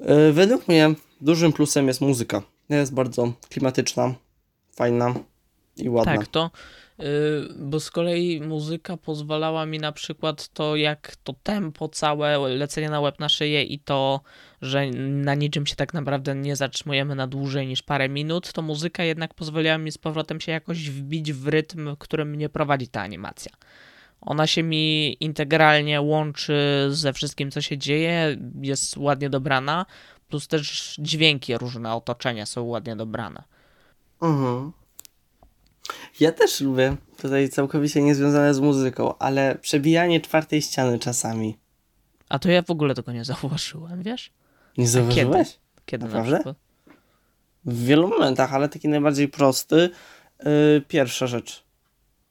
Yy, 0.00 0.32
według 0.32 0.68
mnie 0.68 0.94
dużym 1.20 1.52
plusem 1.52 1.88
jest 1.88 2.00
muzyka. 2.00 2.42
Jest 2.68 2.94
bardzo 2.94 3.32
klimatyczna, 3.48 4.14
fajna 4.74 5.14
i 5.76 5.88
ładna. 5.88 6.16
Tak, 6.16 6.26
to, 6.26 6.50
bo 7.58 7.80
z 7.80 7.90
kolei 7.90 8.40
muzyka 8.40 8.96
pozwalała 8.96 9.66
mi 9.66 9.78
na 9.78 9.92
przykład 9.92 10.48
to, 10.48 10.76
jak 10.76 11.16
to 11.16 11.34
tempo 11.42 11.88
całe, 11.88 12.38
lecenie 12.38 12.90
na 12.90 13.00
łeb 13.00 13.20
na 13.20 13.28
szyję 13.28 13.62
i 13.62 13.78
to, 13.78 14.20
że 14.62 14.90
na 15.10 15.34
niczym 15.34 15.66
się 15.66 15.76
tak 15.76 15.94
naprawdę 15.94 16.34
nie 16.34 16.56
zatrzymujemy 16.56 17.14
na 17.14 17.26
dłużej 17.26 17.66
niż 17.66 17.82
parę 17.82 18.08
minut, 18.08 18.52
to 18.52 18.62
muzyka 18.62 19.04
jednak 19.04 19.34
pozwoliła 19.34 19.78
mi 19.78 19.92
z 19.92 19.98
powrotem 19.98 20.40
się 20.40 20.52
jakoś 20.52 20.90
wbić 20.90 21.32
w 21.32 21.48
rytm, 21.48 21.96
którym 21.98 22.30
mnie 22.30 22.48
prowadzi 22.48 22.88
ta 22.88 23.02
animacja. 23.02 23.52
Ona 24.20 24.46
się 24.46 24.62
mi 24.62 25.16
integralnie 25.20 26.00
łączy 26.00 26.86
ze 26.90 27.12
wszystkim, 27.12 27.50
co 27.50 27.60
się 27.60 27.78
dzieje, 27.78 28.36
jest 28.60 28.96
ładnie 28.96 29.30
dobrana, 29.30 29.86
plus 30.28 30.48
też 30.48 30.96
dźwięki 30.98 31.58
różne 31.58 31.94
otoczenia 31.94 32.46
są 32.46 32.62
ładnie 32.62 32.96
dobrane. 32.96 33.42
Mhm. 34.22 34.72
Ja 36.20 36.32
też 36.32 36.60
lubię, 36.60 36.96
tutaj 37.22 37.48
całkowicie 37.48 38.02
niezwiązane 38.02 38.54
z 38.54 38.60
muzyką, 38.60 39.18
ale 39.18 39.58
przebijanie 39.62 40.20
czwartej 40.20 40.62
ściany 40.62 40.98
czasami. 40.98 41.56
A 42.28 42.38
to 42.38 42.50
ja 42.50 42.62
w 42.62 42.70
ogóle 42.70 42.94
tego 42.94 43.12
nie 43.12 43.24
zauważyłem, 43.24 44.02
wiesz? 44.02 44.30
Nie 44.78 44.88
zauważyłeś? 44.88 45.58
Kiedy 45.86 46.04
Naprawdę? 46.04 46.30
na 46.30 46.36
przykład? 46.38 46.56
W 47.64 47.84
wielu 47.84 48.08
momentach, 48.08 48.54
ale 48.54 48.68
taki 48.68 48.88
najbardziej 48.88 49.28
prosty. 49.28 49.90
Yy, 50.44 50.82
pierwsza 50.88 51.26
rzecz. 51.26 51.64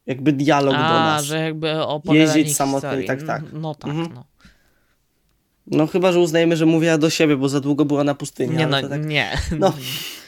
Jakby 0.05 0.31
dialog 0.33 0.73
do 0.73 0.79
A, 0.79 1.05
nas. 1.05 1.23
że 1.25 1.37
jakby 1.39 1.73
Jeździć 2.05 2.55
samotnie, 2.55 2.89
historii. 2.89 3.07
tak, 3.07 3.23
tak. 3.23 3.43
No 3.53 3.75
tak, 3.75 3.91
Mhm. 3.91 4.13
no. 4.13 4.25
No 5.67 5.87
chyba, 5.87 6.11
że 6.11 6.19
uznajemy, 6.19 6.57
że 6.57 6.65
mówiła 6.65 6.97
do 6.97 7.09
siebie, 7.09 7.37
bo 7.37 7.49
za 7.49 7.59
długo 7.59 7.85
była 7.85 8.03
na 8.03 8.15
pustyni. 8.15 8.57
Nie, 8.57 8.67
no, 8.67 8.81
tak... 8.89 9.05
nie. 9.05 9.37
No. 9.59 9.73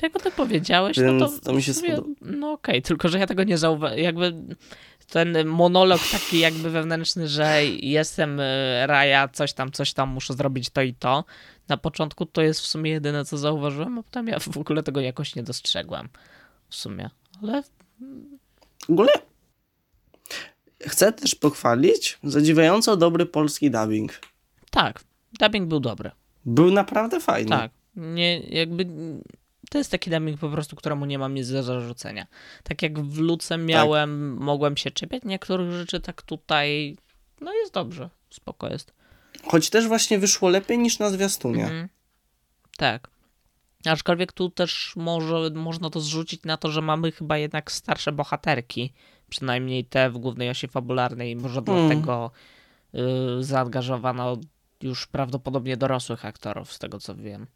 Tego 0.00 0.18
ty 0.20 0.30
powiedziałeś, 0.30 0.96
Więc 0.98 1.20
no 1.20 1.28
to, 1.28 1.38
to 1.38 1.52
mi 1.52 1.62
się 1.62 1.74
sumie- 1.74 2.02
No 2.20 2.52
okej, 2.52 2.82
tylko 2.82 3.08
że 3.08 3.18
ja 3.18 3.26
tego 3.26 3.44
nie 3.44 3.58
zauważyłem. 3.58 4.04
Jakby 4.04 4.34
ten 5.10 5.46
monolog 5.46 6.00
taki 6.12 6.38
jakby 6.38 6.70
wewnętrzny, 6.70 7.28
że 7.28 7.64
jestem 7.66 8.40
y, 8.40 8.86
Raja, 8.86 9.28
coś 9.28 9.52
tam, 9.52 9.72
coś 9.72 9.92
tam, 9.92 10.08
muszę 10.08 10.34
zrobić 10.34 10.70
to 10.70 10.82
i 10.82 10.94
to. 10.94 11.24
Na 11.68 11.76
początku 11.76 12.26
to 12.26 12.42
jest 12.42 12.60
w 12.60 12.66
sumie 12.66 12.90
jedyne, 12.90 13.24
co 13.24 13.38
zauważyłem, 13.38 13.98
a 13.98 14.02
potem 14.02 14.26
ja 14.28 14.38
w 14.38 14.58
ogóle 14.58 14.82
tego 14.82 15.00
jakoś 15.00 15.34
nie 15.36 15.42
dostrzegłem. 15.42 16.08
W 16.68 16.74
sumie. 16.76 17.10
Ale 17.42 17.62
W 18.88 18.90
ogóle 18.90 19.12
chcę 20.86 21.12
też 21.12 21.34
pochwalić 21.34 22.18
zadziwiająco 22.24 22.96
dobry 22.96 23.26
polski 23.26 23.70
dubbing. 23.70 24.20
tak, 24.70 25.00
dubbing 25.40 25.68
był 25.68 25.80
dobry. 25.80 26.10
Był 26.44 26.70
naprawdę 26.70 27.20
fajny. 27.20 27.48
Tak. 27.50 27.70
Nie, 27.96 28.40
jakby. 28.40 28.86
To 29.70 29.78
jest 29.78 29.90
taki 29.90 30.10
dubbing 30.10 30.40
po 30.40 30.48
prostu, 30.48 30.76
któremu 30.76 31.06
nie 31.06 31.18
mam 31.18 31.34
nic 31.34 31.50
do 31.50 31.62
zarzucenia. 31.62 32.26
Tak 32.62 32.82
jak 32.82 33.00
w 33.00 33.18
Luce 33.18 33.58
miałem, 33.58 34.36
mogłem 34.36 34.76
się 34.76 34.90
czepiać 34.90 35.22
niektórych 35.24 35.72
rzeczy, 35.72 36.00
tak 36.00 36.22
tutaj. 36.22 36.96
No 37.40 37.52
jest 37.54 37.72
dobrze, 37.72 38.10
spoko 38.30 38.68
jest. 38.68 38.92
Choć 39.44 39.70
też 39.70 39.88
właśnie 39.88 40.18
wyszło 40.18 40.48
lepiej 40.48 40.78
niż 40.78 40.98
na 40.98 41.10
zwiastunie. 41.10 41.62
Mhm. 41.62 41.88
Tak. 42.76 43.10
Aczkolwiek 43.84 44.32
tu 44.32 44.50
też 44.50 44.92
może, 44.96 45.50
można 45.54 45.90
to 45.90 46.00
zrzucić 46.00 46.42
na 46.42 46.56
to, 46.56 46.70
że 46.70 46.82
mamy 46.82 47.12
chyba 47.12 47.38
jednak 47.38 47.72
starsze 47.72 48.12
bohaterki, 48.12 48.92
przynajmniej 49.28 49.84
te 49.84 50.10
w 50.10 50.18
głównej 50.18 50.50
osi 50.50 50.68
fabularnej, 50.68 51.36
może 51.36 51.62
Hmm. 51.66 51.88
dlatego 51.88 52.30
y, 52.94 53.44
zaangażowano 53.44 54.36
już 54.82 55.06
prawdopodobnie 55.06 55.76
dorosłych 55.76 56.24
aktorów, 56.24 56.72
z 56.72 56.78
tego 56.78 56.98
co 56.98 57.14
wiem. 57.14 57.46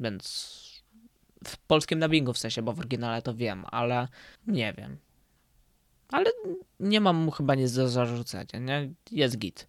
Więc 0.00 0.65
w 1.44 1.56
polskim 1.56 2.00
dubbingu 2.00 2.32
w 2.32 2.38
sensie, 2.38 2.62
bo 2.62 2.72
w 2.72 2.78
oryginale 2.78 3.22
to 3.22 3.34
wiem, 3.34 3.64
ale 3.70 4.08
nie 4.46 4.72
wiem. 4.72 4.96
Ale 6.08 6.30
nie 6.80 7.00
mam 7.00 7.16
mu 7.16 7.30
chyba 7.30 7.54
nic 7.54 7.72
do 7.72 7.88
zarzucenia, 7.88 8.58
nie? 8.60 8.90
Jest 9.10 9.38
git. 9.38 9.66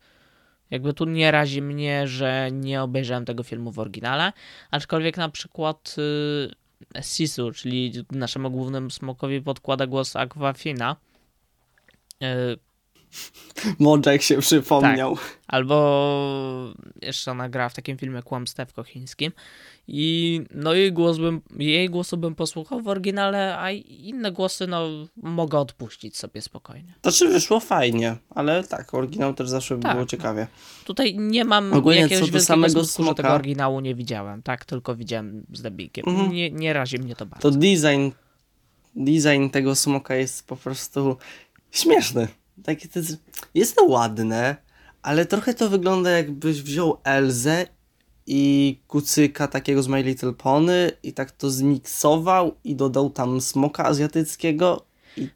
Jakby 0.70 0.94
tu 0.94 1.06
nie 1.06 1.32
razi 1.32 1.62
mnie, 1.62 2.08
że 2.08 2.50
nie 2.52 2.82
obejrzałem 2.82 3.26
tego 3.26 3.44
filmu 3.44 3.72
w 3.72 3.80
oryginale, 3.80 4.34
aczkolwiek 4.72 5.18
na 5.18 5.30
przykład 5.30 5.96
y, 6.98 7.04
Sisu, 7.04 7.52
czyli 7.52 7.94
naszemu 8.12 8.52
głównemu 8.52 8.90
smokowi 8.90 9.42
podkłada 9.42 9.88
głos 9.88 10.16
Aquafina, 10.16 10.96
y, 12.24 12.58
Modżek 13.80 14.22
się 14.22 14.40
przypomniał. 14.40 15.16
Tak. 15.16 15.40
albo 15.48 16.74
jeszcze 17.02 17.32
ona 17.32 17.50
gra 17.50 17.70
w 17.70 17.74
takim 17.74 17.98
filmie 17.98 18.24
Kłamstewko 18.24 18.84
chińskim 18.84 19.32
i 19.88 20.42
no 20.52 20.74
jej 20.74 20.94
głos 20.94 21.18
bym, 21.18 21.42
jej 21.58 21.90
głosu 21.90 22.18
bym 22.18 22.36
posłuchał 22.36 22.82
w 22.82 22.88
oryginale, 22.88 23.58
a 23.58 23.72
inne 23.72 24.32
głosy 24.32 24.68
no 24.68 24.88
mogę 25.16 25.60
odpuścić 25.60 26.18
sobie 26.18 26.42
spokojnie. 26.42 26.94
To 27.02 27.12
czy 27.12 27.28
wyszło 27.28 27.60
fajnie, 27.60 28.16
ale 28.30 28.64
tak, 28.64 28.94
oryginał 28.94 29.34
też 29.34 29.50
zawsze 29.50 29.76
Tak, 29.80 29.92
było 29.92 30.04
no. 30.04 30.06
ciekawie. 30.06 30.48
Tutaj 30.86 31.16
nie 31.18 31.46
mam 31.46 31.74
Ogólnie 31.74 32.00
jakiegoś 32.00 32.26
co 32.26 32.34
do 32.34 32.40
samego 32.40 32.84
że 32.84 32.88
tego 32.94 33.12
smoka- 33.12 33.32
oryginału 33.36 33.80
nie 33.80 33.96
widziałem, 33.96 34.42
tak? 34.44 34.66
Tylko 34.66 34.96
widziałem 34.96 35.46
z 35.54 35.62
dubbingiem. 35.62 36.06
Mhm. 36.08 36.32
Nie, 36.32 36.52
nie 36.52 36.74
razi 36.74 37.00
mnie 37.00 37.16
to 37.16 37.26
bardzo. 37.26 37.52
To 37.52 37.58
design, 37.58 38.10
design 38.96 39.50
tego 39.50 39.76
smoka 39.76 40.16
jest 40.16 40.48
po 40.48 40.56
prostu 40.56 41.18
śmieszny. 41.72 42.28
Taki 42.64 42.90
to 42.90 43.00
jest, 43.00 43.18
jest 43.54 43.76
to 43.76 43.86
ładne, 43.86 44.56
ale 45.02 45.26
trochę 45.26 45.54
to 45.54 45.70
wygląda 45.70 46.10
jakbyś 46.10 46.62
wziął 46.62 46.98
Elzę 47.04 47.66
i 48.28 48.80
kucyka 48.88 49.48
takiego 49.48 49.84
z 49.84 49.88
My 49.88 50.04
Little 50.04 50.34
Pony 50.34 50.92
i 51.04 51.14
tak 51.14 51.32
to 51.32 51.50
zmiksował 51.50 52.56
i 52.64 52.76
dodał 52.76 53.10
tam 53.10 53.42
smoka 53.42 53.86
azjatyckiego. 53.86 54.88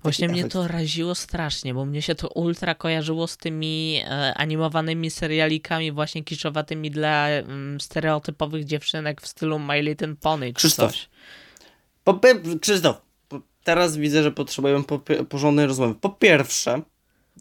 Właśnie 0.03 0.29
mnie 0.29 0.47
to 0.47 0.67
raziło 0.67 1.15
strasznie, 1.15 1.73
bo 1.73 1.85
mnie 1.85 2.01
się 2.01 2.15
to 2.15 2.27
ultra 2.27 2.75
kojarzyło 2.75 3.27
z 3.27 3.37
tymi 3.37 4.01
e, 4.05 4.33
animowanymi 4.33 5.11
serialikami 5.11 5.91
właśnie 5.91 6.23
kiszowatymi 6.23 6.91
dla 6.91 7.27
mm, 7.27 7.81
stereotypowych 7.81 8.65
dziewczynek 8.65 9.21
w 9.21 9.27
stylu 9.27 9.59
My 9.59 9.81
Little 9.81 10.15
Pony 10.15 10.53
Krzysztof. 10.53 10.91
coś. 10.91 11.09
Po, 12.03 12.19
Krzysztof, 12.61 13.01
teraz 13.63 13.97
widzę, 13.97 14.23
że 14.23 14.31
potrzebujemy 14.31 14.83
po, 14.83 14.99
porządnej 15.29 15.67
rozmowy. 15.67 15.95
Po 15.95 16.09
pierwsze, 16.09 16.81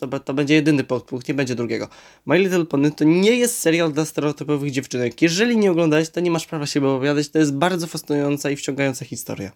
to, 0.00 0.20
to 0.20 0.34
będzie 0.34 0.54
jedyny 0.54 0.84
podpunkt, 0.84 1.28
nie 1.28 1.34
będzie 1.34 1.54
drugiego. 1.54 1.88
My 2.26 2.38
Little 2.38 2.64
Pony 2.64 2.90
to 2.90 3.04
nie 3.04 3.30
jest 3.36 3.58
serial 3.58 3.92
dla 3.92 4.04
stereotypowych 4.04 4.70
dziewczynek. 4.70 5.22
Jeżeli 5.22 5.56
nie 5.56 5.70
oglądałeś, 5.70 6.10
to 6.10 6.20
nie 6.20 6.30
masz 6.30 6.46
prawa 6.46 6.66
się 6.66 6.80
opowiadać. 6.80 7.28
To 7.28 7.38
jest 7.38 7.54
bardzo 7.54 7.86
fascynująca 7.86 8.50
i 8.50 8.56
wciągająca 8.56 9.04
historia. 9.04 9.52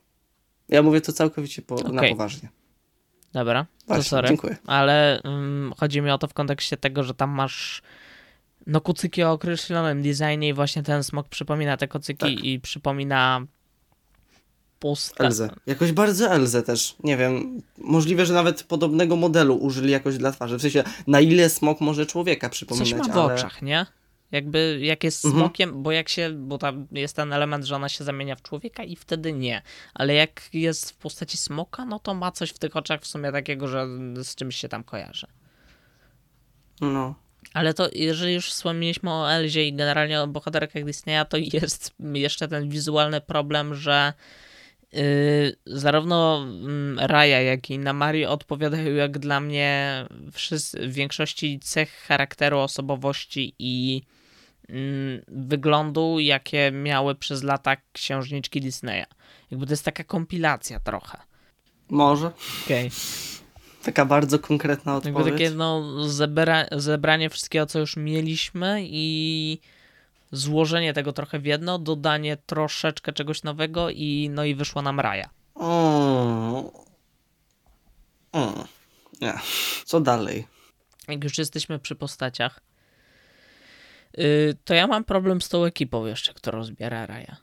Ja 0.69 0.83
mówię 0.83 1.01
to 1.01 1.13
całkowicie 1.13 1.63
po, 1.63 1.75
na 1.75 2.01
Okej. 2.01 2.11
poważnie. 2.11 2.49
Dobra, 3.33 3.65
to 3.65 3.87
Właśnie, 3.87 4.05
sorry. 4.05 4.29
dziękuję. 4.29 4.57
Ale 4.67 5.23
ym, 5.27 5.73
chodzi 5.77 6.03
mi 6.03 6.11
o 6.11 6.19
to 6.19 6.29
w 6.29 6.35
kontekście 6.35 6.77
tego, 6.77 7.03
że 7.03 7.15
tam 7.15 7.31
masz 7.31 7.83
no 8.67 8.81
kucyki 8.81 9.23
o 9.23 9.33
określonym 9.33 10.03
designie 10.03 10.49
i 10.49 10.53
właśnie 10.53 10.83
ten 10.83 11.05
smok 11.05 11.29
przypomina 11.29 11.77
te 11.77 11.89
kucyki 11.89 12.35
Tak. 12.37 12.45
i 12.45 12.61
przypomina 12.61 13.47
puste. 14.79 15.25
Elzę. 15.25 15.51
Jakoś 15.67 15.93
bardzo 15.93 16.27
Elzę 16.31 16.63
też. 16.63 16.97
Nie 17.05 17.17
wiem. 17.17 17.63
Możliwe, 17.79 18.27
że 18.27 18.35
nawet 18.35 18.63
podobnego 18.63 19.17
modelu 19.17 19.55
użyli 19.57 19.91
jakoś 19.91 20.19
dla 20.19 20.33
twarzy. 20.33 20.59
W 20.59 20.63
sensie, 20.63 20.85
na 21.07 21.21
ile 21.21 21.51
smok 21.51 21.81
może 21.81 22.07
człowieka 22.07 22.49
przypominać, 22.49 22.91
Coś 22.91 22.99
ma 22.99 23.15
w 23.15 23.19
ale... 23.19 23.35
oczach, 23.35 23.63
nie? 23.63 23.87
Jakby 24.33 24.79
jak 24.83 25.05
jest 25.05 25.25
Mhm. 25.25 25.43
smokiem, 25.45 25.83
bo 25.83 25.93
jak 25.93 26.09
się, 26.09 26.31
bo 26.37 26.59
tam 26.59 26.87
jest 26.93 27.17
ten 27.17 27.33
element, 27.33 27.65
że 27.65 27.77
ona 27.77 27.89
się 27.89 28.05
zamienia 28.05 28.37
w 28.37 28.43
człowieka 28.43 28.85
i 28.85 28.97
wtedy 28.97 29.33
nie. 29.33 29.63
Ale 29.95 30.15
jak 30.15 30.43
jest 30.53 30.91
w 30.91 30.97
postaci 30.97 31.37
smoka, 31.37 31.85
no 31.85 31.99
to 31.99 32.15
ma 32.15 32.33
coś 32.33 32.51
w 32.51 32.59
tych 32.59 32.77
oczach 32.77 33.01
w 33.01 33.07
sumie 33.07 33.33
takiego, 33.33 33.69
że 33.69 33.87
z 34.23 34.35
czymś 34.35 34.57
się 34.57 34.69
tam 34.69 34.85
kojarzy. 34.85 35.27
No. 36.81 37.15
Ale 37.55 37.75
to, 37.75 37.89
jeżeli 37.93 38.35
już 38.35 38.51
wspomnieliśmy 38.51 39.13
o 39.13 39.33
Elzie 39.33 39.69
i 39.69 39.73
generalnie 39.73 40.21
o 40.21 40.27
bohaterkach 40.27 40.85
Disneya, 40.85 41.25
to 41.29 41.37
jest 41.37 41.95
jeszcze 42.01 42.49
ten 42.49 42.69
wizualny 42.69 43.21
problem, 43.21 43.75
że 43.75 44.13
zarówno 45.67 46.43
mm, 46.43 46.99
Raya, 46.99 47.45
jak 47.45 47.71
i 47.71 47.79
Namari 47.79 48.27
odpowiadają 48.27 48.95
jak 48.95 49.19
dla 49.19 49.41
mnie 49.41 50.07
wszyscy, 50.33 50.89
w 50.89 50.93
większości 50.93 51.61
cech 51.61 51.91
charakteru, 52.09 52.59
osobowości 52.59 53.55
i 53.59 54.03
mm, 54.69 55.23
wyglądu, 55.29 56.19
jakie 56.19 56.71
miały 56.73 57.15
przez 57.15 57.43
lata 57.43 57.77
księżniczki 57.93 58.61
Disneya. 58.61 59.05
Jakby 59.51 59.67
to 59.67 59.73
jest 59.73 59.85
taka 59.85 60.05
kompilacja 60.05 60.81
trochę. 60.81 61.19
Może. 61.89 62.31
Okej. 62.65 62.91
Taka 63.85 64.05
bardzo 64.05 64.39
konkretna 64.39 64.93
Jakby 64.93 65.09
odpowiedź. 65.09 65.35
takie 65.35 65.51
no, 65.51 65.83
zebra, 66.09 66.67
zebranie 66.73 67.31
wszystkiego, 67.31 67.67
co 67.67 67.79
już 67.79 67.97
mieliśmy 67.97 68.81
i 68.85 69.59
złożenie 70.37 70.93
tego 70.93 71.13
trochę 71.13 71.39
w 71.39 71.45
jedno, 71.45 71.79
dodanie 71.79 72.37
troszeczkę 72.37 73.13
czegoś 73.13 73.43
nowego 73.43 73.91
i 73.91 74.31
no 74.33 74.45
i 74.45 74.55
wyszła 74.55 74.83
nam 74.83 75.01
Raja. 75.01 75.31
O. 75.55 76.85
O. 78.33 78.65
Nie. 79.21 79.35
Co 79.85 80.01
dalej? 80.01 80.47
Jak 81.09 81.25
już 81.25 81.39
jesteśmy 81.39 81.79
przy 81.79 81.95
postaciach, 81.95 82.61
yy, 84.17 84.57
to 84.65 84.75
ja 84.75 84.87
mam 84.87 85.05
problem 85.05 85.41
z 85.41 85.49
tą 85.49 85.65
ekipą 85.65 86.07
jeszcze, 86.07 86.35
którą 86.35 86.65
zbiera 86.65 87.07
Raja. 87.07 87.37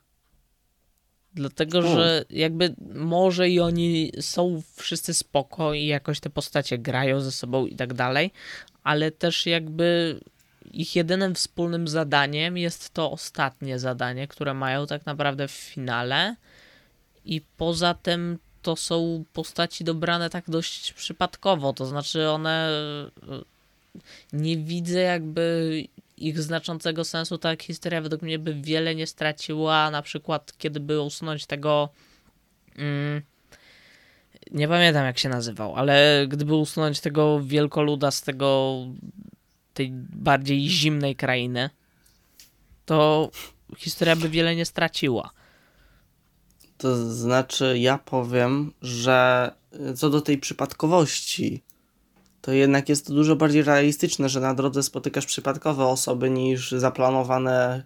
Dlatego, 1.33 1.79
O. 1.79 1.81
że 1.81 2.25
jakby 2.29 2.75
może 2.93 3.49
i 3.49 3.59
oni 3.59 4.11
są 4.21 4.61
wszyscy 4.75 5.13
spoko 5.13 5.73
i 5.73 5.85
jakoś 5.85 6.19
te 6.19 6.29
postacie 6.29 6.77
grają 6.77 7.19
ze 7.19 7.31
sobą 7.31 7.65
i 7.65 7.75
tak 7.75 7.93
dalej, 7.93 8.31
ale 8.83 9.11
też 9.11 9.45
jakby 9.45 10.19
ich 10.73 10.95
jedynym 10.95 11.35
wspólnym 11.35 11.87
zadaniem 11.87 12.57
jest 12.57 12.89
to 12.93 13.11
ostatnie 13.11 13.79
zadanie, 13.79 14.27
które 14.27 14.53
mają 14.53 14.87
tak 14.87 15.05
naprawdę 15.05 15.47
w 15.47 15.51
finale. 15.51 16.35
I 17.25 17.41
poza 17.57 17.93
tym 17.93 18.39
to 18.61 18.75
są 18.75 19.23
postaci 19.33 19.83
dobrane 19.83 20.29
tak 20.29 20.43
dość 20.47 20.93
przypadkowo, 20.93 21.73
to 21.73 21.85
znaczy 21.85 22.29
one 22.29 22.69
e, 23.29 23.41
nie 24.33 24.57
widzę 24.57 24.99
jakby 24.99 25.73
ich 26.17 26.41
znaczącego 26.41 27.03
sensu. 27.03 27.37
Ta 27.37 27.55
historia 27.55 28.01
według 28.01 28.21
mnie 28.21 28.39
by 28.39 28.53
wiele 28.53 28.95
nie 28.95 29.07
straciła, 29.07 29.91
na 29.91 30.01
przykład 30.01 30.53
kiedy 30.57 30.79
by 30.79 31.01
usunąć 31.01 31.45
tego 31.45 31.89
mm, 32.77 33.21
nie 34.51 34.67
pamiętam 34.67 35.05
jak 35.05 35.19
się 35.19 35.29
nazywał, 35.29 35.75
ale 35.75 36.25
gdyby 36.27 36.55
usunąć 36.55 36.99
tego 36.99 37.39
wielkoluda 37.43 38.11
z 38.11 38.21
tego 38.21 38.77
tej 39.73 39.91
bardziej 40.13 40.69
zimnej 40.69 41.15
krainy, 41.15 41.69
to 42.85 43.29
historia 43.77 44.15
by 44.15 44.29
wiele 44.29 44.55
nie 44.55 44.65
straciła. 44.65 45.31
To 46.77 47.13
znaczy, 47.13 47.79
ja 47.79 47.97
powiem, 47.97 48.73
że 48.81 49.51
y, 49.91 49.93
co 49.93 50.09
do 50.09 50.21
tej 50.21 50.37
przypadkowości, 50.37 51.63
to 52.41 52.51
jednak 52.51 52.89
jest 52.89 53.07
to 53.07 53.13
dużo 53.13 53.35
bardziej 53.35 53.63
realistyczne, 53.63 54.29
że 54.29 54.39
na 54.39 54.53
drodze 54.53 54.83
spotykasz 54.83 55.25
przypadkowe 55.25 55.85
osoby 55.85 56.29
niż 56.29 56.71
zaplanowane, 56.71 57.83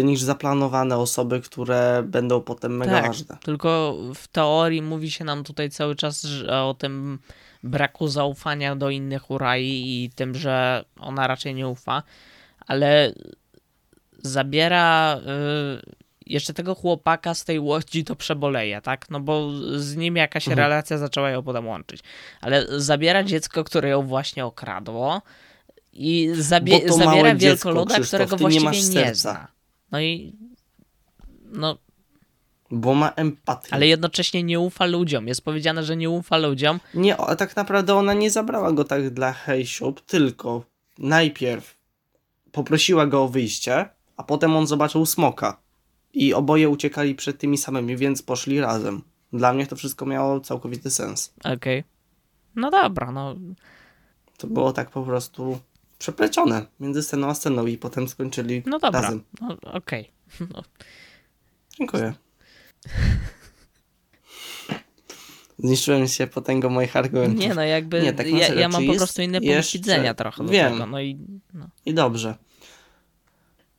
y, 0.00 0.04
niż 0.04 0.20
zaplanowane 0.20 0.98
osoby, 0.98 1.40
które 1.40 2.02
będą 2.06 2.40
potem 2.40 2.76
mega 2.76 2.92
tak, 2.92 3.06
ważne. 3.06 3.38
tylko 3.42 3.96
w 4.14 4.28
teorii 4.28 4.82
mówi 4.82 5.10
się 5.10 5.24
nam 5.24 5.44
tutaj 5.44 5.70
cały 5.70 5.96
czas 5.96 6.26
o 6.48 6.74
tym 6.74 7.18
braku 7.62 8.08
zaufania 8.08 8.76
do 8.76 8.90
innych 8.90 9.30
Urai 9.30 9.64
i 10.04 10.10
tym, 10.14 10.34
że 10.34 10.84
ona 11.00 11.26
raczej 11.26 11.54
nie 11.54 11.68
ufa, 11.68 12.02
ale 12.66 13.12
zabiera 14.22 15.16
y, 15.18 15.20
jeszcze 16.26 16.54
tego 16.54 16.74
chłopaka 16.74 17.34
z 17.34 17.44
tej 17.44 17.58
łodzi 17.60 18.04
to 18.04 18.16
przeboleje, 18.16 18.80
tak? 18.80 19.10
No 19.10 19.20
bo 19.20 19.50
z 19.76 19.96
nim 19.96 20.16
jakaś 20.16 20.48
Mhm. 20.48 20.58
relacja 20.58 20.98
zaczęła 20.98 21.30
ją 21.30 21.42
potem 21.42 21.66
łączyć. 21.66 22.00
Ale 22.40 22.66
zabiera 22.80 23.22
dziecko, 23.24 23.64
które 23.64 23.88
ją 23.88 24.02
właśnie 24.02 24.44
okradło 24.46 25.22
i 25.92 26.30
zabie- 26.34 26.92
zabiera 26.92 27.34
dziecko, 27.34 27.68
wielkoluda, 27.68 27.94
Krzysztof, 27.94 28.20
którego 28.26 28.48
nie 28.48 28.60
właściwie 28.60 28.88
nie, 29.00 29.04
serca. 29.06 29.32
zna. 29.32 29.48
No 29.92 30.00
i 30.00 30.32
no 31.44 31.78
Bo 32.70 32.94
ma 32.94 33.08
empatię. 33.10 33.68
ale 33.74 33.86
jednocześnie 33.86 34.42
nie 34.42 34.60
ufa 34.60 34.86
ludziom. 34.86 35.28
Jest 35.28 35.42
powiedziane, 35.44 35.84
że 35.84 35.96
nie 35.96 36.10
ufa 36.10 36.36
ludziom. 36.36 36.80
Nie, 36.94 37.16
o, 37.16 37.36
tak 37.36 37.56
naprawdę 37.56 37.94
ona 37.94 38.14
nie 38.14 38.30
zabrała 38.30 38.72
go 38.72 38.84
tak 38.84 39.10
dla 39.10 39.32
hejsiup, 39.32 40.00
tylko 40.00 40.64
najpierw 40.98 41.76
poprosiła 42.52 43.06
go 43.06 43.22
o 43.22 43.28
wyjście, 43.28 43.88
a 44.16 44.22
potem 44.22 44.56
on 44.56 44.66
zobaczył 44.66 45.06
smoka. 45.06 45.56
I 46.14 46.34
oboje 46.34 46.68
uciekali 46.68 47.14
przed 47.14 47.38
tymi 47.38 47.58
samymi, 47.58 47.96
więc 47.96 48.22
poszli 48.22 48.60
razem. 48.60 49.02
Dla 49.32 49.52
mnie 49.52 49.66
to 49.66 49.76
wszystko 49.76 50.06
miało 50.06 50.40
całkowity 50.40 50.90
sens. 50.90 51.34
Okej. 51.44 51.84
No 52.56 52.70
dobra, 52.70 53.12
no. 53.12 53.34
To 54.38 54.46
było 54.46 54.72
tak 54.72 54.90
po 54.90 55.02
prostu 55.02 55.58
przeplecione 55.98 56.66
między 56.80 57.02
sceną 57.02 57.28
a 57.28 57.34
sceną 57.34 57.66
i 57.66 57.78
potem 57.78 58.08
skończyli 58.08 58.62
No 58.66 58.78
dobra. 58.78 59.00
razem. 59.00 59.22
No, 59.40 59.56
Okej. 59.72 60.10
No, 60.54 60.62
Dziękuję. 61.78 62.14
Zniszczyłem 65.58 66.08
się 66.08 66.26
potęgą 66.26 66.70
moich 66.70 66.96
argumentów. 66.96 67.40
nie 67.40 67.54
no, 67.54 67.62
jakby 67.62 68.02
Nie, 68.02 68.12
tak 68.12 68.26
ja, 68.26 68.54
ja 68.54 68.68
mam 68.68 68.86
po 68.86 68.94
prostu 68.94 69.22
inny 69.22 69.38
punkt 69.38 69.54
jeszcze- 69.54 69.78
widzenia 69.78 70.14
trochę 70.14 70.44
do 70.44 70.52
Wiem. 70.52 70.72
tego. 70.72 70.86
No 70.86 71.00
i 71.00 71.18
no. 71.54 71.68
I 71.86 71.94
dobrze. 71.94 72.34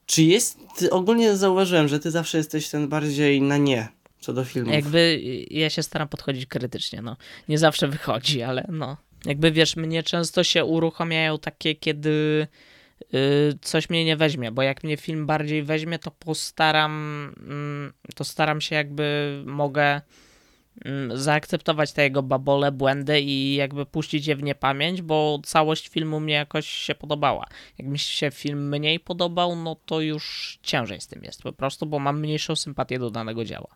Czy 0.05 0.23
jest. 0.23 0.57
Ogólnie 0.91 1.37
zauważyłem, 1.37 1.87
że 1.87 1.99
ty 1.99 2.11
zawsze 2.11 2.37
jesteś 2.37 2.69
ten 2.69 2.87
bardziej 2.87 3.41
na 3.41 3.57
nie 3.57 3.87
co 4.19 4.33
do 4.33 4.43
filmów. 4.45 4.73
jakby 4.73 5.21
ja 5.51 5.69
się 5.69 5.83
staram 5.83 6.07
podchodzić 6.07 6.45
krytycznie, 6.45 7.01
no. 7.01 7.17
Nie 7.49 7.57
zawsze 7.57 7.87
wychodzi, 7.87 8.41
ale 8.41 8.67
no. 8.71 8.97
Jakby 9.25 9.51
wiesz, 9.51 9.75
mnie 9.75 10.03
często 10.03 10.43
się 10.43 10.65
uruchamiają 10.65 11.39
takie, 11.39 11.75
kiedy 11.75 12.47
coś 13.61 13.89
mnie 13.89 14.05
nie 14.05 14.17
weźmie, 14.17 14.51
bo 14.51 14.61
jak 14.61 14.83
mnie 14.83 14.97
film 14.97 15.25
bardziej 15.25 15.63
weźmie, 15.63 15.99
to 15.99 16.11
postaram, 16.11 16.91
mm, 17.47 17.93
to 18.15 18.23
staram 18.23 18.61
się 18.61 18.75
jakby 18.75 19.43
mogę 19.45 20.01
mm, 20.85 21.17
zaakceptować 21.17 21.91
te 21.91 22.03
jego 22.03 22.23
babole, 22.23 22.71
błędy 22.71 23.21
i 23.21 23.55
jakby 23.55 23.85
puścić 23.85 24.27
je 24.27 24.35
w 24.35 24.43
niepamięć, 24.43 25.01
bo 25.01 25.39
całość 25.45 25.89
filmu 25.89 26.19
mnie 26.19 26.33
jakoś 26.33 26.67
się 26.67 26.95
podobała. 26.95 27.45
Jak 27.77 27.87
mi 27.87 27.99
się 27.99 28.31
film 28.31 28.69
mniej 28.69 28.99
podobał, 28.99 29.55
no 29.55 29.75
to 29.85 30.01
już 30.01 30.57
ciężej 30.63 31.01
z 31.01 31.07
tym 31.07 31.23
jest 31.23 31.43
po 31.43 31.53
prostu, 31.53 31.85
bo 31.85 31.99
mam 31.99 32.19
mniejszą 32.19 32.55
sympatię 32.55 32.99
do 32.99 33.09
danego 33.09 33.45
dzieła. 33.45 33.75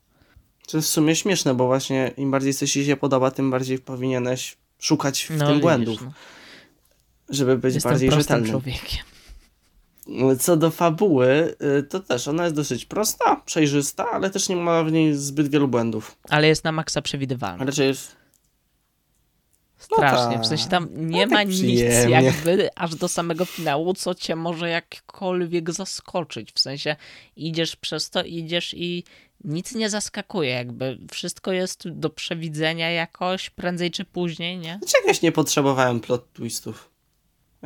To 0.68 0.78
jest 0.78 0.90
w 0.90 0.92
sumie 0.92 1.16
śmieszne, 1.16 1.54
bo 1.54 1.66
właśnie 1.68 2.12
im 2.18 2.32
bardziej 2.32 2.54
coś 2.54 2.72
ci 2.72 2.86
się 2.86 2.98
podoba, 2.98 3.32
tym 3.32 3.52
bardziej 3.52 3.80
powinieneś 3.80 4.58
szukać 4.80 5.24
w 5.24 5.28
tym 5.28 5.40
widzisz, 5.40 5.62
błędów, 5.62 6.02
no. 6.02 6.12
żeby 7.30 7.58
być 7.58 7.74
Jestem 7.76 7.92
bardziej 7.92 8.12
rzetelnym. 8.12 8.52
człowiekiem. 8.52 9.15
Co 10.40 10.58
do 10.58 10.72
fabuły, 10.72 11.56
y, 11.80 11.84
to 11.84 12.00
też 12.00 12.28
ona 12.28 12.44
jest 12.44 12.56
dosyć 12.56 12.86
prosta, 12.86 13.42
przejrzysta, 13.46 14.06
ale 14.12 14.30
też 14.30 14.50
nie 14.50 14.56
ma 14.56 14.84
w 14.84 14.92
niej 14.92 15.14
zbyt 15.14 15.48
wielu 15.48 15.68
błędów. 15.68 16.18
Ale 16.30 16.48
jest 16.48 16.64
na 16.64 16.72
maksa 16.72 17.02
przewidywalna. 17.02 17.66
Raczej 17.66 17.88
jest. 17.88 18.16
Strasznie. 19.78 20.36
tak. 20.36 20.44
W 20.44 20.48
sensie 20.48 20.70
tam 20.70 20.88
nie 20.96 21.26
No 21.26 21.32
ma 21.32 21.38
tak 21.38 21.48
nic 21.48 21.82
jakby 22.10 22.70
aż 22.76 22.96
do 22.96 23.08
samego 23.08 23.46
finału, 23.46 23.94
co 23.94 24.16
cię 24.16 24.36
może 24.36 24.70
jakkolwiek 24.70 25.72
zaskoczyć. 25.72 26.52
W 26.54 26.60
sensie 26.60 26.96
idziesz 27.36 27.76
przez 27.76 28.10
to, 28.10 28.24
idziesz 28.24 28.74
i 28.74 29.04
nic 29.44 29.76
nie 29.76 29.90
zaskakuje. 29.90 30.50
Jakby 30.50 30.98
wszystko 31.12 31.52
jest 31.52 31.90
do 31.90 32.10
przewidzenia 32.10 32.92
jakoś, 32.92 33.50
prędzej 33.50 33.92
czy 33.92 34.06
później, 34.06 34.58
nie? 34.58 34.80
Czegoś 34.88 35.22
nie 35.22 35.32
potrzebowałem 35.32 36.00
plot 36.00 36.34
twistów. 36.34 36.95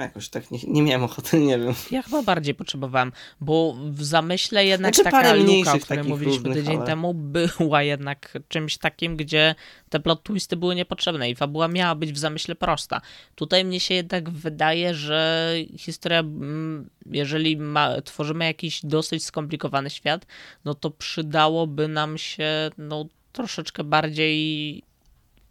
Jakoś 0.03 0.29
tak 0.29 0.51
nie, 0.51 0.59
nie 0.67 0.83
miałem 0.83 1.03
ochoty, 1.03 1.39
nie 1.39 1.59
wiem. 1.59 1.73
Ja 1.91 2.01
chyba 2.01 2.23
bardziej 2.23 2.55
potrzebowałem, 2.55 3.11
bo 3.41 3.75
w 3.91 4.03
zamyśle 4.03 4.65
jednak 4.65 4.95
Znaczy, 4.95 5.11
taka 5.11 5.33
luka, 5.33 5.73
o 5.73 5.79
której 5.79 6.03
mówiliśmy 6.03 6.37
różnych, 6.37 6.57
tydzień 6.57 6.77
ale- 6.77 6.85
temu, 6.85 7.13
była 7.13 7.83
jednak 7.83 8.37
czymś 8.47 8.77
takim, 8.77 9.15
gdzie 9.15 9.55
te 9.89 9.99
plot 9.99 10.23
twisty 10.23 10.57
były 10.57 10.75
niepotrzebne 10.75 11.29
i 11.29 11.35
fabuła 11.35 11.67
miała 11.67 11.95
być 11.95 12.13
w 12.13 12.17
zamyśle 12.17 12.55
prosta. 12.55 13.01
Tutaj 13.35 13.65
mnie 13.65 13.79
się 13.79 13.93
jednak 13.93 14.29
wydaje, 14.29 14.93
że 14.93 15.53
historia, 15.77 16.19
mm, 16.19 16.89
jeżeli 17.05 17.57
ma, 17.57 18.01
tworzymy 18.01 18.45
jakiś 18.45 18.85
dosyć 18.85 19.25
skomplikowany 19.25 19.89
świat, 19.89 20.25
no 20.65 20.73
to 20.73 20.91
przydałoby 20.91 21.87
nam 21.87 22.17
się 22.17 22.69
no, 22.77 23.05
troszeczkę 23.31 23.83
bardziej 23.83 24.83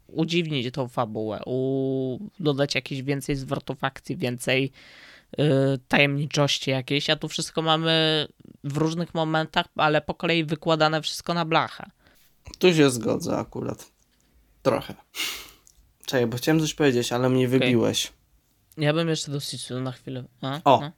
udziwnić 0.08 0.74
tą 0.74 0.88
fabułę, 0.88 1.40
u... 1.46 2.18
dodać 2.40 2.74
jakieś 2.74 3.02
więcej 3.02 3.36
zwrotów 3.36 3.84
akcji, 3.84 4.16
więcej 4.16 4.72
y, 5.38 5.44
tajemniczości 5.88 6.70
jakiejś, 6.70 7.10
a 7.10 7.16
tu 7.16 7.28
wszystko 7.28 7.62
mamy 7.62 8.26
w 8.64 8.76
różnych 8.76 9.14
momentach, 9.14 9.66
ale 9.76 10.00
po 10.00 10.14
kolei 10.14 10.44
wykładane 10.44 11.02
wszystko 11.02 11.34
na 11.34 11.44
blachę. 11.44 11.90
Tu 12.58 12.74
się 12.74 12.90
zgodzę 12.90 13.36
akurat. 13.36 13.90
Trochę. 14.62 14.94
Czekaj, 16.06 16.26
bo 16.26 16.36
chciałem 16.36 16.60
coś 16.60 16.74
powiedzieć, 16.74 17.12
ale 17.12 17.28
mnie 17.28 17.48
wybiłeś. 17.48 18.12
Ja 18.76 18.92
bym 18.92 19.08
jeszcze 19.08 19.32
do 19.32 19.40
Sisu 19.40 19.80
na 19.80 19.92
chwilę. 19.92 20.24
A? 20.42 20.60
O. 20.64 20.80
No. 20.80 20.92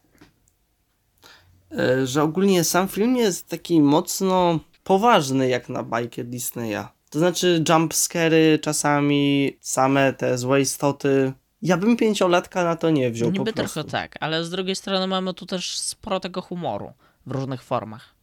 E, 1.79 2.07
Że 2.07 2.23
ogólnie 2.23 2.65
sam 2.65 2.89
film 2.89 3.17
jest 3.17 3.49
taki 3.49 3.81
mocno 3.81 4.61
poważny 4.85 5.49
jak 5.49 5.69
na 5.69 5.83
bajkę 5.83 6.25
Disneya. 6.25 6.85
To 7.11 7.19
znaczy 7.19 7.65
jumpscary 7.69 8.59
czasami, 8.63 9.57
same 9.61 10.13
te 10.13 10.39
złe 10.39 10.61
istoty. 10.61 11.33
Ja 11.63 11.77
bym 11.77 11.97
pięciolatka 11.97 12.65
na 12.65 12.77
to 12.77 12.91
nie 12.91 13.11
wziął 13.11 13.31
Niby 13.31 13.45
po 13.45 13.53
prostu. 13.53 13.75
trochę 13.75 13.91
tak, 13.91 14.17
ale 14.21 14.45
z 14.45 14.51
drugiej 14.51 14.77
strony 14.77 15.07
mamy 15.07 15.35
tu 15.35 15.47
też 15.47 15.79
sporo 15.79 16.21
tego 16.21 16.43
humoru 16.43 16.93
w 17.27 17.31
różnych 17.31 17.63
formach. 17.63 18.15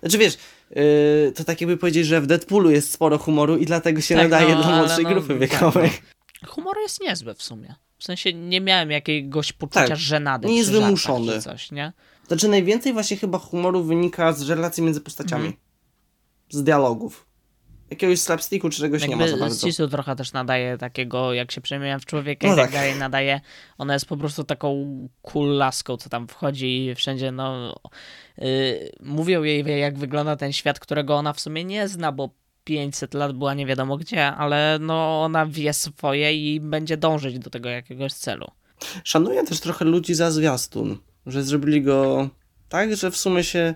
Znaczy 0.00 0.18
wiesz, 0.18 0.38
yy, 0.70 1.32
to 1.34 1.44
tak 1.44 1.60
jakby 1.60 1.76
powiedzieć, 1.76 2.06
że 2.06 2.20
w 2.20 2.26
Deadpoolu 2.26 2.70
jest 2.70 2.92
sporo 2.92 3.18
humoru 3.18 3.56
i 3.56 3.66
dlatego 3.66 4.00
się 4.00 4.14
Tak, 4.14 4.24
nadaje 4.24 4.54
no, 4.54 4.62
dla 4.62 4.76
młodszej 4.78 5.04
no, 5.04 5.10
grupy 5.10 5.28
tak, 5.28 5.38
wiekowej. 5.38 5.90
Humor 6.46 6.76
jest 6.82 7.00
niezły 7.00 7.34
w 7.34 7.42
sumie. 7.42 7.74
W 7.98 8.04
sensie 8.04 8.32
nie 8.32 8.60
miałem 8.60 8.90
jakiegoś 8.90 9.52
poczucia 9.52 9.88
Tak, 9.88 9.96
żenady 9.96 10.48
nie 10.48 10.56
jest 10.56 10.72
wymuszony. 10.72 11.32
czy 11.32 11.42
coś, 11.42 11.72
nie? 11.72 11.92
Znaczy 12.26 12.48
najwięcej 12.48 12.92
właśnie 12.92 13.16
chyba 13.16 13.38
humoru 13.38 13.84
wynika 13.84 14.32
z 14.32 14.50
relacji 14.50 14.82
między 14.82 15.00
postaciami. 15.00 15.46
Mhm. 15.46 15.62
Z 16.50 16.62
dialogów. 16.62 17.26
Jakiegoś 17.90 18.20
slapsticku 18.20 18.70
czy 18.70 18.80
czegoś 18.80 19.08
nie 19.08 19.16
ma 19.16 19.22
za 19.22 19.30
Jakby 19.30 19.40
bardzo. 19.40 19.66
Sisu 19.66 19.88
trochę 19.88 20.16
też 20.16 20.32
nadaje 20.32 20.78
takiego, 20.78 21.34
jak 21.34 21.52
się 21.52 21.60
przemieniam 21.60 22.00
w 22.00 22.06
człowieka 22.06 22.46
No 22.46 22.52
i 22.52 22.56
tak 22.56 22.64
tak. 22.64 22.74
dalej, 22.74 22.96
nadaje. 22.98 23.40
Ona 23.78 23.94
jest 23.94 24.06
po 24.06 24.16
prostu 24.16 24.44
taką 24.44 24.86
cool 25.22 25.56
laską, 25.56 25.96
co 25.96 26.08
tam 26.08 26.28
wchodzi 26.28 26.86
i 26.86 26.94
wszędzie, 26.94 27.32
no... 27.32 27.74
Yy, 28.38 28.92
mówią 29.00 29.42
jej, 29.42 29.80
jak 29.80 29.98
wygląda 29.98 30.36
ten 30.36 30.52
świat, 30.52 30.80
którego 30.80 31.16
ona 31.16 31.32
w 31.32 31.40
sumie 31.40 31.64
nie 31.64 31.88
zna, 31.88 32.12
bo 32.12 32.30
500 32.64 33.14
lat 33.14 33.32
była 33.32 33.54
nie 33.54 33.66
wiadomo 33.66 33.96
gdzie, 33.96 34.26
ale 34.26 34.78
no 34.80 35.22
ona 35.22 35.46
wie 35.46 35.72
swoje 35.72 36.34
i 36.34 36.60
będzie 36.60 36.96
dążyć 36.96 37.38
do 37.38 37.50
tego 37.50 37.68
jakiegoś 37.68 38.12
celu. 38.12 38.46
Szanuję 39.04 39.44
też 39.44 39.60
trochę 39.60 39.84
ludzi 39.84 40.14
za 40.14 40.30
zwiastun, 40.30 40.98
że 41.26 41.42
zrobili 41.42 41.82
go 41.82 42.28
tak, 42.68 42.96
że 42.96 43.10
w 43.10 43.16
sumie 43.16 43.44
się 43.44 43.74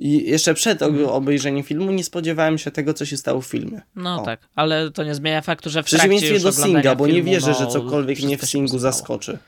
i 0.00 0.30
jeszcze 0.30 0.54
przed 0.54 0.82
Mhm. 0.82 1.04
ob- 1.04 1.10
obejrzeniem 1.12 1.62
filmu 1.62 1.92
nie 1.92 2.04
spodziewałem 2.04 2.58
się 2.58 2.70
tego, 2.70 2.94
co 2.94 3.06
się 3.06 3.16
stało 3.16 3.40
w 3.40 3.46
filmie. 3.46 3.80
No 3.96 4.22
O. 4.22 4.24
tak, 4.24 4.40
ale 4.54 4.90
to 4.90 5.04
nie 5.04 5.14
zmienia 5.14 5.40
faktu, 5.42 5.70
że 5.70 5.82
w 5.82 5.86
trakcie 5.90 6.08
przeciwieństwie 6.08 6.40
do 6.40 6.52
Singa, 6.52 6.94
bo 6.94 7.06
nie 7.06 7.22
wierzę, 7.22 7.50
no, 7.50 7.58
że 7.58 7.66
cokolwiek 7.66 8.20
mnie 8.22 8.38
w 8.38 8.44
Singu 8.46 8.78
zaskoczy. 8.78 9.38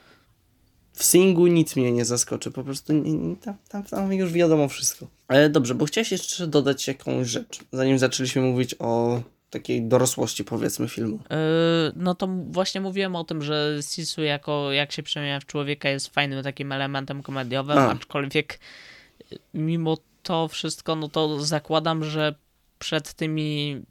W 0.92 1.04
Singu 1.04 1.46
nic 1.46 1.76
mnie 1.76 1.92
nie 1.92 2.04
zaskoczy, 2.04 2.50
po 2.50 2.64
prostu 2.64 2.92
nie, 2.92 3.12
nie, 3.12 3.36
tam, 3.36 3.54
tam, 3.68 3.82
tam 3.82 4.12
już 4.12 4.32
wiadomo 4.32 4.68
wszystko. 4.68 5.06
Ale 5.28 5.50
dobrze, 5.50 5.74
bo 5.74 5.84
chciałeś 5.84 6.12
jeszcze 6.12 6.46
dodać 6.46 6.88
jakąś 6.88 7.28
rzecz, 7.28 7.58
zanim 7.72 7.98
zaczęliśmy 7.98 8.42
mówić 8.42 8.74
o 8.78 9.22
takiej 9.50 9.82
dorosłości, 9.82 10.44
powiedzmy, 10.44 10.88
filmu. 10.88 11.18
Yy, 11.30 11.36
no 11.96 12.14
to 12.14 12.28
właśnie 12.50 12.80
mówiłem 12.80 13.16
o 13.16 13.24
tym, 13.24 13.42
że 13.42 13.78
Sisu 13.90 14.22
jako 14.22 14.72
jak 14.72 14.92
się 14.92 15.02
przemienia 15.02 15.40
w 15.40 15.46
człowieka 15.46 15.88
jest 15.88 16.08
fajnym 16.08 16.42
takim 16.42 16.72
elementem 16.72 17.22
komediowym, 17.22 17.78
A. 17.78 17.90
aczkolwiek 17.90 18.58
yy, 19.30 19.38
mimo 19.54 19.96
to 20.22 20.48
wszystko, 20.48 20.96
no 20.96 21.08
to 21.08 21.44
zakładam, 21.44 22.04
że 22.04 22.34
przed 22.78 23.14
tymi 23.14 23.82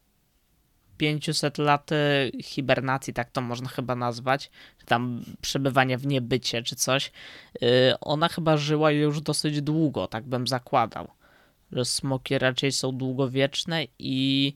500 0.98 1.58
laty 1.58 2.32
hibernacji, 2.44 3.14
tak 3.14 3.32
to 3.32 3.42
można 3.42 3.70
chyba 3.70 3.96
nazwać, 3.96 4.52
czy 4.80 4.86
tam 4.86 5.24
przebywania 5.42 5.98
w 5.98 6.06
niebycie 6.06 6.64
czy 6.64 6.76
coś, 6.76 7.12
yy, 7.62 7.70
ona 8.02 8.28
chyba 8.28 8.58
żyła 8.58 8.92
już 8.92 9.22
dosyć 9.22 9.62
długo, 9.62 10.08
tak 10.08 10.24
bym 10.24 10.48
zakładał, 10.48 11.08
że 11.72 11.86
smoki 11.86 12.38
raczej 12.38 12.72
są 12.72 12.92
długowieczne 12.92 13.86
i 14.00 14.54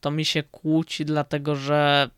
to 0.00 0.10
mi 0.10 0.24
się 0.24 0.42
kłóci, 0.42 1.04
dlatego 1.04 1.56
że 1.56 2.10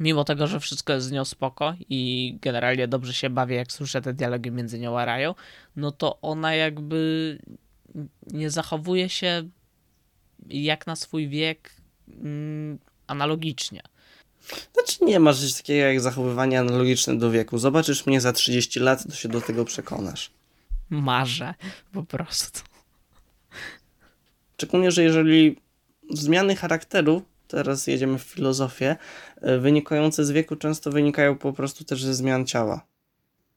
mimo 0.00 0.24
tego, 0.24 0.46
że 0.46 0.60
wszystko 0.60 0.92
jest 0.92 1.06
z 1.06 1.12
nią 1.12 1.24
spoko 1.24 1.74
i 1.88 2.34
generalnie 2.42 2.88
dobrze 2.88 3.14
się 3.14 3.30
bawię, 3.30 3.56
jak 3.56 3.72
słyszę 3.72 4.02
te 4.02 4.14
dialogi 4.14 4.50
między 4.50 4.78
nią 4.78 4.98
a 4.98 5.04
Rają, 5.04 5.34
no 5.76 5.92
to 5.92 6.18
ona 6.20 6.54
jakby 6.54 7.38
nie 8.26 8.50
zachowuje 8.50 9.08
się 9.08 9.48
jak 10.48 10.86
na 10.86 10.96
swój 10.96 11.28
wiek 11.28 11.72
mm, 12.08 12.78
analogicznie. 13.06 13.82
Znaczy 14.72 15.04
nie 15.04 15.20
masz 15.20 15.40
coś 15.40 15.54
takiego 15.54 15.86
jak 15.86 16.00
zachowywanie 16.00 16.60
analogiczne 16.60 17.18
do 17.18 17.30
wieku. 17.30 17.58
Zobaczysz 17.58 18.06
mnie 18.06 18.20
za 18.20 18.32
30 18.32 18.80
lat, 18.80 19.06
to 19.06 19.14
się 19.14 19.28
do 19.28 19.40
tego 19.40 19.64
przekonasz. 19.64 20.30
Marzę 20.90 21.54
po 21.92 22.02
prostu. 22.02 22.60
Szczególnie, 24.54 24.90
że 24.90 25.02
jeżeli 25.02 25.56
zmiany 26.10 26.56
charakteru, 26.56 27.22
teraz 27.48 27.86
jedziemy 27.86 28.18
w 28.18 28.22
filozofię, 28.22 28.96
e, 29.40 29.58
wynikające 29.58 30.24
z 30.24 30.30
wieku 30.30 30.56
często 30.56 30.90
wynikają 30.90 31.38
po 31.38 31.52
prostu 31.52 31.84
też 31.84 32.04
ze 32.04 32.14
zmian 32.14 32.46
ciała. 32.46 32.86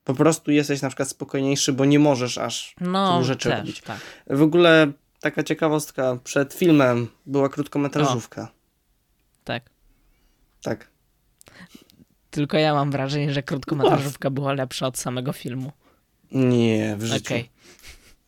Po 0.04 0.14
prostu 0.14 0.52
jesteś 0.52 0.82
na 0.82 0.90
przykład 0.90 1.10
spokojniejszy, 1.10 1.74
bo 1.74 1.86
nie 1.86 2.00
możesz 2.00 2.38
aż 2.38 2.76
No, 2.82 3.12
tylu 3.14 3.26
rzeczy 3.26 3.50
też, 3.50 3.60
robić. 3.60 3.82
tak. 3.82 4.00
W 4.30 4.42
ogóle 4.42 4.92
taka 5.20 5.44
ciekawostka, 5.44 6.18
przed 6.24 6.54
filmem 6.54 7.08
była 7.26 7.50
krótkometrażówka. 7.50 8.52
tak. 9.44 9.70
Tak. 10.64 10.92
Tylko 12.32 12.58
ja 12.58 12.74
mam 12.74 12.92
wrażenie, 12.92 13.34
że 13.34 13.44
krótkometrażówka 13.44 14.30
była 14.30 14.54
lepsza 14.54 14.88
od 14.88 14.98
samego 14.98 15.34
filmu. 15.34 15.72
Nie, 16.32 16.96
w 16.98 17.04
życiu. 17.06 17.26
Okej. 17.26 17.50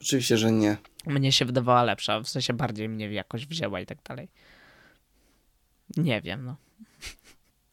Oczywiście, 0.02 0.38
że 0.38 0.52
nie. 0.52 0.78
Mnie 1.06 1.32
się 1.32 1.46
wydawała 1.46 1.84
lepsza, 1.84 2.20
w 2.20 2.28
sensie 2.30 2.54
bardziej 2.54 2.90
mnie 2.90 3.14
jakoś 3.14 3.46
wzięła 3.48 3.80
i 3.80 3.86
tak 3.86 3.98
dalej. 4.04 4.28
Nie 5.98 6.22
wiem, 6.22 6.46
no. 6.46 6.56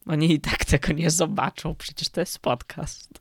Oni 0.06 0.32
i 0.32 0.40
tak 0.40 0.64
tego 0.64 0.92
nie 0.92 1.10
zobaczą, 1.10 1.74
przecież 1.74 2.08
to 2.08 2.20
jest 2.20 2.38
podcast. 2.38 3.20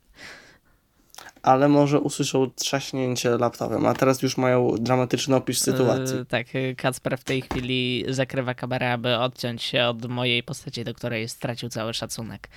Ale 1.42 1.70
może 1.70 2.00
usłyszą 2.00 2.50
trzaśnięcie 2.56 3.30
laptopem, 3.30 3.86
a 3.86 3.94
teraz 3.94 4.22
już 4.22 4.38
mają 4.38 4.76
dramatyczny 4.80 5.36
opis 5.36 5.62
sytuacji. 5.62 6.18
Yy, 6.18 6.26
tak, 6.26 6.54
yy, 6.54 6.76
Kacper 6.76 7.18
w 7.18 7.24
tej 7.24 7.42
chwili 7.42 8.06
zakrywa 8.10 8.54
kamerę, 8.54 8.94
aby 8.94 9.18
odciąć 9.18 9.64
się 9.64 9.84
od 9.84 10.06
mojej 10.06 10.44
postaci, 10.44 10.84
do 10.84 10.94
której 10.94 11.30
stracił 11.30 11.70
cały 11.70 11.94
szacunek. 11.94 12.50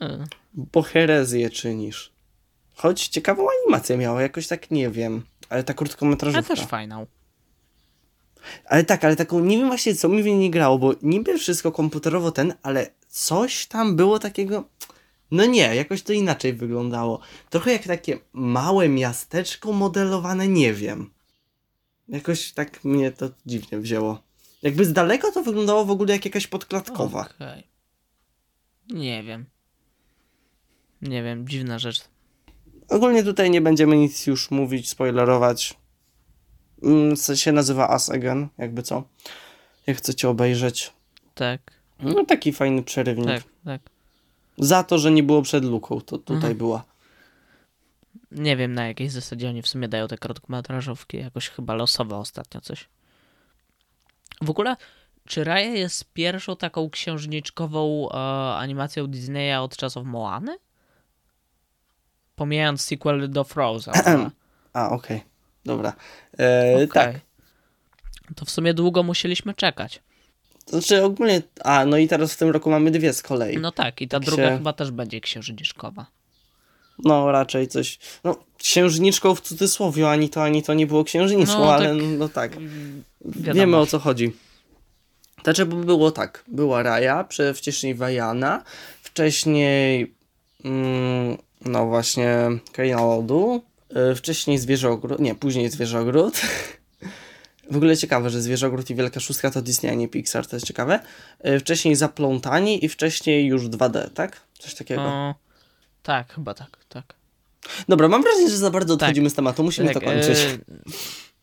Yy, 0.00 0.24
Bo 0.54 0.82
herezję 0.82 1.50
czynisz. 1.50 2.12
Choć 2.74 3.08
ciekawą 3.08 3.46
animację 3.62 3.96
miała, 3.96 4.22
jakoś 4.22 4.46
tak 4.46 4.70
nie 4.70 4.90
wiem. 4.90 5.22
Ale 5.48 5.64
ta 5.64 5.74
krótkometrażówka. 5.74 6.56
też 6.56 6.66
fajną. 6.66 7.06
Ale 8.64 8.84
tak, 8.84 9.04
ale 9.04 9.16
taką, 9.16 9.40
nie 9.40 9.58
wiem 9.58 9.68
właśnie 9.68 9.94
co 9.94 10.08
mi 10.08 10.22
w 10.22 10.26
niej 10.26 10.36
nie 10.36 10.50
grało, 10.50 10.78
bo 10.78 10.94
niby 11.02 11.38
wszystko 11.38 11.72
komputerowo 11.72 12.32
ten, 12.32 12.54
ale 12.62 12.90
coś 13.08 13.66
tam 13.66 13.96
było 13.96 14.18
takiego... 14.18 14.64
No 15.30 15.46
nie, 15.46 15.74
jakoś 15.74 16.02
to 16.02 16.12
inaczej 16.12 16.52
wyglądało. 16.54 17.20
Trochę 17.50 17.72
jak 17.72 17.82
takie 17.82 18.18
małe 18.32 18.88
miasteczko 18.88 19.72
modelowane, 19.72 20.48
nie 20.48 20.74
wiem. 20.74 21.10
Jakoś 22.08 22.52
tak 22.52 22.84
mnie 22.84 23.12
to 23.12 23.30
dziwnie 23.46 23.78
wzięło. 23.78 24.22
Jakby 24.62 24.84
z 24.84 24.92
daleka 24.92 25.32
to 25.32 25.42
wyglądało 25.42 25.84
w 25.84 25.90
ogóle 25.90 26.12
jak 26.12 26.24
jakaś 26.24 26.46
podklatkowa. 26.46 27.28
Okej. 27.36 27.66
Nie 28.90 29.22
wiem. 29.22 29.46
Nie 31.02 31.22
wiem, 31.22 31.48
dziwna 31.48 31.78
rzecz. 31.78 32.04
Ogólnie 32.88 33.24
tutaj 33.24 33.50
nie 33.50 33.60
będziemy 33.60 33.96
nic 33.96 34.26
już 34.26 34.50
mówić, 34.50 34.88
spoilerować. 34.88 35.76
Mm, 36.82 37.16
Co 37.16 37.36
się 37.36 37.52
nazywa 37.52 37.92
Us 37.92 38.10
Again, 38.10 38.48
jakby 38.58 38.82
co. 38.82 39.02
Jak 39.86 39.96
chcecie 39.96 40.28
obejrzeć. 40.28 40.92
Tak, 41.34 41.60
No 42.00 42.24
taki 42.24 42.52
fajny 42.52 42.82
przerywnik. 42.82 43.26
tak, 43.26 43.42
tak. 43.64 43.90
Za 44.58 44.84
to, 44.84 44.98
że 44.98 45.10
nie 45.10 45.22
było 45.22 45.42
przed 45.42 45.64
luką, 45.64 46.00
to 46.00 46.18
tutaj 46.18 46.36
Mhm. 46.36 46.56
była. 46.56 46.84
Nie 48.30 48.56
wiem 48.56 48.74
na 48.74 48.86
jakiej 48.86 49.08
zasadzie 49.08 49.48
oni 49.48 49.62
w 49.62 49.68
sumie 49.68 49.88
dają 49.88 50.08
te 50.08 50.18
krótkometrażówki. 50.18 51.16
Jakoś 51.16 51.48
chyba 51.48 51.74
losowo 51.74 52.18
ostatnio 52.18 52.60
coś. 52.60 52.88
W 54.42 54.50
ogóle, 54.50 54.76
czy 55.26 55.44
Raya 55.44 55.78
jest 55.78 56.12
pierwszą 56.12 56.56
taką 56.56 56.90
księżniczkową 56.90 58.08
e, 58.10 58.14
animacją 58.56 59.06
Disneya 59.06 59.54
od 59.62 59.76
czasów 59.76 60.06
Moany? 60.06 60.58
pomijając 62.36 62.80
sequel 62.82 63.30
do 63.30 63.44
Frozen. 63.44 63.94
A, 64.72 64.90
okej. 64.90 65.24
Dobra. 65.64 65.92
E, 66.38 66.74
Okej. 66.74 66.88
Tak. 66.88 67.16
To 68.36 68.44
w 68.44 68.50
sumie 68.50 68.74
długo 68.74 69.02
musieliśmy 69.02 69.54
czekać. 69.54 70.02
Znaczy 70.68 71.04
ogólnie... 71.04 71.42
A, 71.64 71.84
no 71.84 71.96
i 71.96 72.08
teraz 72.08 72.32
w 72.32 72.36
tym 72.36 72.50
roku 72.50 72.70
mamy 72.70 72.90
dwie 72.90 73.12
z 73.12 73.22
kolei. 73.22 73.58
No 73.58 73.72
tak, 73.72 74.00
i 74.00 74.08
ta 74.08 74.20
Tak 74.20 74.26
druga 74.28 74.56
chyba 74.56 74.72
też 74.72 74.90
będzie 74.90 75.20
księżniczkowa. 75.20 76.06
No 77.04 77.32
raczej 77.32 77.68
coś. 77.68 77.98
No, 78.24 78.36
księżniczką 78.58 79.34
w 79.34 79.40
cudzysłowie, 79.40 80.10
ani 80.10 80.28
to, 80.28 80.42
ani 80.42 80.62
to 80.62 80.74
nie 80.74 80.86
było 80.86 81.04
księżniczką, 81.04 81.58
No, 81.58 81.74
ale 81.74 81.88
tak. 81.88 82.04
no 82.18 82.28
tak. 82.28 82.52
Wiadomo. 83.24 83.54
Wiemy 83.54 83.76
o 83.76 83.86
co 83.86 83.98
chodzi. 83.98 84.32
Znaczy, 85.44 85.66
było 85.66 86.10
tak. 86.10 86.44
Była 86.48 86.82
Raja, 86.82 87.28
wcześniej 87.54 87.94
Wajana, 87.94 88.62
wcześniej. 89.02 90.14
Mm, 90.64 91.36
no 91.64 91.86
właśnie, 91.86 92.36
Kraina 92.72 93.00
Lodu, 93.00 93.62
y, 94.12 94.14
wcześniej 94.14 94.58
Zwierzogród. 94.58 95.18
Nie, 95.20 95.34
później 95.34 95.70
Zwierzogród. 95.70 96.40
W 97.70 97.76
ogóle 97.76 97.96
ciekawe, 97.96 98.30
że 98.30 98.42
Zwierzogród 98.42 98.90
i 98.90 98.94
Wielka 98.94 99.20
Szóstka 99.20 99.50
to 99.50 99.62
Disney, 99.62 99.90
a 99.92 99.94
nie 99.94 100.08
Pixar, 100.08 100.46
to 100.46 100.56
jest 100.56 100.66
ciekawe. 100.66 101.00
Y, 101.46 101.60
Wcześniej 101.60 101.96
Zaplątani 101.96 102.84
i 102.84 102.88
wcześniej 102.88 103.46
już 103.46 103.62
2D, 103.62 104.10
tak? 104.10 104.40
Coś 104.58 104.74
takiego. 104.74 105.02
O, 105.02 105.34
tak, 106.02 106.32
chyba 106.32 106.54
tak, 106.54 106.78
tak. 106.88 107.14
Dobra, 107.88 108.08
mam 108.08 108.22
wrażenie, 108.22 108.50
że 108.50 108.56
za 108.56 108.70
bardzo 108.70 108.96
Tak. 108.96 109.02
odchodzimy 109.08 109.30
z 109.30 109.34
tematu, 109.34 109.62
musimy 109.64 109.88
Tak, 109.94 110.02
to 110.02 110.10
kończyć. 110.10 110.38
e, 110.38 110.58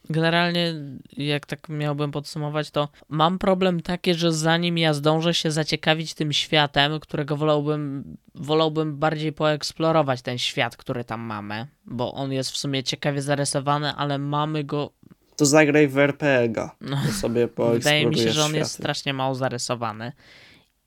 Generalnie, 0.10 0.74
jak 1.18 1.46
tak 1.46 1.70
miałbym 1.70 2.12
podsumować, 2.12 2.72
to 2.72 2.90
mam 3.10 3.40
problem 3.40 3.82
taki, 3.82 4.14
że 4.14 4.34
zanim 4.34 4.78
ja 4.78 4.94
zdążę 4.94 5.34
się 5.34 5.52
zaciekawić 5.52 6.14
tym 6.14 6.34
światem, 6.34 7.00
którego 7.00 7.38
wolałbym, 7.38 8.04
wolałbym 8.36 8.98
bardziej 8.98 9.34
poeksplorować 9.34 10.22
ten 10.22 10.38
świat, 10.38 10.78
który 10.78 11.04
tam 11.04 11.22
mamy, 11.22 11.68
bo 11.86 12.14
on 12.14 12.32
jest 12.32 12.52
w 12.52 12.58
sumie 12.58 12.84
ciekawie 12.84 13.22
zarysowany, 13.22 13.94
ale 13.94 14.18
mamy 14.18 14.64
go. 14.64 14.92
To 15.36 15.46
zagraj 15.46 15.88
w 15.88 15.98
RPG-a. 15.98 16.76
No, 16.82 16.98
sobie 17.12 17.50
wydaje 17.74 18.06
mi 18.06 18.18
się, 18.18 18.32
że 18.32 18.44
on 18.44 18.56
jest 18.56 18.72
światy. 18.72 18.84
strasznie 18.84 19.14
mało 19.14 19.36
zarysowany. 19.36 20.12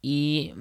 I 0.02 0.54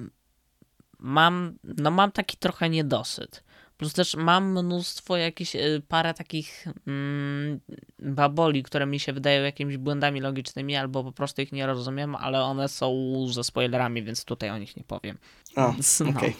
mam, 0.98 1.58
no 1.64 1.90
mam 1.90 2.12
taki 2.12 2.36
trochę 2.36 2.70
niedosyt. 2.70 3.44
Plus 3.76 3.92
też 3.92 4.14
mam 4.14 4.52
mnóstwo 4.52 5.16
jakichś, 5.16 5.56
y, 5.56 5.82
parę 5.88 6.14
takich 6.14 6.66
mm, 6.86 7.60
baboli, 7.98 8.62
które 8.62 8.86
mi 8.86 9.00
się 9.00 9.12
wydają 9.12 9.42
jakimiś 9.42 9.76
błędami 9.76 10.20
logicznymi, 10.20 10.76
albo 10.76 11.04
po 11.04 11.12
prostu 11.12 11.42
ich 11.42 11.52
nie 11.52 11.66
rozumiem, 11.66 12.14
ale 12.14 12.42
one 12.42 12.68
są 12.68 12.92
ze 13.30 13.44
spoilerami, 13.44 14.02
więc 14.02 14.24
tutaj 14.24 14.50
o 14.50 14.58
nich 14.58 14.76
nie 14.76 14.84
powiem. 14.84 15.18
A, 15.56 15.74
no. 16.00 16.10
okej. 16.10 16.36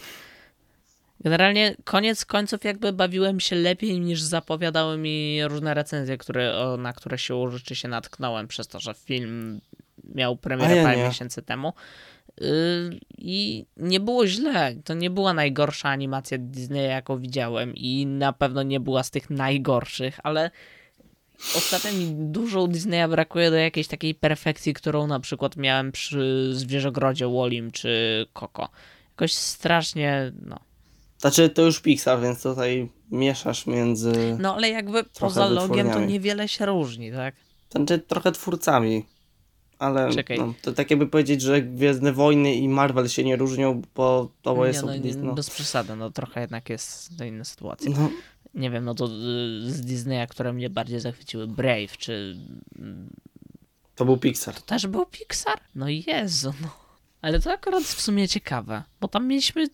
Generalnie 1.19 1.75
koniec 1.83 2.25
końców 2.25 2.63
jakby 2.63 2.93
bawiłem 2.93 3.39
się 3.39 3.55
lepiej 3.55 3.99
niż 3.99 4.21
zapowiadały 4.21 4.97
mi 4.97 5.43
różne 5.43 5.73
recenzje, 5.73 6.17
które, 6.17 6.75
na 6.77 6.93
które 6.93 7.17
się 7.17 7.51
rzeczywiście 7.51 7.87
natknąłem 7.87 8.47
przez 8.47 8.67
to, 8.67 8.79
że 8.79 8.93
film 8.93 9.61
miał 10.15 10.37
premierę 10.37 10.75
ja 10.75 10.83
parę 10.83 10.97
nie. 10.97 11.03
miesięcy 11.03 11.41
temu. 11.41 11.73
Yy, 12.41 12.99
I 13.17 13.65
nie 13.77 13.99
było 13.99 14.27
źle. 14.27 14.75
To 14.83 14.93
nie 14.93 15.09
była 15.09 15.33
najgorsza 15.33 15.89
animacja 15.89 16.37
Disneya, 16.37 16.89
jaką 16.89 17.17
widziałem 17.17 17.75
i 17.75 18.05
na 18.05 18.33
pewno 18.33 18.63
nie 18.63 18.79
była 18.79 19.03
z 19.03 19.11
tych 19.11 19.29
najgorszych, 19.29 20.19
ale 20.23 20.51
ostatnio 21.55 21.91
mi 21.91 22.13
dużo 22.13 22.67
Disneya 22.67 23.09
brakuje 23.09 23.49
do 23.49 23.55
jakiejś 23.55 23.87
takiej 23.87 24.15
perfekcji, 24.15 24.73
którą 24.73 25.07
na 25.07 25.19
przykład 25.19 25.57
miałem 25.57 25.91
przy 25.91 26.49
Zwierzogrodzie 26.53 27.27
Wallim 27.27 27.71
czy 27.71 28.25
Coco. 28.33 28.69
Jakoś 29.11 29.33
strasznie, 29.33 30.31
no. 30.45 30.68
Znaczy, 31.19 31.49
to 31.49 31.61
już 31.61 31.79
Pixar, 31.79 32.21
więc 32.21 32.43
tutaj 32.43 32.89
mieszasz 33.11 33.67
między... 33.67 34.37
No 34.39 34.55
ale 34.55 34.69
jakby 34.69 35.03
poza 35.03 35.47
logiem 35.47 35.89
to 35.89 35.99
niewiele 35.99 36.47
się 36.47 36.65
różni, 36.65 37.11
tak? 37.11 37.35
Znaczy, 37.71 37.99
trochę 37.99 38.31
twórcami. 38.31 39.05
Ale 39.79 40.09
no, 40.37 40.53
to 40.61 40.73
tak 40.73 40.89
jakby 40.89 41.07
powiedzieć, 41.07 41.41
że 41.41 41.61
Gwiezdne 41.61 42.13
Wojny 42.13 42.55
i 42.55 42.69
Marvel 42.69 43.09
się 43.09 43.23
nie 43.23 43.35
różnią, 43.35 43.81
bo 43.95 44.31
to 44.41 44.55
nie, 44.57 44.67
jest... 44.67 44.83
no, 44.83 44.95
nie, 44.95 45.15
no, 45.15 45.33
Bez 45.33 45.49
przesady, 45.49 45.95
no 45.95 46.09
trochę 46.11 46.41
jednak 46.41 46.69
jest 46.69 47.17
to 47.17 47.23
inna 47.23 47.43
sytuacja. 47.43 47.91
no, 47.91 48.09
Nie 48.53 48.69
wiem, 48.69 48.85
no 48.85 48.95
to 48.95 49.05
y, 49.05 49.09
z 49.71 49.81
Disneya, 49.81 50.27
które 50.29 50.53
mnie 50.53 50.69
bardziej 50.69 50.99
zachwyciły, 50.99 51.47
Brave, 51.47 51.97
czy 51.97 52.35
to 53.95 54.05
był 54.05 54.17
Pixar. 54.17 54.61
też 54.61 54.87
był 54.87 55.05
Pixar? 55.05 55.59
No 55.75 55.85
Jezu, 55.89 56.53
no. 56.61 56.88
Ale 57.21 57.39
to 57.39 57.51
akurat 57.51 57.83
w 57.83 58.01
sumie 58.01 58.27
ciekawe, 58.27 58.83
bo 59.01 59.07
tam 59.07 59.27
mieliśmy 59.27 59.67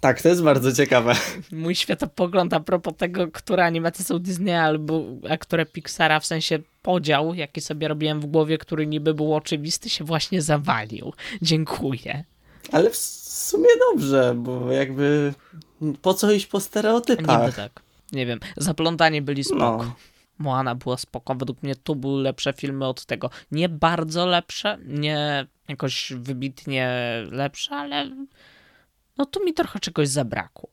Tak, 0.00 0.22
to 0.22 0.28
jest 0.28 0.42
bardzo 0.42 0.72
ciekawe. 0.72 1.14
mój 1.52 1.74
światopogląd 1.74 2.54
a 2.54 2.60
propos 2.60 2.94
tego, 2.96 3.28
które 3.28 3.64
animacje 3.64 4.04
są 4.04 4.18
Disneya, 4.18 4.54
albo 4.64 5.04
a 5.30 5.36
które 5.36 5.66
Pixara, 5.66 6.20
w 6.20 6.26
sensie 6.26 6.58
podział, 6.82 7.34
jaki 7.34 7.60
sobie 7.60 7.88
robiłem 7.88 8.20
w 8.20 8.26
głowie, 8.26 8.58
który 8.58 8.86
niby 8.86 9.14
był 9.14 9.34
oczywisty, 9.34 9.90
się 9.90 10.04
właśnie 10.04 10.42
zawalił. 10.42 11.12
Dziękuję. 11.42 12.24
Ale 12.72 12.90
w 12.90 12.96
sumie 12.96 13.68
dobrze, 13.92 14.34
bo 14.36 14.72
jakby 14.72 15.34
po 16.02 16.14
co 16.14 16.32
iść 16.32 16.46
po 16.46 16.60
stereotypach? 16.60 17.40
Niby 17.40 17.52
tak. 17.56 17.82
Nie 18.12 18.26
wiem, 18.26 18.40
zaplątani 18.56 19.22
byli 19.22 19.44
spoko. 19.44 19.84
No. 19.84 19.94
Moana 20.38 20.74
była 20.74 20.96
spoko, 20.96 21.34
według 21.34 21.62
mnie 21.62 21.76
tu 21.76 21.96
były 21.96 22.22
lepsze 22.22 22.52
filmy 22.52 22.86
od 22.86 23.04
tego. 23.06 23.30
Nie 23.52 23.68
bardzo 23.68 24.26
lepsze, 24.26 24.78
nie 24.86 25.46
jakoś 25.70 26.12
wybitnie 26.16 26.90
lepsze, 27.30 27.74
ale 27.74 28.10
no 29.18 29.26
tu 29.26 29.44
mi 29.44 29.54
trochę 29.54 29.80
czegoś 29.80 30.08
zabrakło. 30.08 30.68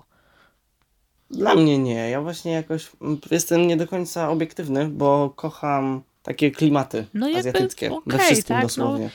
Dla 1.32 1.56
mnie 1.56 1.78
nie. 1.78 2.10
Ja 2.10 2.22
właśnie 2.22 2.52
jakoś 2.52 2.92
jestem 3.32 3.68
nie 3.68 3.78
do 3.78 3.88
końca 3.88 4.30
obiektywny, 4.30 4.88
bo 4.90 5.34
kocham 5.36 6.02
takie 6.24 6.52
klimaty 6.52 7.06
No 7.14 7.30
jakby 7.30 7.50
azjatyckie. 7.50 7.90
we 7.90 7.96
okej, 7.96 8.20
wszystkim 8.20 8.56
tak, 8.56 8.64
no, 8.64 8.68
dosłownie. 8.68 9.10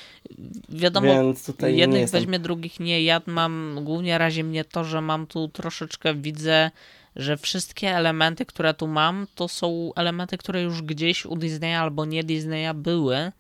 Wiadomo, 0.69 1.07
Więc 1.07 1.47
tutaj 1.47 1.73
nie 1.73 1.79
jednych 1.79 2.01
jestem. 2.01 2.21
weźmie, 2.21 2.39
drugich 2.39 2.81
nie. 2.81 3.03
Ja 3.03 3.21
mam, 3.27 3.79
głównie 3.85 4.19
razi 4.19 4.45
mnie 4.45 4.65
to, 4.65 4.85
że 4.85 5.01
mam 5.01 5.27
tu 5.27 5.49
troszeczkę, 5.49 6.15
widzę, 6.15 6.71
że 7.17 7.37
wszystkie 7.37 7.97
elementy, 7.97 8.47
które 8.47 8.75
tu 8.75 8.87
mam, 8.87 9.27
to 9.35 9.49
są 9.49 9.91
elementy, 9.97 10.39
które 10.39 10.63
już 10.63 10.83
gdzieś 10.83 11.27
u 11.27 11.37
Disneya 11.37 11.75
albo 11.75 12.05
nie 12.05 12.25
Disneya 12.25 12.75
były 12.75 13.33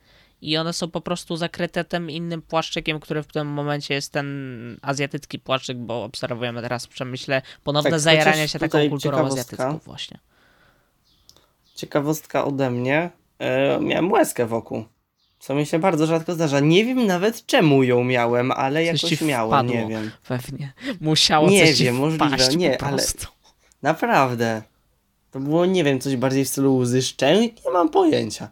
i 0.42 0.56
one 0.56 0.72
są 0.72 0.90
po 0.90 1.00
prostu 1.00 1.36
zakryte 1.36 1.84
tym 1.84 2.10
innym 2.10 2.42
płaszczykiem, 2.42 3.00
który 3.00 3.22
w 3.22 3.26
tym 3.26 3.46
momencie 3.46 3.94
jest 3.94 4.12
ten 4.12 4.26
azjatycki 4.82 5.38
płaszczyk, 5.38 5.78
bo 5.78 6.04
obserwujemy 6.04 6.62
teraz 6.62 6.86
w 6.86 6.88
przemyśle 6.88 7.42
ponowne 7.64 7.90
Tak, 7.90 8.00
zajaranie 8.00 8.48
się 8.48 8.58
taką 8.58 8.88
kulturą 8.88 9.26
azjatycką 9.26 9.78
właśnie. 9.84 10.18
Ciekawostka 11.74 12.44
ode 12.44 12.70
mnie. 12.70 13.10
E, 13.38 13.80
miałem 13.80 14.12
łezkę 14.12 14.46
wokół. 14.46 14.84
Co 15.38 15.54
mi 15.54 15.66
się 15.66 15.78
bardzo 15.78 16.06
rzadko 16.06 16.34
zdarza. 16.34 16.60
Nie 16.60 16.84
wiem 16.84 17.06
nawet 17.06 17.46
czemu 17.46 17.82
ją 17.82 18.04
miałem, 18.04 18.52
ale 18.52 18.80
Coś 18.80 19.02
jakoś 19.02 19.18
ci 19.18 19.24
miałem, 19.24 19.66
nie 19.66 19.86
wiem. 19.86 20.10
Pewnie. 20.28 20.72
Musiało 21.00 21.50
Nie 21.50 21.66
coś 21.66 21.82
wiem, 21.82 21.96
możliwe, 21.96 22.56
nie, 22.56 22.76
po 22.76 22.86
ale-. 22.86 23.02
Naprawdę. 23.82 24.62
To 25.30 25.40
było, 25.40 25.66
nie 25.66 25.84
wiem, 25.84 26.00
coś 26.00 26.16
bardziej 26.16 26.44
w 26.44 26.48
stylu 26.48 26.76
łzy 26.76 27.02
szczęk? 27.02 27.64
Nie 27.64 27.70
mam 27.70 27.88
pojęcia. 27.88 28.48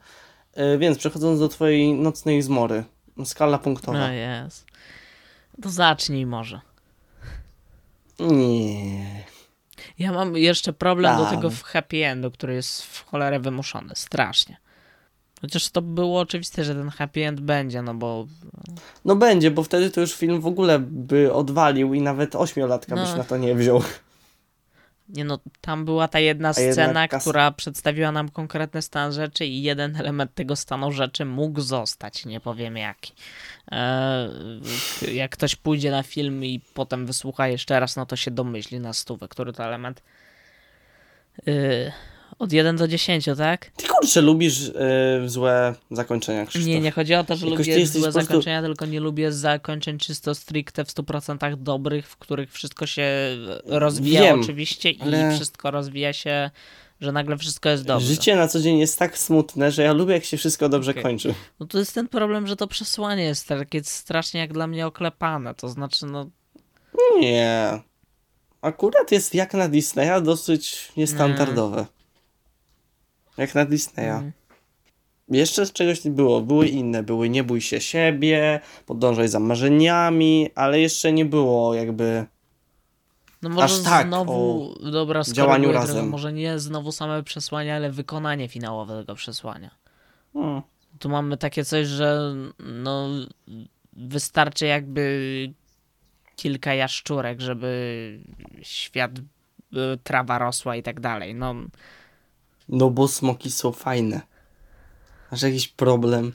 E, 0.54 0.78
więc 0.78 0.98
przechodząc 0.98 1.40
do 1.40 1.48
twojej 1.48 1.94
nocnej 1.94 2.42
zmory. 2.42 2.84
Skala 3.24 3.58
punktowa. 3.58 3.98
No 3.98 4.12
jest. 4.12 4.66
To 5.62 5.70
zacznij 5.70 6.26
może. 6.26 6.60
Nie. 8.18 9.24
Ja 9.98 10.12
mam 10.12 10.36
jeszcze 10.36 10.72
problem 10.72 11.16
do 11.16 11.26
tego 11.26 11.50
w 11.50 11.62
happy 11.62 12.06
endu, 12.06 12.30
który 12.30 12.54
jest 12.54 12.82
w 12.82 13.06
cholerę 13.06 13.40
wymuszony. 13.40 13.92
Strasznie. 13.96 14.56
Chociaż 15.40 15.70
to 15.70 15.82
było 15.82 16.20
oczywiste, 16.20 16.64
że 16.64 16.74
ten 16.74 16.88
happy 16.88 17.26
end 17.26 17.40
będzie, 17.40 17.82
no 17.82 17.94
bo 17.94 18.26
No 19.04 19.16
będzie, 19.16 19.50
bo 19.50 19.62
wtedy 19.62 19.90
to 19.90 20.00
już 20.00 20.14
film 20.14 20.40
w 20.40 20.46
ogóle 20.46 20.78
by 20.78 21.32
odwalił 21.32 21.94
i 21.94 22.00
nawet 22.00 22.36
ośmiolatka 22.36 22.96
No. 22.96 23.02
byś 23.02 23.14
na 23.14 23.24
to 23.24 23.36
nie 23.36 23.54
wziął. 23.54 23.82
Nie 25.12 25.24
no, 25.24 25.38
tam 25.60 25.84
była 25.84 26.08
ta 26.08 26.20
jedna 26.20 26.52
scena, 26.52 27.08
kas- 27.08 27.22
która 27.22 27.50
przedstawiła 27.50 28.12
nam 28.12 28.28
konkretny 28.28 28.82
stan 28.82 29.12
rzeczy 29.12 29.46
i 29.46 29.62
jeden 29.62 29.96
element 29.96 30.34
tego 30.34 30.56
stanu 30.56 30.92
rzeczy 30.92 31.24
mógł 31.24 31.60
zostać, 31.60 32.26
nie 32.26 32.40
powiem 32.40 32.76
jaki. 32.76 33.12
Eee, 33.70 34.30
jak 35.14 35.30
ktoś 35.30 35.56
pójdzie 35.56 35.90
na 35.90 36.02
film 36.02 36.44
i 36.44 36.60
potem 36.74 37.06
wysłucha 37.06 37.48
jeszcze 37.48 37.80
raz, 37.80 37.96
no 37.96 38.06
to 38.06 38.16
się 38.16 38.30
domyśli 38.30 38.80
na 38.80 38.92
stówę, 38.92 39.28
który 39.28 39.52
to 39.52 39.64
element. 39.64 40.02
Yy, 41.46 41.92
od 42.40 42.52
1 42.52 42.76
do 42.76 42.88
10, 42.88 43.24
tak? 43.38 43.70
Ty 43.76 43.86
kurczę, 43.88 44.20
lubisz 44.20 44.60
y, 44.68 44.72
złe 45.26 45.74
zakończenia, 45.90 46.46
Krzysztof. 46.46 46.68
Nie, 46.68 46.80
nie 46.80 46.90
chodzi 46.90 47.14
o 47.14 47.24
to, 47.24 47.36
że 47.36 47.46
Jakoś 47.46 47.66
lubię 47.66 47.86
złe 47.86 48.02
prostu- 48.02 48.20
zakończenia, 48.20 48.62
tylko 48.62 48.86
nie 48.86 49.00
lubię 49.00 49.32
zakończeń 49.32 49.98
czysto 49.98 50.34
stricte 50.34 50.84
w 50.84 50.88
100% 50.88 51.56
dobrych, 51.56 52.08
w 52.08 52.16
których 52.16 52.52
wszystko 52.52 52.86
się 52.86 53.06
rozwija 53.64 54.20
Wiem, 54.22 54.40
oczywiście 54.40 54.90
i 54.90 55.00
ale- 55.02 55.34
wszystko 55.36 55.70
rozwija 55.70 56.12
się, 56.12 56.50
że 57.00 57.12
nagle 57.12 57.36
wszystko 57.36 57.68
jest 57.68 57.84
dobrze. 57.84 58.06
Życie 58.06 58.36
na 58.36 58.48
co 58.48 58.60
dzień 58.60 58.78
jest 58.78 58.98
tak 58.98 59.18
smutne, 59.18 59.70
że 59.72 59.82
ja 59.82 59.92
lubię 59.92 60.14
jak 60.14 60.24
się 60.24 60.36
wszystko 60.36 60.68
dobrze 60.68 60.90
Okej. 60.90 61.02
kończy. 61.02 61.34
No 61.60 61.66
to 61.66 61.78
jest 61.78 61.94
ten 61.94 62.08
problem, 62.08 62.46
że 62.46 62.56
to 62.56 62.66
przesłanie 62.66 63.24
jest 63.24 63.48
takie 63.48 63.84
strasznie 63.84 64.40
jak 64.40 64.52
dla 64.52 64.66
mnie 64.66 64.86
oklepane, 64.86 65.54
to 65.54 65.68
znaczy 65.68 66.06
no 66.06 66.26
Nie. 67.20 67.80
akurat 68.62 69.12
jest 69.12 69.34
jak 69.34 69.54
na 69.54 69.68
Disneya 69.68 70.22
dosyć 70.22 70.92
niestandardowe. 70.96 71.86
Jak 73.36 73.54
na 73.54 73.64
Disneya. 73.64 74.18
Mm. 74.18 74.32
Jeszcze 75.28 75.66
z 75.66 75.72
czegoś 75.72 76.04
nie 76.04 76.10
było. 76.10 76.40
Były 76.40 76.68
inne. 76.68 77.02
Były 77.02 77.28
Nie 77.28 77.44
bój 77.44 77.60
się 77.60 77.80
siebie, 77.80 78.60
Podążaj 78.86 79.28
za 79.28 79.40
marzeniami, 79.40 80.50
ale 80.54 80.80
jeszcze 80.80 81.12
nie 81.12 81.24
było 81.24 81.74
jakby... 81.74 82.26
No 83.42 83.48
może 83.48 83.64
Aż 83.64 83.82
tak, 83.82 84.06
znowu, 84.06 84.74
dobra, 84.92 85.22
działaniu 85.32 85.72
razem. 85.72 85.96
trochę, 85.96 86.10
może 86.10 86.32
nie 86.32 86.58
znowu 86.58 86.92
same 86.92 87.22
przesłanie, 87.22 87.74
ale 87.74 87.90
wykonanie 87.90 88.48
finałowe 88.48 89.00
tego 89.00 89.14
przesłania. 89.14 89.70
Hmm. 90.32 90.62
Tu 90.98 91.08
mamy 91.08 91.36
takie 91.36 91.64
coś, 91.64 91.86
że 91.86 92.34
no 92.58 93.08
wystarczy 93.92 94.66
jakby 94.66 95.52
kilka 96.36 96.74
jaszczurek, 96.74 97.40
żeby 97.40 98.20
świat, 98.62 99.10
y, 99.18 99.22
trawa 100.04 100.38
rosła 100.38 100.76
i 100.76 100.82
tak 100.82 101.00
dalej. 101.00 101.34
No 101.34 101.54
No 102.70 102.90
bo 102.90 103.08
smoki 103.08 103.50
są 103.50 103.72
fajne. 103.72 104.20
Masz 105.30 105.42
jakiś 105.42 105.68
problem? 105.68 106.32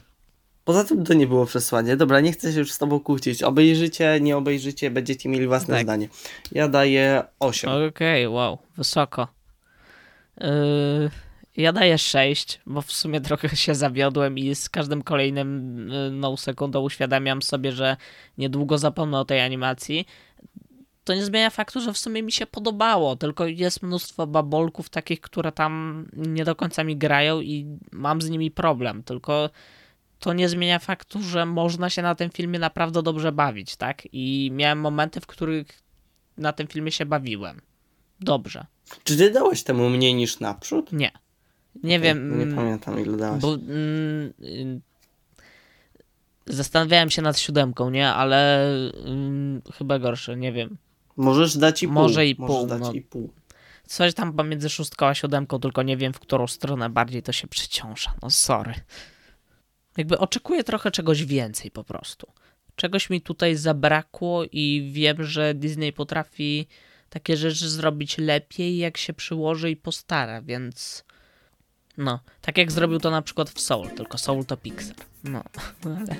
Poza 0.64 0.84
tym 0.84 1.04
to 1.04 1.14
nie 1.14 1.26
było 1.26 1.46
przesłanie. 1.46 1.96
Dobra, 1.96 2.20
nie 2.20 2.32
chcę 2.32 2.52
się 2.52 2.58
już 2.58 2.72
z 2.72 2.78
tobą 2.78 3.00
kłócić. 3.00 3.42
Obejrzycie, 3.42 4.18
nie 4.20 4.36
obejrzycie, 4.36 4.90
będziecie 4.90 5.28
mieli 5.28 5.46
własne 5.46 5.74
Tak. 5.74 5.82
zdanie. 5.82 6.08
Ja 6.52 6.68
daję 6.68 7.22
8. 7.40 7.70
Okej, 7.88 8.28
wow, 8.28 8.58
wysoko. 8.76 9.28
Yy, 10.40 11.10
ja 11.56 11.72
daję 11.72 11.98
6, 11.98 12.60
bo 12.66 12.82
w 12.82 12.92
sumie 12.92 13.20
trochę 13.20 13.48
się 13.56 13.74
zawiodłem 13.74 14.38
i 14.38 14.54
z 14.54 14.68
każdym 14.68 15.02
kolejnym 15.02 15.78
yy, 15.88 16.10
no, 16.10 16.36
sekundą 16.36 16.80
uświadamiam 16.80 17.42
sobie, 17.42 17.72
że 17.72 17.96
niedługo 18.38 18.78
zapomnę 18.78 19.20
o 19.20 19.24
tej 19.24 19.40
animacji. 19.40 20.06
To 21.06 21.14
nie 21.14 21.24
zmienia 21.24 21.50
faktu, 21.50 21.80
że 21.80 21.92
w 21.92 21.98
sumie 21.98 22.22
mi 22.22 22.32
się 22.32 22.46
podobało, 22.46 23.16
tylko 23.16 23.46
jest 23.46 23.82
mnóstwo 23.82 24.26
babolków 24.26 24.88
takich, 24.88 25.20
które 25.20 25.52
tam 25.52 26.04
nie 26.12 26.44
do 26.44 26.56
końca 26.56 26.84
mi 26.84 26.96
grają 26.96 27.40
i 27.40 27.78
mam 27.92 28.22
z 28.22 28.30
nimi 28.30 28.50
problem, 28.50 29.02
tylko 29.02 29.50
to 30.18 30.32
nie 30.32 30.48
zmienia 30.48 30.78
faktu, 30.78 31.22
że 31.22 31.46
można 31.46 31.90
się 31.90 32.02
na 32.02 32.14
tym 32.14 32.30
filmie 32.30 32.58
naprawdę 32.58 33.02
dobrze 33.02 33.32
bawić, 33.32 33.76
tak? 33.76 34.02
I 34.12 34.50
miałem 34.52 34.80
momenty, 34.80 35.20
w 35.20 35.26
których 35.26 35.66
na 36.38 36.52
tym 36.52 36.66
filmie 36.66 36.92
się 36.92 37.06
bawiłem. 37.06 37.60
Dobrze. 38.20 38.66
Czy 39.04 39.16
ty 39.16 39.30
dałeś 39.30 39.62
temu 39.62 39.90
mniej 39.90 40.14
niż 40.14 40.40
naprzód? 40.40 40.92
Nie. 40.92 41.10
Nie 41.82 42.00
wiem. 42.00 42.48
Nie 42.50 42.56
pamiętam 42.56 43.00
ile 43.00 43.16
dałeś. 43.16 43.42
Bo 43.42 43.54
mm, 43.54 44.32
y, 44.40 44.80
zastanawiałem 46.46 47.10
się 47.10 47.22
nad 47.22 47.38
siódemką, 47.38 47.90
nie? 47.90 48.08
Ale 48.08 48.68
mm, 49.04 49.62
chyba 49.74 49.98
gorsze, 49.98 50.36
nie 50.36 50.52
wiem. 50.52 50.76
Możesz 51.16 51.56
dać 51.56 51.82
i 51.82 51.86
pół. 51.86 51.94
Może 51.94 52.26
i 52.26 52.36
Możesz 52.38 52.56
pół, 52.56 52.66
dać 52.66 52.80
no. 52.80 52.92
i 52.92 53.00
pół. 53.00 53.32
Coś 53.86 54.14
tam 54.14 54.32
pomiędzy 54.32 54.68
szóstką 54.68 55.06
a 55.06 55.14
siódemką, 55.14 55.58
tylko 55.58 55.82
nie 55.82 55.96
wiem, 55.96 56.12
w 56.12 56.20
którą 56.20 56.46
stronę 56.46 56.90
bardziej 56.90 57.22
to 57.22 57.32
się 57.32 57.48
przeciąża. 57.48 58.14
No 58.22 58.30
sorry. 58.30 58.74
Jakby 59.96 60.18
oczekuję 60.18 60.64
trochę 60.64 60.90
czegoś 60.90 61.24
więcej 61.24 61.70
po 61.70 61.84
prostu. 61.84 62.26
Czegoś 62.76 63.10
mi 63.10 63.20
tutaj 63.20 63.56
zabrakło 63.56 64.44
i 64.52 64.90
wiem, 64.92 65.24
że 65.24 65.54
Disney 65.54 65.92
potrafi 65.92 66.66
takie 67.10 67.36
rzeczy 67.36 67.68
zrobić 67.68 68.18
lepiej, 68.18 68.78
jak 68.78 68.96
się 68.96 69.12
przyłoży 69.12 69.70
i 69.70 69.76
postara, 69.76 70.42
więc... 70.42 71.04
No, 71.98 72.20
tak 72.40 72.58
jak 72.58 72.72
zrobił 72.72 72.98
to 72.98 73.10
na 73.10 73.22
przykład 73.22 73.50
w 73.50 73.60
Soul, 73.60 73.88
tylko 73.88 74.18
Soul 74.18 74.44
to 74.44 74.56
Pixar. 74.56 74.96
No, 75.24 75.42
ale... 75.84 76.16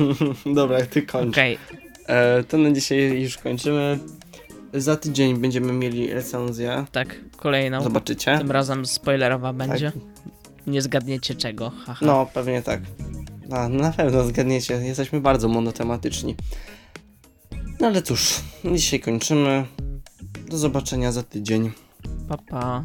Dobra, 0.54 0.86
ty 0.86 1.02
kończ. 1.02 1.34
Okej, 1.34 1.58
E, 2.06 2.44
to 2.44 2.58
na 2.58 2.70
dzisiaj 2.72 3.22
już 3.22 3.38
kończymy. 3.38 3.98
Za 4.74 4.96
tydzień 4.96 5.36
będziemy 5.38 5.72
mieli 5.72 6.12
recenzję. 6.14 6.84
tak, 6.92 7.16
kolejną. 7.36 7.82
Zobaczycie. 7.82 8.38
Tym 8.38 8.50
razem 8.50 8.86
spoilerowa 8.86 9.52
będzie. 9.52 9.92
Tak. 9.92 10.00
Nie 10.66 10.82
zgadniecie 10.82 11.34
czego, 11.34 11.70
haha. 11.70 12.06
No, 12.06 12.26
pewnie 12.34 12.62
tak. 12.62 12.80
A, 13.50 13.68
na 13.68 13.92
pewno 13.92 14.24
zgadniecie. 14.24 14.74
Jesteśmy 14.74 15.20
bardzo 15.20 15.48
monotematyczni. 15.48 16.34
No 17.80 17.86
ale 17.86 18.02
cóż, 18.02 18.40
dzisiaj 18.74 19.00
kończymy. 19.00 19.66
Do 20.50 20.58
zobaczenia 20.58 21.12
za 21.12 21.22
tydzień. 21.22 21.72
Pa, 22.28 22.36
pa. 22.38 22.84